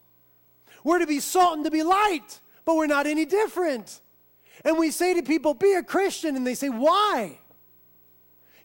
We're 0.84 1.00
to 1.00 1.08
be 1.08 1.20
salt 1.20 1.56
and 1.56 1.66
to 1.66 1.72
be 1.72 1.84
light, 1.84 2.40
but 2.64 2.76
we're 2.76 2.88
not 2.88 3.08
any 3.08 3.26
different. 3.26 4.02
And 4.64 4.78
we 4.78 4.92
say 4.92 5.16
to 5.16 5.24
people, 5.24 5.56
be 5.56 5.74
a 5.74 5.84
Christian, 5.84 6.36
and 6.36 6.46
they 6.46 6.54
say, 6.54 6.70
why? 6.70 7.40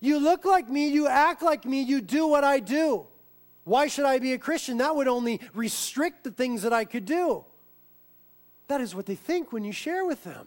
You 0.00 0.18
look 0.18 0.44
like 0.44 0.68
me, 0.68 0.88
you 0.88 1.08
act 1.08 1.42
like 1.42 1.64
me, 1.64 1.82
you 1.82 2.00
do 2.00 2.26
what 2.26 2.44
I 2.44 2.60
do. 2.60 3.06
Why 3.64 3.88
should 3.88 4.04
I 4.04 4.18
be 4.18 4.32
a 4.32 4.38
Christian? 4.38 4.78
That 4.78 4.94
would 4.94 5.08
only 5.08 5.40
restrict 5.54 6.24
the 6.24 6.30
things 6.30 6.62
that 6.62 6.72
I 6.72 6.84
could 6.84 7.04
do. 7.04 7.44
That 8.68 8.80
is 8.80 8.94
what 8.94 9.06
they 9.06 9.14
think 9.14 9.52
when 9.52 9.64
you 9.64 9.72
share 9.72 10.04
with 10.04 10.22
them. 10.24 10.46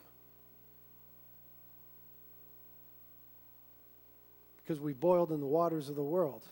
because 4.69 4.79
we 4.79 4.93
boiled 4.93 5.31
in 5.31 5.39
the 5.39 5.47
waters 5.47 5.89
of 5.89 5.95
the 5.95 6.03
world. 6.03 6.43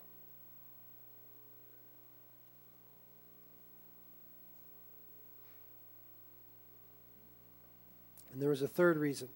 And 8.33 8.41
there 8.41 8.49
was 8.49 8.63
a 8.63 8.67
third 8.67 8.97
reason 8.97 9.29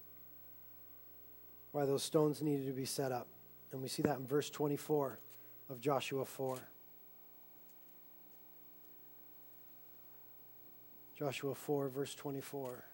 why 1.70 1.86
those 1.86 2.02
stones 2.02 2.42
needed 2.42 2.66
to 2.66 2.72
be 2.72 2.84
set 2.84 3.12
up. 3.12 3.28
And 3.72 3.80
we 3.80 3.88
see 3.88 4.02
that 4.02 4.18
in 4.18 4.26
verse 4.26 4.50
24 4.50 5.18
of 5.70 5.80
Joshua 5.80 6.24
4. 6.24 6.58
Joshua 11.16 11.54
4, 11.54 11.88
verse 11.88 12.14
24. 12.14 12.84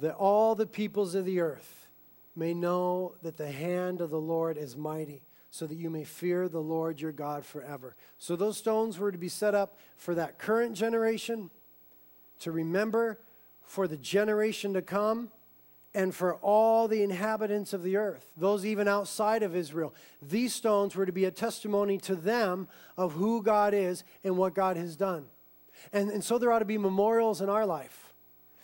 That 0.00 0.14
all 0.14 0.54
the 0.54 0.66
peoples 0.66 1.14
of 1.14 1.24
the 1.24 1.40
earth 1.40 1.88
may 2.34 2.54
know 2.54 3.14
that 3.22 3.36
the 3.36 3.50
hand 3.50 4.00
of 4.00 4.10
the 4.10 4.20
Lord 4.20 4.56
is 4.56 4.76
mighty, 4.76 5.22
so 5.50 5.66
that 5.66 5.74
you 5.74 5.90
may 5.90 6.04
fear 6.04 6.48
the 6.48 6.60
Lord 6.60 7.00
your 7.00 7.12
God 7.12 7.44
forever. 7.44 7.94
So 8.16 8.36
those 8.36 8.56
stones 8.56 8.98
were 8.98 9.12
to 9.12 9.18
be 9.18 9.28
set 9.28 9.54
up 9.54 9.76
for 9.96 10.14
that 10.14 10.38
current 10.38 10.74
generation 10.74 11.50
to 12.40 12.52
remember 12.52 13.18
for 13.62 13.86
the 13.86 13.96
generation 13.96 14.72
to 14.74 14.82
come 14.82 15.30
and 15.94 16.14
for 16.14 16.34
all 16.36 16.86
the 16.86 17.02
inhabitants 17.02 17.72
of 17.72 17.82
the 17.82 17.96
earth, 17.96 18.30
those 18.36 18.66
even 18.66 18.86
outside 18.86 19.42
of 19.42 19.56
Israel. 19.56 19.94
These 20.20 20.54
stones 20.54 20.94
were 20.94 21.06
to 21.06 21.12
be 21.12 21.24
a 21.24 21.30
testimony 21.30 21.98
to 21.98 22.14
them 22.14 22.68
of 22.96 23.12
who 23.12 23.42
God 23.42 23.74
is 23.74 24.04
and 24.22 24.36
what 24.36 24.54
God 24.54 24.76
has 24.76 24.96
done. 24.96 25.26
And, 25.92 26.10
and 26.10 26.22
so 26.22 26.38
there 26.38 26.52
ought 26.52 26.58
to 26.58 26.64
be 26.64 26.78
memorials 26.78 27.40
in 27.40 27.48
our 27.48 27.64
life 27.64 28.12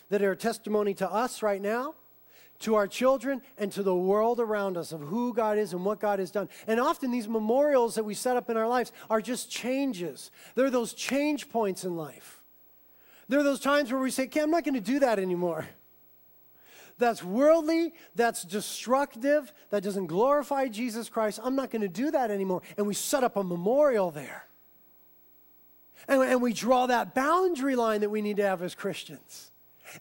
that 0.09 0.21
are 0.21 0.33
a 0.33 0.37
testimony 0.37 0.93
to 0.95 1.11
us 1.11 1.41
right 1.41 1.61
now 1.61 1.95
to 2.59 2.75
our 2.75 2.87
children 2.87 3.41
and 3.57 3.71
to 3.71 3.83
the 3.83 3.95
world 3.95 4.39
around 4.39 4.77
us 4.77 4.91
of 4.91 5.01
who 5.01 5.33
God 5.33 5.57
is 5.57 5.73
and 5.73 5.83
what 5.83 5.99
God 5.99 6.19
has 6.19 6.31
done. 6.31 6.49
And 6.67 6.79
often 6.79 7.11
these 7.11 7.27
memorials 7.27 7.95
that 7.95 8.05
we 8.05 8.13
set 8.13 8.37
up 8.37 8.49
in 8.49 8.57
our 8.57 8.67
lives 8.67 8.91
are 9.09 9.21
just 9.21 9.49
changes. 9.51 10.31
They're 10.55 10.69
those 10.69 10.93
change 10.93 11.49
points 11.49 11.83
in 11.83 11.97
life. 11.97 12.41
There 13.27 13.39
are 13.39 13.43
those 13.43 13.59
times 13.59 13.91
where 13.91 14.01
we 14.01 14.11
say, 14.11 14.23
okay, 14.25 14.41
I'm 14.41 14.51
not 14.51 14.63
going 14.63 14.75
to 14.75 14.81
do 14.81 14.99
that 14.99 15.19
anymore. 15.19 15.67
That's 16.97 17.23
worldly, 17.23 17.93
that's 18.15 18.43
destructive, 18.43 19.51
that 19.69 19.83
doesn't 19.83 20.07
glorify 20.07 20.69
Jesus 20.69 21.09
Christ. 21.09 21.39
I'm 21.43 21.55
not 21.55 21.69
going 21.69 21.81
to 21.81 21.89
do 21.89 22.11
that 22.11 22.31
anymore. 22.31 22.61
And 22.77 22.87
we 22.87 22.93
set 22.93 23.23
up 23.23 23.35
a 23.35 23.43
memorial 23.43 24.11
there. 24.11 24.45
And, 26.07 26.21
and 26.21 26.41
we 26.41 26.53
draw 26.53 26.85
that 26.87 27.13
boundary 27.13 27.75
line 27.75 28.01
that 28.01 28.09
we 28.09 28.21
need 28.21 28.37
to 28.37 28.43
have 28.43 28.61
as 28.61 28.75
Christians. 28.75 29.51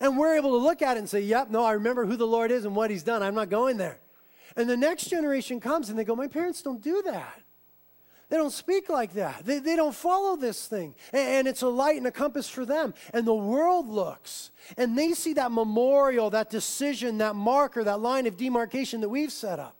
And 0.01 0.19
we're 0.19 0.37
able 0.37 0.51
to 0.51 0.65
look 0.65 0.83
at 0.83 0.97
it 0.97 1.01
and 1.01 1.09
say, 1.09 1.21
yep, 1.21 1.51
no, 1.51 1.65
I 1.65 1.73
remember 1.73 2.07
who 2.07 2.17
the 2.17 2.27
Lord 2.27 2.51
is 2.51 2.65
and 2.65 2.77
what 2.77 2.91
he's 2.91 3.03
done. 3.03 3.23
I'm 3.23 3.35
not 3.35 3.51
going 3.51 3.77
there. 3.77 3.99
And 4.57 4.69
the 4.69 4.77
next 4.77 5.09
generation 5.09 5.61
comes 5.61 5.91
and 5.91 5.99
they 5.99 6.05
go, 6.05 6.15
my 6.15 6.29
parents 6.29 6.63
don't 6.63 6.81
do 6.81 7.03
that. 7.07 7.41
They 8.35 8.39
don't 8.39 8.51
speak 8.51 8.89
like 8.89 9.13
that. 9.13 9.47
They, 9.47 9.61
they 9.61 9.77
don't 9.77 9.95
follow 9.95 10.35
this 10.35 10.67
thing. 10.67 10.97
And, 11.13 11.23
and 11.23 11.47
it's 11.47 11.63
a 11.63 11.69
light 11.69 11.99
and 11.99 12.07
a 12.09 12.11
compass 12.11 12.49
for 12.49 12.67
them. 12.67 12.93
And 13.13 13.25
the 13.25 13.33
world 13.33 13.89
looks 13.89 14.51
and 14.77 14.99
they 14.99 15.13
see 15.13 15.35
that 15.35 15.53
memorial, 15.53 16.31
that 16.31 16.51
decision, 16.51 17.19
that 17.19 17.37
marker, 17.37 17.85
that 17.85 18.01
line 18.01 18.27
of 18.27 18.37
demarcation 18.37 19.01
that 19.03 19.09
we've 19.09 19.31
set 19.31 19.61
up. 19.61 19.77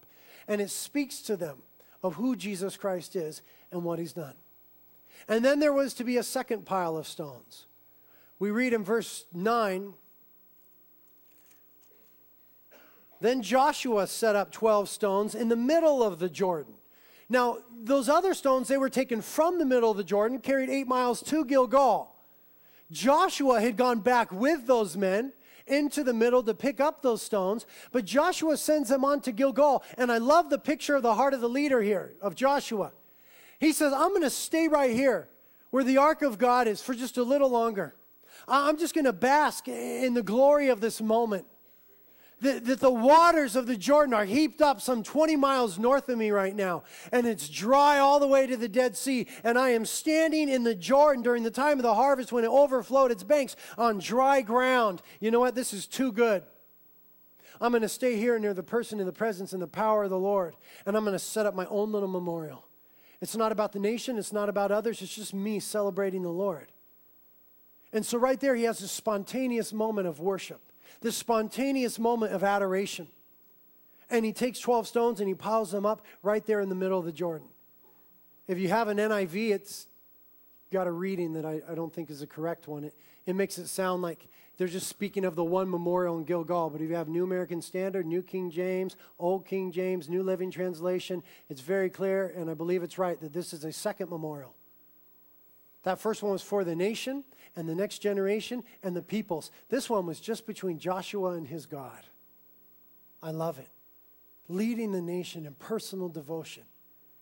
And 0.47 0.61
it 0.61 0.71
speaks 0.71 1.19
to 1.23 1.37
them 1.37 1.65
of 2.01 2.15
who 2.15 2.37
Jesus 2.37 2.77
Christ 2.77 3.17
is 3.17 3.43
and 3.73 3.83
what 3.83 3.99
he's 3.99 4.13
done. 4.13 4.35
And 5.27 5.45
then 5.45 5.59
there 5.59 5.73
was 5.73 5.93
to 5.95 6.05
be 6.05 6.17
a 6.17 6.23
second 6.23 6.65
pile 6.65 6.97
of 6.97 7.09
stones. 7.09 7.67
We 8.39 8.53
read 8.53 8.73
in 8.73 8.85
verse 8.85 9.27
9 9.35 9.95
Then 13.21 13.43
Joshua 13.43 14.07
set 14.07 14.37
up 14.37 14.53
12 14.53 14.89
stones 14.89 15.35
in 15.35 15.49
the 15.49 15.57
middle 15.57 16.05
of 16.05 16.21
the 16.21 16.29
Jordan. 16.29 16.75
Now, 17.29 17.59
those 17.83 18.09
other 18.09 18.35
stones, 18.35 18.69
they 18.69 18.77
were 18.77 18.91
taken 18.91 19.23
from 19.23 19.59
the 19.59 19.65
middle 19.65 19.91
of 19.91 19.97
the 19.97 20.05
Jordan, 20.05 20.39
carried 20.39 20.71
eight 20.71 20.87
miles 20.87 21.23
to 21.25 21.45
Gilgal. 21.45 22.15
Joshua 22.91 23.61
had 23.61 23.77
gone 23.77 24.01
back 24.01 24.31
with 24.31 24.67
those 24.67 24.97
men 24.97 25.33
into 25.67 26.05
the 26.05 26.13
middle 26.13 26.43
to 26.43 26.55
pick 26.55 26.81
up 26.81 27.01
those 27.01 27.23
stones, 27.23 27.67
but 27.91 28.05
Joshua 28.05 28.57
sends 28.57 28.91
them 28.91 29.05
on 29.05 29.21
to 29.23 29.33
Gilgal. 29.33 29.83
And 29.97 30.13
I 30.13 30.19
love 30.19 30.51
the 30.51 30.59
picture 30.59 30.95
of 30.95 31.03
the 31.03 31.15
heart 31.15 31.35
of 31.35 31.41
the 31.41 31.49
leader 31.49 31.81
here, 31.81 32.13
of 32.21 32.35
Joshua. 32.35 32.93
He 33.59 33.73
says, 33.73 33.93
I'm 33.93 34.11
going 34.11 34.23
to 34.23 34.31
stay 34.31 34.69
right 34.69 34.91
here 34.91 35.29
where 35.71 35.85
the 35.85 35.97
ark 35.97 36.23
of 36.23 36.39
God 36.39 36.69
is 36.69 36.83
for 36.83 36.95
just 36.95 37.17
a 37.17 37.23
little 37.23 37.51
longer. 37.51 37.95
I'm 38.47 38.79
just 38.79 38.95
going 38.95 39.07
to 39.07 39.13
bask 39.13 39.67
in 39.69 40.15
the 40.15 40.23
glory 40.23 40.69
of 40.69 40.81
this 40.81 41.01
moment. 41.01 41.47
That, 42.41 42.65
that 42.67 42.81
the 42.81 42.91
waters 42.91 43.57
of 43.57 43.67
the 43.67 43.77
Jordan 43.77 44.15
are 44.15 44.25
heaped 44.25 44.61
up 44.61 44.81
some 44.81 45.03
20 45.03 45.37
miles 45.37 45.79
north 45.79 46.09
of 46.09 46.19
me 46.19 46.31
right 46.31 46.55
now, 46.55 46.83
and 47.13 47.27
it's 47.27 47.49
dry 47.49 47.99
all 47.99 48.21
the 48.21 48.29
way 48.29 48.47
to 48.47 48.57
the 48.57 48.69
Dead 48.69 48.97
Sea. 48.97 49.27
And 49.43 49.59
I 49.59 49.71
am 49.71 49.85
standing 49.85 50.49
in 50.49 50.65
the 50.65 50.75
Jordan 50.75 51.23
during 51.23 51.43
the 51.43 51.51
time 51.51 51.79
of 51.79 51.83
the 51.83 51.95
harvest 51.95 52.33
when 52.33 52.45
it 52.45 52.51
overflowed 52.51 53.11
its 53.11 53.23
banks 53.23 53.57
on 53.79 53.99
dry 53.99 54.43
ground. 54.43 55.03
You 55.21 55.31
know 55.31 55.41
what? 55.41 55.55
This 55.55 55.73
is 55.73 55.87
too 55.87 56.13
good. 56.13 56.43
I'm 57.61 57.71
going 57.71 57.83
to 57.83 57.89
stay 57.89 58.17
here 58.17 58.39
near 58.39 58.53
the 58.53 58.63
person 58.63 59.01
in 59.01 59.07
the 59.07 59.13
presence 59.13 59.53
and 59.53 59.63
the 59.63 59.67
power 59.67 60.05
of 60.05 60.11
the 60.11 60.19
Lord, 60.19 60.57
and 60.87 60.97
I'm 60.97 61.05
going 61.05 61.15
to 61.15 61.19
set 61.19 61.47
up 61.47 61.55
my 61.55 61.67
own 61.67 61.93
little 61.93 62.09
memorial. 62.09 62.67
It's 63.21 63.37
not 63.37 63.53
about 63.53 63.73
the 63.73 63.79
nation, 63.79 64.19
it's 64.19 64.33
not 64.33 64.49
about 64.49 64.71
others, 64.71 65.01
it's 65.01 65.15
just 65.15 65.33
me 65.33 65.61
celebrating 65.61 66.23
the 66.23 66.31
Lord. 66.31 66.73
And 67.93 68.05
so, 68.05 68.19
right 68.19 68.39
there, 68.39 68.57
he 68.57 68.65
has 68.65 68.83
a 68.83 68.89
spontaneous 68.89 69.73
moment 69.73 70.09
of 70.09 70.19
worship 70.19 70.61
this 71.01 71.17
spontaneous 71.17 71.99
moment 71.99 72.33
of 72.33 72.45
adoration. 72.45 73.09
And 74.11 74.25
he 74.25 74.33
takes 74.33 74.59
12 74.59 74.87
stones 74.87 75.21
and 75.21 75.29
he 75.29 75.35
piles 75.35 75.71
them 75.71 75.87
up 75.87 76.03
right 76.23 76.45
there 76.45 76.61
in 76.61 76.69
the 76.69 76.75
middle 76.75 76.99
of 76.99 77.05
the 77.05 77.13
Jordan. 77.13 77.49
If 78.47 78.59
you 78.59 78.69
have 78.69 78.89
an 78.89 78.99
NIV, 78.99 79.51
it's 79.51 79.87
got 80.71 80.87
a 80.87 80.93
reading 80.93 81.33
that 81.35 81.45
I, 81.45 81.63
I 81.71 81.75
don't 81.75 81.93
think 81.93 82.11
is 82.11 82.21
the 82.21 82.27
correct 82.27 82.69
one. 82.69 82.85
It, 82.85 82.95
it 83.27 83.35
makes 83.35 83.59
it 83.59 83.69
sound 83.69 84.03
like 84.03 84.29
they're 84.57 84.69
just 84.69 84.87
speaking 84.87 85.25
of 85.25 85.35
the 85.35 85.45
one 85.45 85.69
memorial 85.69 86.19
in 86.19 86.25
Gilgal. 86.25 86.71
But 86.71 86.81
if 86.81 86.89
you 86.89 86.95
have 86.95 87.09
New 87.09 87.25
American 87.25 87.61
Standard, 87.61 88.07
New 88.07 88.23
King 88.23 88.51
James, 88.51 88.97
Old 89.19 89.47
King 89.47 89.73
James, 89.73 90.09
New 90.09 90.23
Living 90.23 90.51
Translation, 90.51 91.23
it's 91.49 91.61
very 91.61 91.91
clear, 91.91 92.33
and 92.37 92.51
I 92.51 92.55
believe 92.55 92.83
it's 92.83 92.99
right, 92.99 93.21
that 93.21 93.33
this 93.33 93.53
is 93.53 93.65
a 93.65 93.73
second 93.73 94.11
memorial. 94.11 94.55
That 95.83 95.99
first 95.99 96.23
one 96.23 96.33
was 96.33 96.43
for 96.43 96.65
the 96.65 96.77
nation 96.77 97.25
and 97.57 97.69
the 97.69 97.75
next 97.75 97.99
generation 97.99 98.65
and 98.83 98.97
the 98.97 99.03
peoples. 99.03 99.51
This 99.69 99.89
one 99.89 100.07
was 100.07 100.21
just 100.21 100.47
between 100.47 100.79
Joshua 100.79 101.33
and 101.33 101.47
his 101.47 101.67
God. 101.67 102.05
I 103.23 103.31
love 103.31 103.59
it. 103.59 103.69
Leading 104.49 104.93
the 104.93 105.01
nation 105.01 105.47
in 105.47 105.55
personal 105.55 106.09
devotion. 106.09 106.65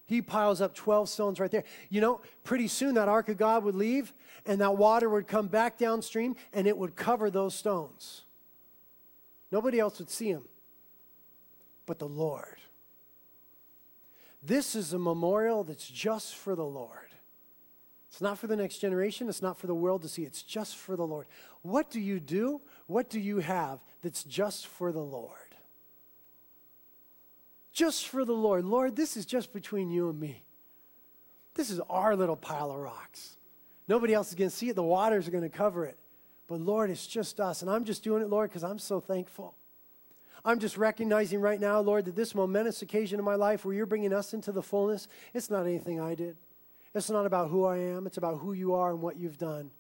He 0.04 0.20
piles 0.20 0.60
up 0.60 0.74
12 0.74 1.08
stones 1.08 1.38
right 1.38 1.50
there. 1.50 1.64
You 1.88 2.00
know, 2.00 2.20
pretty 2.44 2.68
soon 2.68 2.94
that 2.94 3.08
ark 3.08 3.28
of 3.28 3.36
God 3.36 3.64
would 3.64 3.76
leave 3.76 4.12
and 4.44 4.60
that 4.60 4.76
water 4.76 5.08
would 5.08 5.28
come 5.28 5.46
back 5.46 5.78
downstream 5.78 6.36
and 6.52 6.66
it 6.66 6.76
would 6.76 6.96
cover 6.96 7.30
those 7.30 7.54
stones. 7.54 8.24
Nobody 9.50 9.78
else 9.78 9.98
would 9.98 10.10
see 10.10 10.28
him 10.28 10.42
but 11.86 11.98
the 11.98 12.08
Lord. 12.08 12.58
This 14.42 14.74
is 14.74 14.92
a 14.92 14.98
memorial 14.98 15.62
that's 15.62 15.88
just 15.88 16.34
for 16.34 16.54
the 16.54 16.64
Lord. 16.64 17.11
It's 18.12 18.20
not 18.20 18.38
for 18.38 18.46
the 18.46 18.56
next 18.56 18.76
generation. 18.76 19.30
It's 19.30 19.40
not 19.40 19.56
for 19.56 19.66
the 19.66 19.74
world 19.74 20.02
to 20.02 20.08
see. 20.08 20.24
It's 20.24 20.42
just 20.42 20.76
for 20.76 20.96
the 20.96 21.06
Lord. 21.06 21.26
What 21.62 21.90
do 21.90 21.98
you 21.98 22.20
do? 22.20 22.60
What 22.86 23.08
do 23.08 23.18
you 23.18 23.38
have 23.38 23.78
that's 24.02 24.22
just 24.22 24.66
for 24.66 24.92
the 24.92 25.00
Lord? 25.00 25.30
Just 27.72 28.08
for 28.08 28.26
the 28.26 28.34
Lord. 28.34 28.66
Lord, 28.66 28.96
this 28.96 29.16
is 29.16 29.24
just 29.24 29.54
between 29.54 29.90
you 29.90 30.10
and 30.10 30.20
me. 30.20 30.42
This 31.54 31.70
is 31.70 31.80
our 31.88 32.14
little 32.14 32.36
pile 32.36 32.70
of 32.70 32.76
rocks. 32.76 33.38
Nobody 33.88 34.12
else 34.12 34.28
is 34.28 34.34
going 34.34 34.50
to 34.50 34.56
see 34.56 34.68
it. 34.68 34.76
The 34.76 34.82
waters 34.82 35.26
are 35.26 35.30
going 35.30 35.42
to 35.42 35.48
cover 35.48 35.86
it. 35.86 35.96
But 36.48 36.60
Lord, 36.60 36.90
it's 36.90 37.06
just 37.06 37.40
us. 37.40 37.62
And 37.62 37.70
I'm 37.70 37.86
just 37.86 38.04
doing 38.04 38.20
it, 38.20 38.28
Lord, 38.28 38.50
because 38.50 38.62
I'm 38.62 38.78
so 38.78 39.00
thankful. 39.00 39.54
I'm 40.44 40.58
just 40.58 40.76
recognizing 40.76 41.40
right 41.40 41.58
now, 41.60 41.80
Lord, 41.80 42.04
that 42.04 42.16
this 42.16 42.34
momentous 42.34 42.82
occasion 42.82 43.18
in 43.18 43.24
my 43.24 43.36
life 43.36 43.64
where 43.64 43.74
you're 43.74 43.86
bringing 43.86 44.12
us 44.12 44.34
into 44.34 44.52
the 44.52 44.62
fullness, 44.62 45.08
it's 45.32 45.48
not 45.48 45.64
anything 45.64 45.98
I 45.98 46.14
did. 46.14 46.36
It's 46.94 47.10
not 47.10 47.26
about 47.26 47.50
who 47.50 47.64
I 47.64 47.78
am, 47.78 48.06
it's 48.06 48.18
about 48.18 48.38
who 48.38 48.52
you 48.52 48.74
are 48.74 48.90
and 48.90 49.00
what 49.00 49.16
you've 49.16 49.38
done. 49.38 49.70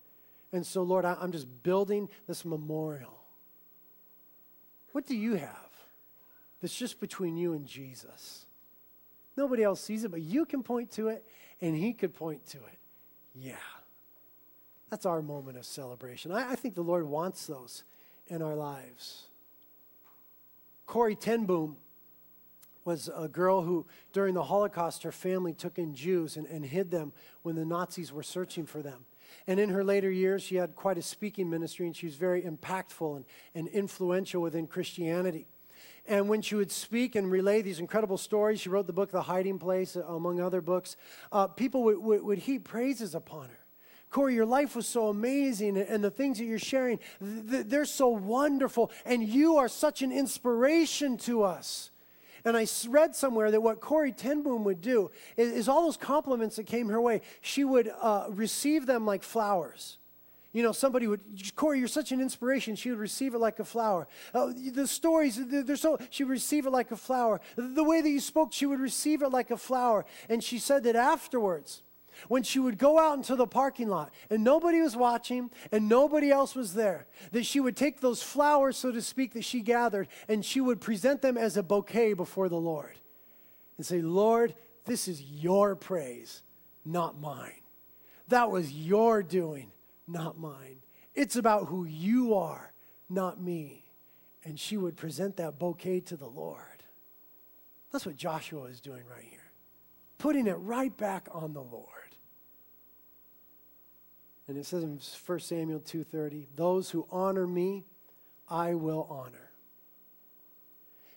And 0.52 0.66
so, 0.66 0.82
Lord, 0.82 1.04
I, 1.04 1.16
am 1.20 1.32
just 1.32 1.46
building 1.62 2.08
this 2.26 2.44
memorial. 2.44 3.18
What 4.92 5.06
do 5.06 5.16
you 5.16 5.34
have 5.34 5.70
that's 6.60 6.76
just 6.76 7.00
between 7.00 7.36
you 7.36 7.54
and 7.54 7.66
Jesus? 7.66 8.46
Nobody 9.36 9.62
else 9.62 9.80
sees 9.80 10.04
it, 10.04 10.10
but 10.10 10.20
you 10.20 10.44
can 10.44 10.62
point 10.62 10.90
to 10.92 11.08
it, 11.08 11.24
and 11.60 11.74
he 11.74 11.92
could 11.92 12.14
point 12.14 12.46
to 12.48 12.58
it. 12.58 12.78
Yeah. 13.34 13.54
That's 14.90 15.06
our 15.06 15.22
moment 15.22 15.56
of 15.56 15.64
celebration. 15.64 16.32
I, 16.32 16.52
I 16.52 16.54
think 16.54 16.74
the 16.74 16.82
Lord 16.82 17.06
wants 17.06 17.46
those 17.46 17.84
in 18.26 18.42
our 18.42 18.54
lives. 18.54 19.24
Corrie 20.86 21.14
ten 21.14 21.46
Boom 21.46 21.76
was 22.84 23.10
a 23.14 23.28
girl 23.28 23.62
who, 23.62 23.86
during 24.12 24.34
the 24.34 24.44
Holocaust, 24.44 25.02
her 25.02 25.12
family 25.12 25.52
took 25.52 25.78
in 25.78 25.94
Jews 25.94 26.36
and, 26.36 26.46
and 26.46 26.64
hid 26.64 26.90
them 26.90 27.12
when 27.42 27.56
the 27.56 27.64
Nazis 27.64 28.12
were 28.12 28.22
searching 28.22 28.66
for 28.66 28.82
them. 28.82 29.04
And 29.46 29.58
in 29.58 29.70
her 29.70 29.82
later 29.82 30.10
years, 30.10 30.42
she 30.42 30.56
had 30.56 30.76
quite 30.76 30.98
a 30.98 31.02
speaking 31.02 31.48
ministry 31.48 31.86
and 31.86 31.96
she 31.96 32.06
was 32.06 32.16
very 32.16 32.42
impactful 32.42 33.16
and, 33.16 33.24
and 33.54 33.68
influential 33.68 34.42
within 34.42 34.66
Christianity. 34.66 35.46
And 36.06 36.28
when 36.28 36.42
she 36.42 36.54
would 36.54 36.72
speak 36.72 37.14
and 37.14 37.30
relay 37.30 37.62
these 37.62 37.78
incredible 37.78 38.18
stories, 38.18 38.60
she 38.60 38.68
wrote 38.68 38.86
the 38.86 38.92
book 38.92 39.10
The 39.10 39.22
Hiding 39.22 39.58
Place, 39.58 39.96
among 39.96 40.40
other 40.40 40.60
books, 40.60 40.96
uh, 41.30 41.46
people 41.46 41.84
would, 41.84 41.98
would, 41.98 42.22
would 42.22 42.38
heap 42.38 42.64
praises 42.64 43.14
upon 43.14 43.48
her. 43.48 43.58
Corrie, 44.10 44.34
your 44.34 44.44
life 44.44 44.76
was 44.76 44.86
so 44.86 45.08
amazing, 45.08 45.78
and 45.78 46.04
the 46.04 46.10
things 46.10 46.38
that 46.38 46.44
you're 46.44 46.58
sharing, 46.58 46.98
they're 47.20 47.86
so 47.86 48.08
wonderful, 48.08 48.90
and 49.06 49.26
you 49.26 49.56
are 49.56 49.68
such 49.68 50.02
an 50.02 50.12
inspiration 50.12 51.16
to 51.16 51.44
us. 51.44 51.91
And 52.44 52.56
I 52.56 52.66
read 52.88 53.14
somewhere 53.14 53.50
that 53.50 53.60
what 53.60 53.80
Corrie 53.80 54.12
ten 54.12 54.42
Boom 54.42 54.64
would 54.64 54.80
do 54.80 55.10
is, 55.36 55.52
is, 55.52 55.68
all 55.68 55.84
those 55.84 55.96
compliments 55.96 56.56
that 56.56 56.64
came 56.64 56.88
her 56.88 57.00
way, 57.00 57.20
she 57.40 57.64
would 57.64 57.90
uh, 58.00 58.26
receive 58.30 58.86
them 58.86 59.06
like 59.06 59.22
flowers. 59.22 59.98
You 60.52 60.62
know, 60.62 60.72
somebody 60.72 61.06
would, 61.06 61.20
Corrie, 61.56 61.78
you're 61.78 61.88
such 61.88 62.12
an 62.12 62.20
inspiration. 62.20 62.76
She 62.76 62.90
would 62.90 62.98
receive 62.98 63.34
it 63.34 63.38
like 63.38 63.58
a 63.58 63.64
flower. 63.64 64.06
Uh, 64.34 64.52
the 64.72 64.86
stories, 64.86 65.40
they're 65.40 65.76
so, 65.76 65.98
she 66.10 66.24
would 66.24 66.32
receive 66.32 66.66
it 66.66 66.70
like 66.70 66.90
a 66.90 66.96
flower. 66.96 67.40
The 67.56 67.84
way 67.84 68.02
that 68.02 68.10
you 68.10 68.20
spoke, 68.20 68.52
she 68.52 68.66
would 68.66 68.80
receive 68.80 69.22
it 69.22 69.30
like 69.30 69.50
a 69.50 69.56
flower. 69.56 70.04
And 70.28 70.44
she 70.44 70.58
said 70.58 70.82
that 70.84 70.96
afterwards, 70.96 71.82
when 72.28 72.42
she 72.42 72.58
would 72.58 72.78
go 72.78 72.98
out 72.98 73.16
into 73.16 73.36
the 73.36 73.46
parking 73.46 73.88
lot 73.88 74.12
and 74.30 74.42
nobody 74.44 74.80
was 74.80 74.96
watching 74.96 75.50
and 75.70 75.88
nobody 75.88 76.30
else 76.30 76.54
was 76.54 76.74
there, 76.74 77.06
that 77.32 77.46
she 77.46 77.60
would 77.60 77.76
take 77.76 78.00
those 78.00 78.22
flowers, 78.22 78.76
so 78.76 78.92
to 78.92 79.02
speak, 79.02 79.32
that 79.34 79.44
she 79.44 79.60
gathered 79.60 80.08
and 80.28 80.44
she 80.44 80.60
would 80.60 80.80
present 80.80 81.22
them 81.22 81.36
as 81.36 81.56
a 81.56 81.62
bouquet 81.62 82.12
before 82.12 82.48
the 82.48 82.56
Lord 82.56 82.98
and 83.76 83.86
say, 83.86 84.00
Lord, 84.00 84.54
this 84.84 85.08
is 85.08 85.22
your 85.22 85.74
praise, 85.74 86.42
not 86.84 87.20
mine. 87.20 87.60
That 88.28 88.50
was 88.50 88.72
your 88.72 89.22
doing, 89.22 89.72
not 90.06 90.38
mine. 90.38 90.78
It's 91.14 91.36
about 91.36 91.66
who 91.66 91.84
you 91.84 92.34
are, 92.34 92.72
not 93.08 93.40
me. 93.40 93.84
And 94.44 94.58
she 94.58 94.76
would 94.76 94.96
present 94.96 95.36
that 95.36 95.58
bouquet 95.58 96.00
to 96.00 96.16
the 96.16 96.28
Lord. 96.28 96.58
That's 97.92 98.06
what 98.06 98.16
Joshua 98.16 98.64
is 98.64 98.80
doing 98.80 99.02
right 99.08 99.26
here, 99.28 99.52
putting 100.18 100.46
it 100.46 100.54
right 100.54 100.96
back 100.96 101.28
on 101.30 101.52
the 101.52 101.62
Lord. 101.62 101.86
And 104.48 104.56
it 104.56 104.66
says 104.66 104.82
in 104.82 104.98
1 104.98 105.40
Samuel 105.40 105.80
2:30, 105.80 106.48
"Those 106.54 106.90
who 106.90 107.06
honor 107.10 107.46
me, 107.46 107.86
I 108.48 108.74
will 108.74 109.06
honor." 109.08 109.52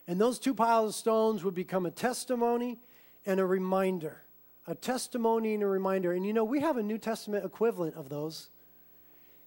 And 0.08 0.22
those 0.22 0.38
two 0.38 0.54
piles 0.54 0.90
of 0.90 0.96
stones 0.96 1.44
would 1.44 1.56
become 1.56 1.86
a 1.86 1.92
testimony 1.92 2.80
and 3.26 3.40
a 3.40 3.46
reminder. 3.46 4.22
A 4.68 4.76
testimony 4.76 5.54
and 5.54 5.64
a 5.64 5.68
reminder. 5.68 6.14
And 6.14 6.26
you 6.26 6.34
know, 6.34 6.44
we 6.44 6.60
have 6.60 6.78
a 6.78 6.84
New 6.84 6.98
Testament 6.98 7.46
equivalent 7.46 7.96
of 7.96 8.10
those 8.10 8.50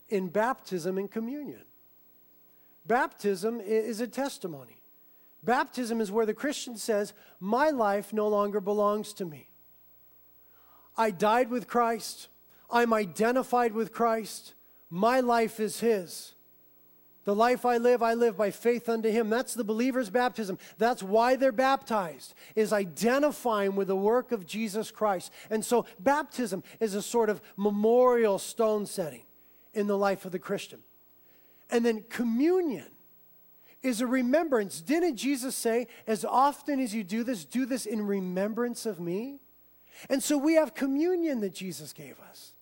in 0.09 0.29
baptism 0.29 0.99
and 0.99 1.11
communion. 1.11 1.64
Baptism 2.87 3.61
is 3.61 4.01
a 4.01 4.07
testimony. 4.09 4.81
Baptism 5.43 6.01
is 6.01 6.11
where 6.11 6.26
the 6.26 6.35
Christian 6.35 6.76
says, 6.76 7.12
My 7.39 7.70
life 7.70 8.12
no 8.12 8.26
longer 8.26 8.61
belongs 8.61 9.12
to 9.14 9.24
me. 9.24 9.51
I 10.97 11.11
died 11.11 11.51
with 11.51 11.68
Christ. 11.68 12.29
I'm 12.70 12.92
identified 12.92 13.72
with 13.72 13.92
Christ. 13.92 14.54
My 14.90 15.20
life 15.20 15.60
is 15.60 15.80
His. 15.80 16.34
The 17.24 17.34
life 17.34 17.66
I 17.66 17.76
live, 17.76 18.02
I 18.02 18.14
live 18.14 18.38
by 18.38 18.50
faith 18.50 18.88
unto 18.88 19.10
Him. 19.10 19.28
That's 19.28 19.52
the 19.52 19.64
believer's 19.64 20.08
baptism. 20.08 20.58
That's 20.78 21.02
why 21.02 21.36
they're 21.36 21.52
baptized, 21.52 22.32
is 22.54 22.72
identifying 22.72 23.76
with 23.76 23.88
the 23.88 23.96
work 23.96 24.32
of 24.32 24.46
Jesus 24.46 24.90
Christ. 24.90 25.30
And 25.50 25.62
so 25.62 25.84
baptism 26.00 26.62
is 26.80 26.94
a 26.94 27.02
sort 27.02 27.28
of 27.28 27.42
memorial 27.56 28.38
stone 28.38 28.86
setting 28.86 29.24
in 29.74 29.86
the 29.86 29.98
life 29.98 30.24
of 30.24 30.32
the 30.32 30.38
Christian. 30.38 30.80
And 31.70 31.84
then 31.84 32.04
communion 32.08 32.86
is 33.82 34.00
a 34.00 34.06
remembrance. 34.06 34.80
Didn't 34.80 35.16
Jesus 35.16 35.54
say, 35.54 35.86
as 36.06 36.24
often 36.24 36.80
as 36.80 36.94
you 36.94 37.04
do 37.04 37.24
this, 37.24 37.44
do 37.44 37.66
this 37.66 37.84
in 37.84 38.06
remembrance 38.06 38.86
of 38.86 39.00
me? 39.00 39.40
And 40.08 40.22
so 40.22 40.38
we 40.38 40.54
have 40.54 40.74
communion 40.74 41.40
that 41.40 41.52
Jesus 41.52 41.92
gave 41.92 42.18
us 42.20 42.54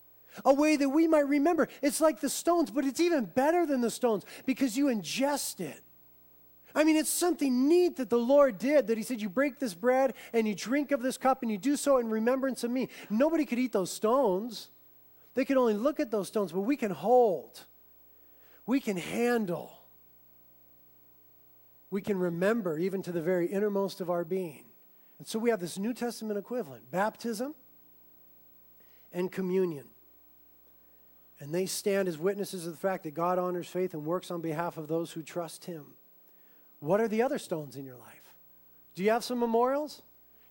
a 0.45 0.53
way 0.53 0.77
that 0.77 0.89
we 0.89 1.07
might 1.07 1.29
remember. 1.29 1.69
It's 1.83 2.01
like 2.01 2.21
the 2.21 2.29
stones, 2.29 2.71
but 2.71 2.85
it's 2.85 3.01
even 3.01 3.25
better 3.25 3.67
than 3.67 3.81
the 3.81 3.91
stones 3.91 4.25
because 4.45 4.77
you 4.77 4.87
ingest 4.87 5.61
it. 5.61 5.83
I 6.75 6.85
mean, 6.85 6.97
it's 6.97 7.11
something 7.11 7.69
neat 7.69 7.97
that 7.97 8.11
the 8.11 8.19
Lord 8.19 8.59
did 8.59 8.89
that 8.89 8.99
He 8.99 9.03
said, 9.03 9.21
You 9.21 9.31
break 9.31 9.59
this 9.59 9.75
bread 9.75 10.15
and 10.33 10.47
you 10.47 10.55
drink 10.55 10.93
of 10.93 11.03
this 11.03 11.17
cup 11.17 11.43
and 11.43 11.51
you 11.51 11.59
do 11.59 11.77
so 11.77 11.99
in 11.99 12.11
remembrance 12.11 12.65
of 12.65 12.71
me. 12.71 12.89
Nobody 13.09 13.47
could 13.47 13.59
eat 13.59 13.73
those 13.73 13.91
stones. 13.91 14.69
They 15.35 15.45
could 15.45 15.57
only 15.57 15.75
look 15.75 16.01
at 16.01 16.11
those 16.11 16.29
stones, 16.29 16.53
but 16.53 16.63
we 16.63 16.77
can 16.77 16.91
hold, 16.91 17.61
we 18.67 18.81
can 18.81 18.97
handle 18.97 19.77
we 21.91 22.03
can 22.03 22.19
remember 22.19 22.79
even 22.79 23.03
to 23.03 23.13
the 23.13 23.23
very 23.23 23.47
innermost 23.47 24.01
of 24.01 24.11
our 24.11 24.25
being. 24.25 24.65
And 25.19 25.27
so 25.27 25.39
we 25.39 25.51
have 25.51 25.61
this 25.61 25.79
New 25.79 25.95
Testament 25.95 26.39
equivalent 26.39 26.91
baptism 26.91 27.55
and 29.13 29.31
communion. 29.31 29.87
And 31.39 31.55
they 31.55 31.67
stand 31.67 32.09
as 32.09 32.19
witnesses 32.19 32.67
of 32.67 32.73
the 32.73 32.79
fact 32.79 33.05
that 33.05 33.15
God 33.15 33.39
honors 33.39 33.69
faith 33.69 33.93
and 33.93 34.05
works 34.05 34.31
on 34.31 34.41
behalf 34.41 34.79
of 34.79 34.89
those 34.89 35.13
who 35.13 35.23
trust 35.23 35.67
Him. 35.67 35.85
What 36.81 37.01
are 37.01 37.09
the 37.09 37.23
other 37.23 37.39
stones 37.39 37.77
in 37.77 37.85
your 37.85 37.97
life? 37.97 38.35
Do 38.95 39.03
you 39.03 39.11
have 39.11 39.25
some 39.25 39.39
memorials? 39.39 40.03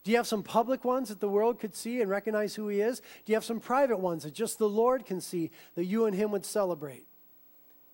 Do 0.03 0.11
you 0.11 0.17
have 0.17 0.27
some 0.27 0.43
public 0.43 0.86
ones 0.86 1.09
that 1.09 1.19
the 1.19 1.27
world 1.27 1.59
could 1.59 1.75
see 1.75 2.01
and 2.01 2.09
recognize 2.09 2.53
who 2.53 2.67
He 2.67 2.81
is? 2.81 2.99
Do 2.99 3.31
you 3.31 3.36
have 3.36 3.43
some 3.43 3.59
private 3.59 3.97
ones 3.97 4.23
that 4.23 4.36
just 4.36 4.59
the 4.59 4.69
Lord 4.69 5.05
can 5.05 5.19
see 5.19 5.49
that 5.73 5.86
you 5.86 6.05
and 6.05 6.15
Him 6.15 6.31
would 6.31 6.45
celebrate? 6.45 7.07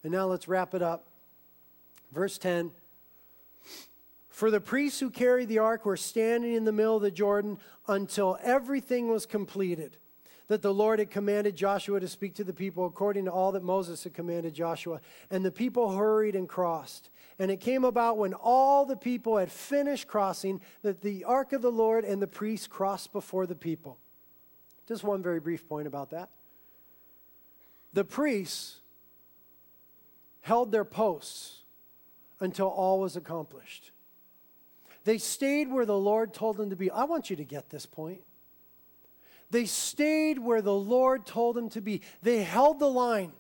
And 0.04 0.12
now 0.12 0.26
let's 0.26 0.50
wrap 0.50 0.74
it 0.74 0.82
up. 0.82 1.06
Verse 2.12 2.38
10 2.38 2.72
For 4.30 4.52
the 4.52 4.60
priests 4.60 5.00
who 5.00 5.10
carried 5.10 5.48
the 5.48 5.60
ark 5.60 5.86
were 5.86 5.96
standing 5.96 6.54
in 6.54 6.66
the 6.66 6.74
middle 6.74 6.98
of 6.98 7.02
the 7.02 7.12
Jordan 7.12 7.58
until 7.88 8.38
everything 8.44 9.08
was 9.08 9.26
completed 9.26 9.96
that 10.52 10.62
the 10.62 10.74
Lord 10.74 11.00
had 11.00 11.10
commanded 11.10 11.56
Joshua 11.56 12.02
to 12.02 12.10
speak 12.10 12.34
to 12.34 12.44
the 12.44 12.52
people 12.52 12.86
according 12.86 13.24
to 13.24 13.32
all 13.32 13.54
that 13.54 13.64
Moses 13.64 14.04
had 14.04 14.14
commanded 14.14 14.54
Joshua. 14.54 15.00
And 15.30 15.46
the 15.46 15.50
people 15.50 15.96
hurried 15.96 16.36
and 16.36 16.46
crossed. 16.46 17.10
And 17.40 17.50
it 17.50 17.62
came 17.62 17.86
about 17.86 18.18
when 18.18 18.34
all 18.34 18.86
the 18.86 18.98
people 18.98 19.38
had 19.38 19.50
finished 19.50 20.10
crossing 20.10 20.60
that 20.82 21.00
the 21.00 21.24
ark 21.24 21.54
of 21.54 21.62
the 21.62 21.72
Lord 21.72 22.04
and 22.04 22.22
the 22.22 22.28
priests 22.28 22.68
crossed 22.68 23.14
before 23.14 23.46
the 23.46 23.56
people. 23.56 23.98
Just 24.90 25.06
one 25.06 25.24
very 25.24 25.40
brief 25.40 25.66
point 25.70 25.88
about 25.88 26.10
that. 26.10 26.30
The 27.94 28.04
priests 28.04 28.82
held 30.42 30.74
their 30.74 30.84
posts 30.84 31.62
until 32.42 32.68
all 32.68 33.00
was 33.00 33.16
accomplished. 33.16 33.92
They 35.06 35.18
stayed 35.18 35.72
where 35.72 35.86
the 35.86 35.98
Lord 35.98 36.34
told 36.34 36.58
them 36.58 36.72
to 36.72 36.76
be. 36.76 36.92
I 36.92 37.06
want 37.06 37.30
you 37.30 37.38
to 37.38 37.46
get 37.46 37.70
this 37.70 37.86
point. 37.86 38.22
They 39.52 39.66
stayed 39.66 40.40
where 40.40 40.62
the 40.62 40.74
Lord 40.74 41.26
told 41.26 41.56
them 41.56 41.70
to 41.70 41.82
be. 41.82 42.02
They 42.24 42.42
held 42.42 42.80
the 42.80 42.90
line. 42.90 43.34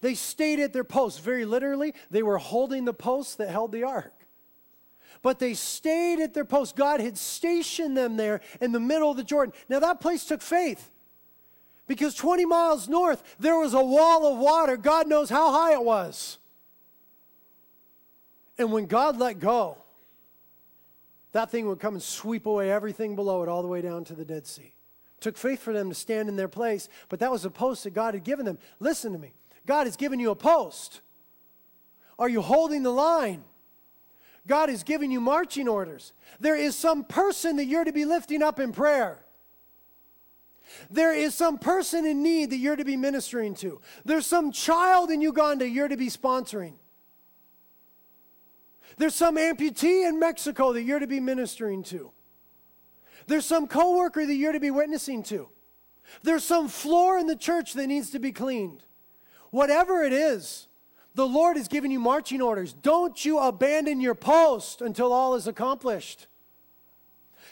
They 0.00 0.14
stayed 0.14 0.60
at 0.60 0.72
their 0.72 0.84
posts. 0.84 1.18
Very 1.18 1.44
literally, 1.44 1.94
they 2.10 2.22
were 2.22 2.38
holding 2.38 2.84
the 2.84 2.92
posts 2.92 3.36
that 3.36 3.48
held 3.48 3.72
the 3.72 3.84
ark. 3.84 4.12
But 5.22 5.38
they 5.38 5.54
stayed 5.54 6.20
at 6.20 6.34
their 6.34 6.44
posts. 6.44 6.74
God 6.76 7.00
had 7.00 7.16
stationed 7.16 7.96
them 7.96 8.16
there 8.16 8.40
in 8.60 8.72
the 8.72 8.80
middle 8.80 9.10
of 9.10 9.16
the 9.16 9.24
Jordan. 9.24 9.54
Now, 9.68 9.80
that 9.80 10.00
place 10.00 10.24
took 10.24 10.42
faith 10.42 10.90
because 11.86 12.14
20 12.14 12.44
miles 12.44 12.88
north, 12.88 13.22
there 13.38 13.56
was 13.56 13.72
a 13.72 13.82
wall 13.82 14.32
of 14.32 14.38
water. 14.38 14.76
God 14.76 15.06
knows 15.08 15.30
how 15.30 15.50
high 15.52 15.72
it 15.72 15.84
was. 15.84 16.38
And 18.58 18.70
when 18.70 18.86
God 18.86 19.16
let 19.16 19.40
go, 19.40 19.78
that 21.30 21.50
thing 21.50 21.66
would 21.68 21.80
come 21.80 21.94
and 21.94 22.02
sweep 22.02 22.44
away 22.44 22.70
everything 22.70 23.16
below 23.16 23.42
it 23.42 23.48
all 23.48 23.62
the 23.62 23.68
way 23.68 23.80
down 23.80 24.04
to 24.04 24.14
the 24.14 24.24
Dead 24.24 24.46
Sea 24.46 24.74
took 25.22 25.36
faith 25.36 25.60
for 25.60 25.72
them 25.72 25.88
to 25.88 25.94
stand 25.94 26.28
in 26.28 26.36
their 26.36 26.48
place, 26.48 26.88
but 27.08 27.20
that 27.20 27.30
was 27.30 27.44
a 27.44 27.50
post 27.50 27.84
that 27.84 27.94
God 27.94 28.14
had 28.14 28.24
given 28.24 28.44
them. 28.44 28.58
Listen 28.80 29.12
to 29.12 29.18
me. 29.18 29.32
God 29.66 29.86
has 29.86 29.96
given 29.96 30.20
you 30.20 30.30
a 30.30 30.36
post. 30.36 31.00
Are 32.18 32.28
you 32.28 32.42
holding 32.42 32.82
the 32.82 32.90
line? 32.90 33.44
God 34.46 34.70
is 34.70 34.82
giving 34.82 35.10
you 35.10 35.20
marching 35.20 35.68
orders. 35.68 36.12
There 36.40 36.56
is 36.56 36.74
some 36.74 37.04
person 37.04 37.56
that 37.56 37.66
you're 37.66 37.84
to 37.84 37.92
be 37.92 38.04
lifting 38.04 38.42
up 38.42 38.58
in 38.58 38.72
prayer. 38.72 39.18
There 40.90 41.14
is 41.14 41.34
some 41.34 41.58
person 41.58 42.06
in 42.06 42.22
need 42.22 42.50
that 42.50 42.56
you're 42.56 42.76
to 42.76 42.84
be 42.84 42.96
ministering 42.96 43.54
to. 43.56 43.80
There's 44.04 44.26
some 44.26 44.52
child 44.52 45.10
in 45.10 45.20
Uganda 45.20 45.68
you're 45.68 45.88
to 45.88 45.96
be 45.96 46.08
sponsoring. 46.08 46.74
There's 48.96 49.14
some 49.14 49.36
amputee 49.36 50.08
in 50.08 50.18
Mexico 50.18 50.72
that 50.72 50.82
you're 50.82 50.98
to 50.98 51.06
be 51.06 51.20
ministering 51.20 51.82
to. 51.84 52.10
There's 53.26 53.46
some 53.46 53.66
coworker 53.66 54.24
that 54.26 54.34
you're 54.34 54.52
to 54.52 54.60
be 54.60 54.70
witnessing 54.70 55.22
to. 55.24 55.48
There's 56.22 56.44
some 56.44 56.68
floor 56.68 57.18
in 57.18 57.26
the 57.26 57.36
church 57.36 57.74
that 57.74 57.86
needs 57.86 58.10
to 58.10 58.18
be 58.18 58.32
cleaned. 58.32 58.84
Whatever 59.50 60.02
it 60.02 60.12
is, 60.12 60.68
the 61.14 61.26
Lord 61.26 61.56
has 61.56 61.68
given 61.68 61.90
you 61.90 62.00
marching 62.00 62.40
orders. 62.40 62.72
Don't 62.72 63.24
you 63.24 63.38
abandon 63.38 64.00
your 64.00 64.14
post 64.14 64.80
until 64.80 65.12
all 65.12 65.34
is 65.34 65.46
accomplished. 65.46 66.26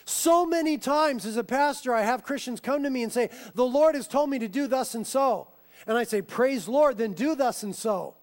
So 0.05 0.45
many 0.45 0.77
times 0.77 1.25
as 1.25 1.37
a 1.37 1.43
pastor, 1.43 1.93
I 1.93 2.01
have 2.01 2.23
Christians 2.23 2.59
come 2.59 2.83
to 2.83 2.89
me 2.89 3.03
and 3.03 3.11
say, 3.11 3.29
The 3.53 3.65
Lord 3.65 3.95
has 3.95 4.07
told 4.07 4.29
me 4.29 4.39
to 4.39 4.47
do 4.47 4.67
thus 4.67 4.95
and 4.95 5.05
so. 5.05 5.49
And 5.85 5.97
I 5.97 6.03
say, 6.03 6.21
Praise 6.21 6.67
Lord, 6.67 6.97
then 6.97 7.13
do 7.13 7.35
thus 7.35 7.63
and 7.63 7.75
so. 7.75 8.15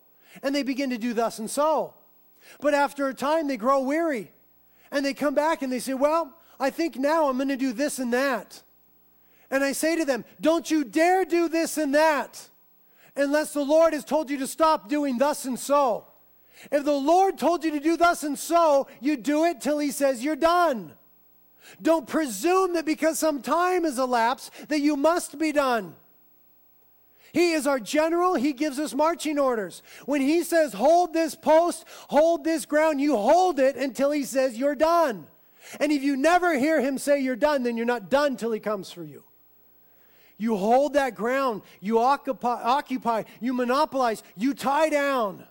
And 0.43 0.55
they 0.55 0.63
begin 0.63 0.91
to 0.91 0.99
do 0.99 1.15
thus 1.15 1.39
and 1.39 1.49
so. 1.49 1.95
But 2.61 2.75
after 2.75 3.09
a 3.09 3.15
time, 3.15 3.47
they 3.47 3.57
grow 3.57 3.81
weary. 3.81 4.33
And 4.91 5.05
they 5.05 5.15
come 5.15 5.35
back 5.35 5.63
and 5.63 5.73
they 5.73 5.79
say, 5.79 5.95
Well, 5.95 6.35
I 6.61 6.71
think 6.71 6.97
now 6.97 7.29
I'm 7.29 7.37
going 7.37 7.49
to 7.49 7.57
do 7.57 7.73
this 7.73 7.99
and 7.99 8.13
that. 8.13 8.63
And 9.51 9.65
I 9.65 9.73
say 9.73 9.97
to 9.97 10.05
them, 10.05 10.25
Don't 10.41 10.71
you 10.71 10.85
dare 10.85 11.25
do 11.25 11.49
this 11.49 11.79
and 11.79 11.95
that 11.95 12.49
unless 13.17 13.53
the 13.53 13.65
Lord 13.65 13.93
has 13.93 14.05
told 14.05 14.31
you 14.31 14.39
to 14.39 14.47
stop 14.47 14.89
doing 14.89 15.19
thus 15.19 15.45
and 15.45 15.59
so. 15.59 16.05
If 16.71 16.85
the 16.85 16.93
Lord 16.93 17.39
told 17.39 17.65
you 17.65 17.71
to 17.73 17.81
do 17.81 17.97
thus 17.97 18.23
and 18.23 18.39
so, 18.39 18.89
you 19.01 19.17
do 19.17 19.45
it 19.45 19.61
till 19.61 19.79
He 19.79 19.91
says 19.91 20.25
you're 20.25 20.37
done. 20.37 20.93
Don't 21.83 22.07
presume 22.07 22.75
that 22.75 22.87
because 22.87 23.19
some 23.19 23.43
time 23.43 23.85
has 23.85 23.99
elapsed 23.99 24.51
that 24.69 24.81
you 24.81 24.97
must 24.97 25.39
be 25.39 25.53
done. 25.53 25.95
He 27.33 27.53
is 27.53 27.67
our 27.67 27.79
general. 27.79 28.35
He 28.35 28.53
gives 28.53 28.79
us 28.79 28.95
marching 28.95 29.39
orders. 29.39 29.83
When 30.07 30.23
he 30.23 30.43
says, 30.43 30.73
hold 30.73 31.13
this 31.13 31.35
post, 31.35 31.85
hold 32.09 32.43
this 32.43 32.65
ground, 32.65 33.01
you 33.03 33.17
hold 33.17 33.61
it 33.61 33.77
until 33.77 34.11
he 34.11 34.25
says 34.25 34.57
you're 34.57 34.75
done. 34.75 35.27
And 35.81 35.93
if 35.93 36.03
you 36.03 36.17
never 36.17 36.59
hear 36.59 36.81
him 36.81 36.99
say 36.99 37.21
you're 37.21 37.37
done, 37.37 37.63
then 37.63 37.77
you're 37.77 37.87
not 37.87 38.11
done 38.11 38.37
till 38.37 38.53
he 38.53 38.61
comes 38.61 38.91
for 38.91 39.05
you. 39.05 39.25
You 40.37 40.57
hold 40.57 40.95
that 40.95 41.17
ground, 41.17 41.63
you 41.81 41.99
occupy, 41.99 42.63
occupy, 42.63 43.25
you 43.41 43.53
monopolize, 43.53 44.23
you 44.37 44.55
tie 44.55 44.89
down. 44.89 45.45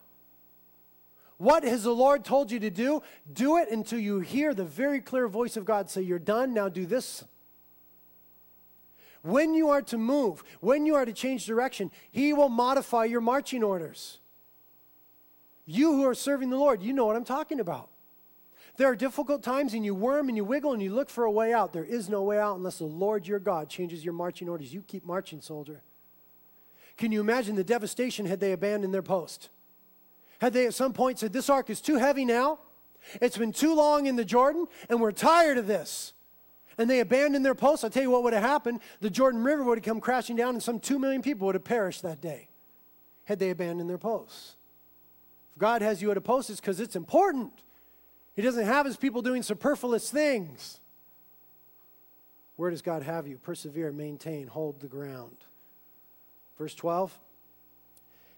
What 1.38 1.64
has 1.64 1.84
the 1.84 1.94
Lord 1.94 2.24
told 2.24 2.52
you 2.52 2.60
to 2.62 2.70
do? 2.70 3.04
Do 3.32 3.58
it 3.58 3.70
until 3.70 4.00
you 4.00 4.22
hear 4.22 4.54
the 4.54 4.64
very 4.64 5.02
clear 5.02 5.28
voice 5.28 5.56
of 5.58 5.66
God 5.66 5.90
say, 5.90 6.02
You're 6.02 6.20
done, 6.20 6.54
now 6.54 6.70
do 6.70 6.86
this. 6.86 7.26
When 9.22 9.54
you 9.54 9.70
are 9.70 9.82
to 9.84 9.98
move, 9.98 10.44
when 10.62 10.86
you 10.86 10.96
are 10.96 11.06
to 11.06 11.14
change 11.14 11.46
direction, 11.46 11.92
He 12.10 12.34
will 12.34 12.50
modify 12.50 13.06
your 13.06 13.22
marching 13.22 13.64
orders. 13.64 14.20
You 15.66 15.94
who 15.94 16.06
are 16.06 16.16
serving 16.16 16.50
the 16.50 16.58
Lord, 16.58 16.82
you 16.82 16.94
know 16.94 17.06
what 17.06 17.18
I'm 17.18 17.26
talking 17.26 17.60
about. 17.60 17.90
There 18.78 18.88
are 18.88 18.96
difficult 18.96 19.42
times 19.42 19.74
and 19.74 19.84
you 19.84 19.96
worm 19.96 20.30
and 20.30 20.38
you 20.38 20.44
wiggle 20.44 20.74
and 20.74 20.82
you 20.82 20.94
look 20.94 21.10
for 21.10 21.26
a 21.26 21.32
way 21.32 21.52
out. 21.52 21.74
There 21.74 21.84
is 21.84 22.10
no 22.10 22.22
way 22.22 22.40
out 22.40 22.58
unless 22.58 22.78
the 22.78 22.86
Lord 22.86 23.28
your 23.28 23.40
God 23.40 23.70
changes 23.70 24.06
your 24.06 24.14
marching 24.14 24.48
orders. 24.48 24.72
You 24.72 24.84
keep 24.84 25.04
marching, 25.04 25.42
soldier. 25.42 25.82
Can 26.96 27.12
you 27.12 27.20
imagine 27.20 27.56
the 27.56 27.64
devastation 27.64 28.28
had 28.28 28.40
they 28.40 28.54
abandoned 28.54 28.94
their 28.94 29.02
post? 29.02 29.50
Had 30.40 30.54
they 30.54 30.68
at 30.68 30.76
some 30.76 30.94
point 30.94 31.18
said, 31.18 31.34
This 31.34 31.50
ark 31.50 31.72
is 31.72 31.82
too 31.82 31.96
heavy 31.96 32.24
now? 32.24 32.60
It's 33.20 33.38
been 33.38 33.54
too 33.54 33.74
long 33.74 34.06
in 34.06 34.16
the 34.16 34.26
Jordan, 34.26 34.68
and 34.90 35.02
we're 35.02 35.12
tired 35.12 35.58
of 35.58 35.66
this. 35.66 36.14
And 36.78 36.90
they 36.90 37.00
abandoned 37.00 37.44
their 37.44 37.56
post. 37.56 37.84
I'll 37.84 37.90
tell 37.90 38.04
you 38.04 38.12
what 38.12 38.24
would 38.24 38.34
have 38.34 38.44
happened. 38.44 38.82
The 39.02 39.10
Jordan 39.10 39.44
River 39.44 39.64
would 39.64 39.80
have 39.80 39.86
come 39.86 40.00
crashing 40.00 40.36
down, 40.36 40.50
and 40.50 40.62
some 40.62 40.80
two 40.80 41.00
million 41.00 41.24
people 41.24 41.48
would 41.48 41.56
have 41.56 41.64
perished 41.64 42.04
that 42.04 42.22
day 42.22 42.50
had 43.26 43.40
they 43.40 43.50
abandoned 43.50 43.90
their 43.90 43.98
posts. 43.98 44.56
If 45.56 45.60
God 45.60 45.82
has 45.82 46.02
you 46.02 46.12
at 46.12 46.18
a 46.18 46.22
post, 46.22 46.50
it's 46.52 46.60
because 46.60 46.80
it's 46.80 46.96
important. 46.96 47.52
He 48.38 48.44
doesn't 48.44 48.66
have 48.66 48.86
his 48.86 48.98
people 48.98 49.24
doing 49.24 49.42
superfluous 49.42 50.12
things. 50.12 50.80
Where 52.56 52.70
does 52.70 52.84
God 52.84 53.02
have 53.02 53.28
you? 53.28 53.38
Persevere, 53.40 53.92
maintain, 53.92 54.46
hold 54.46 54.80
the 54.80 54.88
ground. 54.88 55.38
Verse 56.56 56.76
12. 56.76 57.18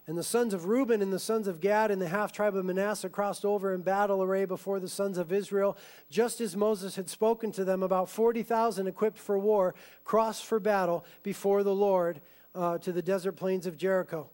And 0.08 0.18
the 0.18 0.24
sons 0.24 0.54
of 0.54 0.66
Reuben 0.66 1.02
and 1.02 1.12
the 1.12 1.20
sons 1.20 1.50
of 1.50 1.60
Gad 1.60 1.91
and 1.91 2.02
the 2.02 2.08
half 2.08 2.32
tribe 2.32 2.56
of 2.56 2.64
Manasseh 2.64 3.10
crossed 3.10 3.43
over 3.43 3.74
in 3.74 3.82
battle 3.82 4.24
array 4.24 4.45
before 4.45 4.80
the 4.80 4.88
sons 4.88 5.18
of 5.18 5.34
Israel, 5.34 5.78
just 6.10 6.39
as 6.39 6.56
Moses 6.56 6.95
had 6.95 7.10
spoken 7.10 7.52
to 7.52 7.66
them. 7.66 7.84
About 7.84 8.10
40,000 8.10 8.88
equipped 8.88 9.20
for 9.20 9.38
war 9.38 9.76
crossed 10.06 10.45
for 10.45 10.62
battle 10.62 11.04
before 11.24 11.62
the 11.62 11.76
Lord 11.76 12.22
uh, 12.56 12.78
to 12.78 12.93
the 12.93 13.02
desert 13.02 13.34
plains 13.34 13.68
of 13.68 13.78
Jericho. 13.78 14.30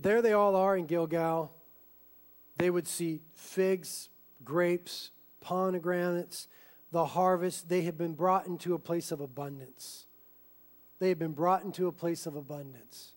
There 0.00 0.22
they 0.22 0.32
all 0.32 0.56
are 0.56 0.76
in 0.76 0.86
Gilgal. 0.86 1.52
They 2.56 2.70
would 2.70 2.86
see 2.86 3.20
figs, 3.34 4.08
grapes, 4.44 5.10
pomegranates, 5.40 6.48
the 6.90 7.04
harvest. 7.04 7.68
They 7.68 7.82
had 7.82 7.96
been 7.96 8.14
brought 8.14 8.46
into 8.46 8.74
a 8.74 8.78
place 8.78 9.12
of 9.12 9.20
abundance. 9.20 10.06
They 10.98 11.08
had 11.08 11.18
been 11.18 11.32
brought 11.32 11.62
into 11.62 11.86
a 11.86 11.92
place 11.92 12.26
of 12.26 12.34
abundance. 12.34 13.12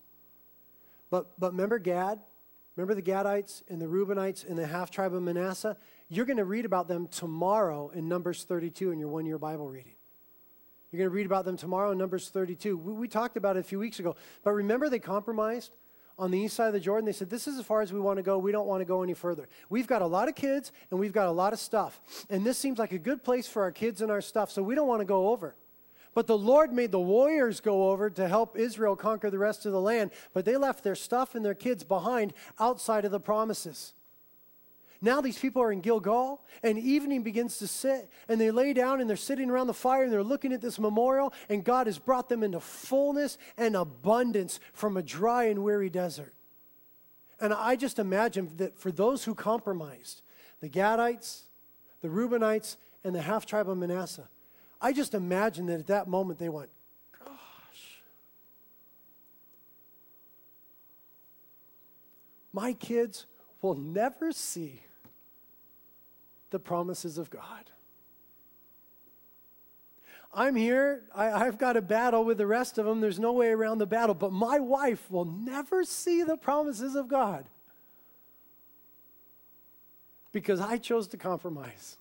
But, 1.09 1.39
but 1.39 1.51
remember 1.51 1.79
Gad? 1.79 2.19
Remember 2.75 2.93
the 2.95 3.01
Gadites 3.01 3.63
and 3.67 3.81
the 3.81 3.87
Reubenites 3.87 4.47
and 4.47 4.57
the 4.57 4.65
half 4.65 4.91
tribe 4.91 5.13
of 5.13 5.21
Manasseh? 5.21 5.75
You're 6.07 6.25
going 6.25 6.37
to 6.37 6.45
read 6.45 6.65
about 6.65 6.87
them 6.87 7.07
tomorrow 7.07 7.89
in 7.89 8.07
Numbers 8.07 8.43
32 8.43 8.91
in 8.91 8.99
your 8.99 9.09
one 9.09 9.25
year 9.25 9.37
Bible 9.37 9.67
reading. 9.67 9.95
You're 10.91 10.99
going 10.99 11.09
to 11.09 11.15
read 11.15 11.25
about 11.25 11.45
them 11.45 11.57
tomorrow 11.57 11.91
in 11.91 11.97
Numbers 11.97 12.29
32. 12.29 12.77
We, 12.77 12.93
we 12.93 13.07
talked 13.07 13.37
about 13.37 13.57
it 13.57 13.59
a 13.59 13.63
few 13.63 13.79
weeks 13.79 13.99
ago. 13.99 14.15
But 14.43 14.51
remember, 14.51 14.89
they 14.89 14.99
compromised 14.99 15.71
on 16.21 16.29
the 16.29 16.37
east 16.37 16.55
side 16.55 16.67
of 16.67 16.73
the 16.73 16.79
Jordan. 16.79 17.05
They 17.05 17.11
said, 17.13 17.31
This 17.31 17.47
is 17.47 17.57
as 17.57 17.65
far 17.65 17.81
as 17.81 17.91
we 17.91 17.99
want 17.99 18.17
to 18.17 18.23
go. 18.23 18.37
We 18.37 18.51
don't 18.51 18.67
want 18.67 18.79
to 18.81 18.85
go 18.85 19.01
any 19.01 19.15
further. 19.15 19.49
We've 19.69 19.87
got 19.87 20.03
a 20.03 20.07
lot 20.07 20.29
of 20.29 20.35
kids 20.35 20.71
and 20.91 20.99
we've 20.99 21.11
got 21.11 21.27
a 21.27 21.31
lot 21.31 21.51
of 21.51 21.59
stuff. 21.59 21.99
And 22.29 22.45
this 22.45 22.59
seems 22.59 22.77
like 22.77 22.91
a 22.91 22.99
good 22.99 23.23
place 23.23 23.47
for 23.47 23.63
our 23.63 23.71
kids 23.71 24.01
and 24.01 24.11
our 24.11 24.21
stuff, 24.21 24.51
so 24.51 24.61
we 24.61 24.75
don't 24.75 24.87
want 24.87 25.01
to 25.01 25.05
go 25.05 25.29
over. 25.29 25.55
But 26.13 26.27
the 26.27 26.37
Lord 26.37 26.71
made 26.73 26.91
the 26.91 26.99
warriors 26.99 27.59
go 27.59 27.89
over 27.89 28.09
to 28.11 28.27
help 28.27 28.55
Israel 28.55 28.95
conquer 28.95 29.31
the 29.31 29.39
rest 29.39 29.65
of 29.65 29.71
the 29.71 29.81
land, 29.81 30.11
but 30.33 30.45
they 30.45 30.57
left 30.57 30.83
their 30.83 30.95
stuff 30.95 31.33
and 31.33 31.43
their 31.43 31.55
kids 31.55 31.83
behind 31.83 32.33
outside 32.59 33.03
of 33.03 33.11
the 33.11 33.19
promises. 33.19 33.93
Now 35.03 35.19
these 35.19 35.39
people 35.39 35.63
are 35.63 35.71
in 35.71 35.81
Gilgal, 35.81 36.41
and 36.61 36.77
evening 36.77 37.23
begins 37.23 37.57
to 37.57 37.67
sit, 37.67 38.09
and 38.27 38.39
they 38.39 38.51
lay 38.51 38.71
down 38.71 39.01
and 39.01 39.09
they're 39.09 39.17
sitting 39.17 39.49
around 39.49 39.65
the 39.65 39.73
fire 39.73 40.03
and 40.03 40.13
they're 40.13 40.23
looking 40.23 40.53
at 40.53 40.61
this 40.61 40.77
memorial, 40.77 41.33
and 41.49 41.63
God 41.63 41.87
has 41.87 41.97
brought 41.97 42.29
them 42.29 42.43
into 42.43 42.59
fullness 42.59 43.39
and 43.57 43.75
abundance 43.75 44.59
from 44.73 44.97
a 44.97 45.01
dry 45.01 45.45
and 45.45 45.63
weary 45.63 45.89
desert. 45.89 46.33
And 47.39 47.51
I 47.51 47.75
just 47.75 47.97
imagine 47.97 48.51
that 48.57 48.77
for 48.77 48.91
those 48.91 49.23
who 49.23 49.33
compromised, 49.33 50.21
the 50.59 50.69
Gadites, 50.69 51.45
the 52.01 52.07
Reubenites, 52.07 52.77
and 53.03 53.15
the 53.15 53.21
half 53.21 53.47
tribe 53.47 53.67
of 53.67 53.79
Manasseh, 53.79 54.29
I 54.79 54.93
just 54.93 55.15
imagine 55.15 55.65
that 55.65 55.79
at 55.79 55.87
that 55.87 56.07
moment 56.07 56.37
they 56.37 56.49
went, 56.49 56.69
gosh, 57.17 58.03
my 62.53 62.73
kids 62.73 63.25
will 63.63 63.75
never 63.75 64.31
see 64.31 64.83
the 66.51 66.59
promises 66.59 67.17
of 67.17 67.29
God. 67.29 67.71
I'm 70.33 70.55
here. 70.55 71.03
I, 71.13 71.43
have 71.43 71.57
got 71.57 71.75
a 71.75 71.81
battle 71.81 72.23
with 72.23 72.37
the 72.37 72.47
rest 72.47 72.77
of 72.77 72.85
them. 72.85 73.01
There's 73.01 73.19
no 73.19 73.33
way 73.33 73.49
around 73.49 73.79
the 73.79 73.85
battle. 73.85 74.15
But 74.15 74.31
my 74.31 74.59
wife 74.59 75.11
will 75.11 75.25
never 75.25 75.83
see 75.83 76.23
the 76.23 76.37
promises 76.37 76.95
of 76.95 77.09
God 77.09 77.45
because 80.31 80.61
I 80.61 80.77
chose 80.77 81.07
to 81.09 81.17
compromise. 81.17 81.97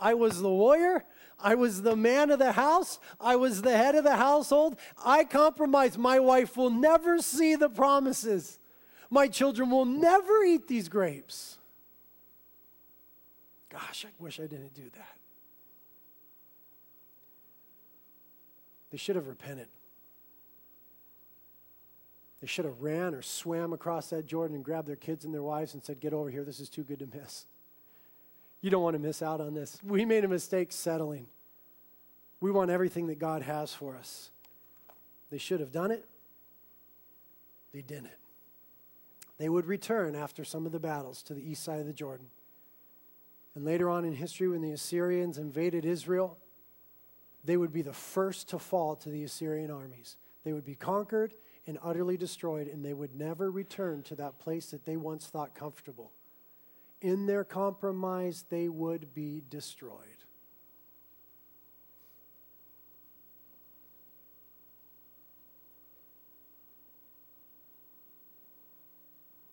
I 0.00 0.14
was 0.14 0.40
the 0.40 0.50
warrior. 0.50 1.04
I 1.40 1.56
was 1.56 1.82
the 1.82 1.96
man 1.96 2.30
of 2.30 2.38
the 2.38 2.52
house. 2.52 3.00
I 3.20 3.34
was 3.36 3.62
the 3.62 3.76
head 3.76 3.96
of 3.96 4.04
the 4.04 4.16
household. 4.16 4.76
I 5.04 5.24
compromised. 5.24 5.98
My 5.98 6.20
wife 6.20 6.56
will 6.56 6.70
never 6.70 7.18
see 7.18 7.56
the 7.56 7.68
promises. 7.68 8.60
My 9.10 9.26
children 9.26 9.70
will 9.70 9.84
never 9.84 10.44
eat 10.44 10.68
these 10.68 10.88
grapes. 10.88 11.57
Gosh, 13.70 14.06
I 14.06 14.22
wish 14.22 14.40
I 14.40 14.46
didn't 14.46 14.74
do 14.74 14.90
that. 14.94 15.16
They 18.90 18.96
should 18.96 19.16
have 19.16 19.26
repented. 19.26 19.68
They 22.40 22.46
should 22.46 22.64
have 22.64 22.80
ran 22.80 23.14
or 23.14 23.22
swam 23.22 23.72
across 23.72 24.10
that 24.10 24.26
Jordan 24.26 24.54
and 24.54 24.64
grabbed 24.64 24.88
their 24.88 24.96
kids 24.96 25.24
and 25.24 25.34
their 25.34 25.42
wives 25.42 25.74
and 25.74 25.82
said, 25.82 26.00
Get 26.00 26.14
over 26.14 26.30
here. 26.30 26.44
This 26.44 26.60
is 26.60 26.68
too 26.68 26.84
good 26.84 27.00
to 27.00 27.06
miss. 27.06 27.46
You 28.60 28.70
don't 28.70 28.82
want 28.82 28.94
to 28.94 29.00
miss 29.00 29.22
out 29.22 29.40
on 29.40 29.54
this. 29.54 29.78
We 29.84 30.04
made 30.04 30.24
a 30.24 30.28
mistake 30.28 30.72
settling. 30.72 31.26
We 32.40 32.50
want 32.50 32.70
everything 32.70 33.08
that 33.08 33.18
God 33.18 33.42
has 33.42 33.74
for 33.74 33.96
us. 33.96 34.30
They 35.30 35.38
should 35.38 35.60
have 35.60 35.72
done 35.72 35.90
it. 35.90 36.04
They 37.72 37.82
didn't. 37.82 38.10
They 39.38 39.48
would 39.48 39.66
return 39.66 40.14
after 40.14 40.44
some 40.44 40.66
of 40.66 40.72
the 40.72 40.80
battles 40.80 41.22
to 41.24 41.34
the 41.34 41.50
east 41.50 41.62
side 41.62 41.80
of 41.80 41.86
the 41.86 41.92
Jordan. 41.92 42.26
And 43.58 43.66
later 43.66 43.90
on 43.90 44.04
in 44.04 44.12
history, 44.12 44.46
when 44.46 44.60
the 44.60 44.70
Assyrians 44.70 45.36
invaded 45.36 45.84
Israel, 45.84 46.38
they 47.42 47.56
would 47.56 47.72
be 47.72 47.82
the 47.82 47.92
first 47.92 48.50
to 48.50 48.58
fall 48.60 48.94
to 48.94 49.08
the 49.08 49.24
Assyrian 49.24 49.68
armies. 49.68 50.16
They 50.44 50.52
would 50.52 50.64
be 50.64 50.76
conquered 50.76 51.34
and 51.66 51.76
utterly 51.82 52.16
destroyed, 52.16 52.68
and 52.68 52.84
they 52.84 52.92
would 52.94 53.16
never 53.16 53.50
return 53.50 54.04
to 54.04 54.14
that 54.14 54.38
place 54.38 54.70
that 54.70 54.84
they 54.84 54.96
once 54.96 55.26
thought 55.26 55.56
comfortable. 55.56 56.12
In 57.00 57.26
their 57.26 57.42
compromise, 57.42 58.44
they 58.48 58.68
would 58.68 59.12
be 59.12 59.42
destroyed. 59.50 60.06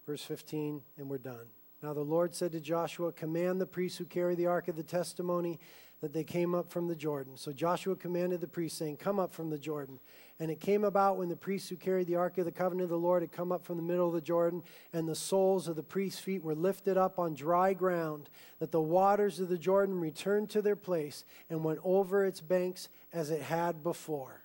Verse 0.06 0.22
15, 0.22 0.84
and 0.99 1.10
we're 1.10 1.18
done. 1.18 1.47
Now 1.82 1.93
the 1.93 2.01
Lord 2.01 2.34
said 2.34 2.51
to 2.53 2.59
Joshua, 2.59 3.11
Command 3.11 3.61
the 3.61 3.65
priests 3.65 3.97
who 3.97 4.05
carry 4.05 4.36
the 4.36 4.47
ark 4.47 4.67
of 4.67 4.76
the 4.76 4.84
testimony 4.84 5.59
that 6.01 6.13
they 6.13 6.23
came 6.23 6.53
up 6.53 6.71
from 6.71 6.88
the 6.88 6.95
Jordan. 6.95 7.38
So 7.38 7.51
Joshua 7.51 7.95
commanded 7.95 8.41
the 8.41 8.47
priests, 8.47 8.78
saying, 8.78 8.97
Come 8.97 9.19
up 9.19 9.34
from 9.34 9.49
the 9.49 9.57
Jordan. 9.57 9.99
And 10.39 10.51
it 10.51 10.59
came 10.59 10.84
about 10.84 11.17
when 11.17 11.30
the 11.30 11.36
priests 11.36 11.69
who 11.69 11.78
carried 11.78 12.07
the 12.07 12.17
ark 12.17 12.38
of 12.38 12.45
the 12.45 12.51
covenant 12.51 12.84
of 12.84 12.89
the 12.89 12.97
Lord 12.97 13.23
had 13.23 13.32
come 13.32 13.51
up 13.51 13.65
from 13.65 13.78
the 13.78 13.84
middle 13.84 14.07
of 14.07 14.13
the 14.13 14.21
Jordan, 14.21 14.61
and 14.91 15.07
the 15.07 15.15
soles 15.15 15.67
of 15.67 15.76
the 15.76 15.84
priests' 15.84 16.19
feet 16.19 16.43
were 16.43 16.53
lifted 16.53 16.97
up 16.97 17.17
on 17.17 17.34
dry 17.34 17.73
ground, 17.73 18.30
that 18.59 18.71
the 18.71 18.82
waters 18.82 19.39
of 19.39 19.47
the 19.47 19.57
Jordan 19.57 19.99
returned 19.99 20.49
to 20.51 20.61
their 20.61 20.76
place 20.76 21.23
and 21.49 21.63
went 21.63 21.80
over 21.84 22.26
its 22.26 22.41
banks 22.41 22.89
as 23.13 23.30
it 23.30 23.41
had 23.41 23.82
before. 23.82 24.41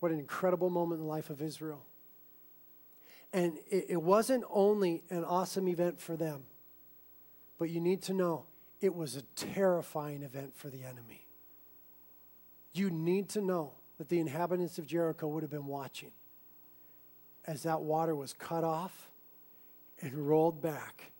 What 0.00 0.12
an 0.12 0.18
incredible 0.18 0.70
moment 0.70 1.00
in 1.00 1.06
the 1.06 1.12
life 1.12 1.28
of 1.28 1.42
Israel. 1.42 1.84
And 3.32 3.58
it, 3.70 3.86
it 3.90 4.02
wasn't 4.02 4.44
only 4.50 5.02
an 5.10 5.24
awesome 5.24 5.68
event 5.68 6.00
for 6.00 6.16
them, 6.16 6.44
but 7.58 7.70
you 7.70 7.80
need 7.80 8.02
to 8.02 8.14
know 8.14 8.46
it 8.80 8.94
was 8.94 9.16
a 9.16 9.22
terrifying 9.34 10.22
event 10.22 10.56
for 10.56 10.68
the 10.68 10.84
enemy. 10.84 11.26
You 12.72 12.90
need 12.90 13.28
to 13.30 13.40
know 13.40 13.72
that 13.98 14.08
the 14.08 14.20
inhabitants 14.20 14.78
of 14.78 14.86
Jericho 14.86 15.26
would 15.28 15.42
have 15.42 15.50
been 15.50 15.66
watching 15.66 16.12
as 17.46 17.64
that 17.64 17.80
water 17.80 18.14
was 18.14 18.32
cut 18.32 18.62
off 18.62 19.10
and 20.00 20.14
rolled 20.14 20.62
back. 20.62 21.12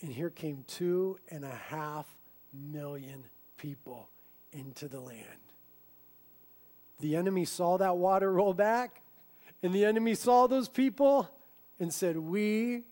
And 0.00 0.12
here 0.12 0.30
came 0.30 0.64
two 0.66 1.18
and 1.28 1.44
a 1.44 1.60
half 1.68 2.06
million 2.52 3.24
people 3.56 4.08
into 4.52 4.88
the 4.88 5.00
land. 5.00 5.26
The 7.00 7.16
enemy 7.16 7.44
saw 7.44 7.76
that 7.78 7.96
water 7.96 8.32
roll 8.32 8.54
back 8.54 9.01
and 9.62 9.72
the 9.72 9.84
enemy 9.84 10.14
saw 10.14 10.46
those 10.46 10.68
people 10.68 11.30
and 11.78 11.92
said, 11.92 12.16
We 12.16 12.84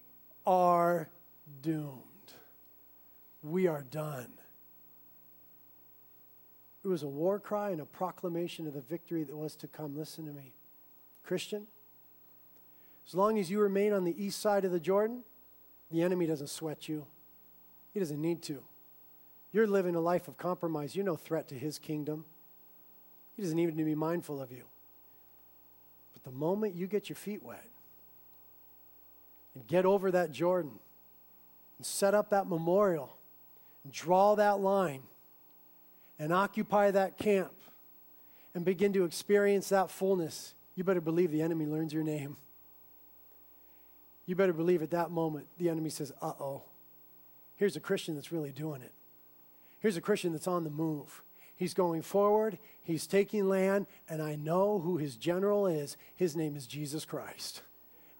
are 0.47 1.09
doomed. 1.63 2.05
We 3.43 3.67
are 3.67 3.83
done. 3.83 4.33
It 6.85 6.89
was 6.89 7.03
a 7.03 7.09
war 7.09 7.39
cry 7.39 7.71
and 7.71 7.81
a 7.81 7.87
proclamation 7.87 8.67
of 8.67 8.75
the 8.75 8.81
victory 8.81 9.25
that 9.25 9.37
was 9.37 9.57
to 9.57 9.67
come. 9.67 9.97
Listen 9.97 10.27
to 10.27 10.33
me. 10.33 10.55
Christian, 11.25 11.67
as 13.07 13.15
long 13.15 13.39
as 13.39 13.51
you 13.51 13.61
remain 13.61 13.93
on 13.93 14.05
the 14.05 14.23
east 14.23 14.41
side 14.41 14.65
of 14.65 14.73
the 14.73 14.81
Jordan, 14.81 15.23
the 15.91 16.03
enemy 16.03 16.27
doesn't 16.27 16.49
sweat 16.49 16.89
you. 16.89 17.07
He 17.93 18.01
doesn't 18.01 18.21
need 18.21 18.43
to. 18.43 18.63
You're 19.53 19.67
living 19.67 19.97
a 19.97 20.01
life 20.01 20.29
of 20.29 20.39
compromise. 20.39 20.95
You're 20.95 21.05
no 21.05 21.17
threat 21.17 21.49
to 21.49 21.55
his 21.55 21.79
kingdom. 21.79 22.25
He 23.37 23.43
doesn't 23.43 23.59
even 23.59 23.77
need 23.77 23.83
to 23.83 23.87
be 23.87 23.95
mindful 23.95 24.41
of 24.41 24.53
you. 24.53 24.65
But 26.23 26.33
the 26.33 26.37
moment 26.37 26.75
you 26.75 26.87
get 26.87 27.09
your 27.09 27.17
feet 27.17 27.43
wet 27.43 27.65
and 29.55 29.67
get 29.67 29.85
over 29.85 30.11
that 30.11 30.33
Jordan 30.33 30.73
and 31.79 31.87
set 31.87 32.15
up 32.15 32.31
that 32.31 32.49
memorial 32.49 33.17
and 33.85 33.93
draw 33.93 34.35
that 34.35 34.61
line 34.61 35.03
and 36.19 36.33
occupy 36.33 36.91
that 36.91 37.17
camp 37.17 37.53
and 38.55 38.65
begin 38.65 38.93
to 38.93 39.05
experience 39.05 39.69
that 39.71 39.91
fullness, 39.91 40.55
you 40.75 40.85
better 40.85 41.01
believe 41.01 41.31
the 41.31 41.43
enemy 41.43 41.67
learns 41.67 41.93
your 41.93 42.03
name. 42.03 42.37
You 44.27 44.37
better 44.37 44.53
believe 44.53 44.83
at 44.83 44.91
that 44.91 45.11
moment 45.11 45.47
the 45.59 45.69
enemy 45.69 45.91
says, 45.91 46.13
uh 46.21 46.33
oh, 46.39 46.63
here's 47.57 47.77
a 47.77 47.81
Christian 47.81 48.15
that's 48.15 48.33
really 48.33 48.53
doing 48.53 48.83
it. 48.83 48.93
Here's 49.81 49.97
a 49.97 50.01
Christian 50.01 50.33
that's 50.33 50.47
on 50.47 50.65
the 50.65 50.71
move. 50.71 51.23
He's 51.61 51.75
going 51.75 52.01
forward, 52.01 52.59
he's 52.81 53.07
taking 53.07 53.47
land, 53.47 53.87
and 54.09 54.23
I 54.23 54.35
know 54.35 54.79
who 54.79 54.97
his 54.97 55.17
general 55.17 55.67
is. 55.67 55.99
His 56.17 56.35
name 56.35 56.57
is 56.57 56.67
Jesus 56.67 57.05
Christ. 57.05 57.61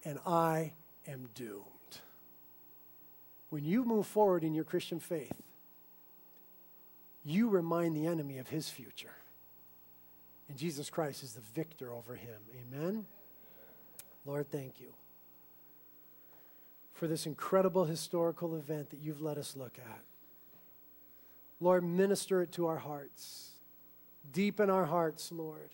And 0.05 0.19
I 0.27 0.73
am 1.07 1.27
doomed. 1.33 1.65
When 3.49 3.65
you 3.65 3.83
move 3.83 4.05
forward 4.05 4.43
in 4.43 4.53
your 4.53 4.63
Christian 4.63 4.99
faith, 4.99 5.33
you 7.25 7.49
remind 7.49 7.95
the 7.95 8.05
enemy 8.05 8.37
of 8.37 8.49
his 8.49 8.69
future. 8.69 9.15
And 10.47 10.55
Jesus 10.55 10.91
Christ 10.91 11.23
is 11.23 11.33
the 11.33 11.41
victor 11.55 11.91
over 11.91 12.13
him. 12.13 12.41
Amen? 12.53 13.05
Lord, 14.23 14.51
thank 14.51 14.79
you 14.79 14.93
for 16.93 17.07
this 17.07 17.25
incredible 17.25 17.85
historical 17.85 18.55
event 18.55 18.91
that 18.91 18.99
you've 19.01 19.23
let 19.23 19.39
us 19.39 19.55
look 19.55 19.79
at. 19.79 20.10
Lord, 21.61 21.83
minister 21.83 22.41
it 22.41 22.51
to 22.53 22.65
our 22.65 22.79
hearts. 22.79 23.51
Deepen 24.33 24.69
our 24.69 24.85
hearts, 24.85 25.31
Lord. 25.31 25.69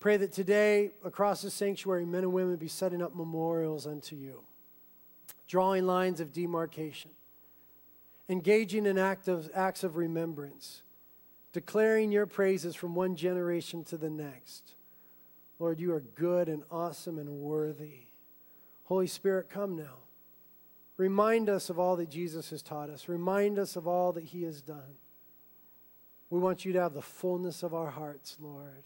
Pray 0.00 0.16
that 0.16 0.32
today, 0.32 0.92
across 1.04 1.42
the 1.42 1.50
sanctuary, 1.50 2.06
men 2.06 2.24
and 2.24 2.32
women 2.32 2.56
be 2.56 2.68
setting 2.68 3.02
up 3.02 3.14
memorials 3.14 3.86
unto 3.86 4.16
you, 4.16 4.42
drawing 5.46 5.86
lines 5.86 6.20
of 6.20 6.32
demarcation, 6.32 7.10
engaging 8.28 8.86
in 8.86 8.96
act 8.96 9.28
of, 9.28 9.50
acts 9.54 9.84
of 9.84 9.96
remembrance, 9.96 10.82
declaring 11.52 12.10
your 12.10 12.26
praises 12.26 12.74
from 12.74 12.94
one 12.94 13.16
generation 13.16 13.84
to 13.84 13.98
the 13.98 14.10
next. 14.10 14.74
Lord, 15.58 15.78
you 15.78 15.92
are 15.92 16.00
good 16.00 16.48
and 16.48 16.62
awesome 16.70 17.18
and 17.18 17.28
worthy. 17.28 18.06
Holy 18.84 19.08
Spirit, 19.08 19.50
come 19.50 19.76
now. 19.76 20.07
Remind 20.98 21.48
us 21.48 21.70
of 21.70 21.78
all 21.78 21.96
that 21.96 22.10
Jesus 22.10 22.50
has 22.50 22.60
taught 22.60 22.90
us. 22.90 23.08
Remind 23.08 23.58
us 23.58 23.76
of 23.76 23.86
all 23.86 24.12
that 24.12 24.24
he 24.24 24.42
has 24.42 24.60
done. 24.60 24.98
We 26.28 26.40
want 26.40 26.64
you 26.64 26.74
to 26.74 26.82
have 26.82 26.92
the 26.92 27.00
fullness 27.00 27.62
of 27.62 27.72
our 27.72 27.88
hearts, 27.88 28.36
Lord. 28.40 28.84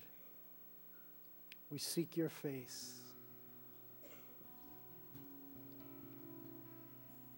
We 1.71 1.79
seek 1.79 2.17
your 2.17 2.29
face. 2.29 3.02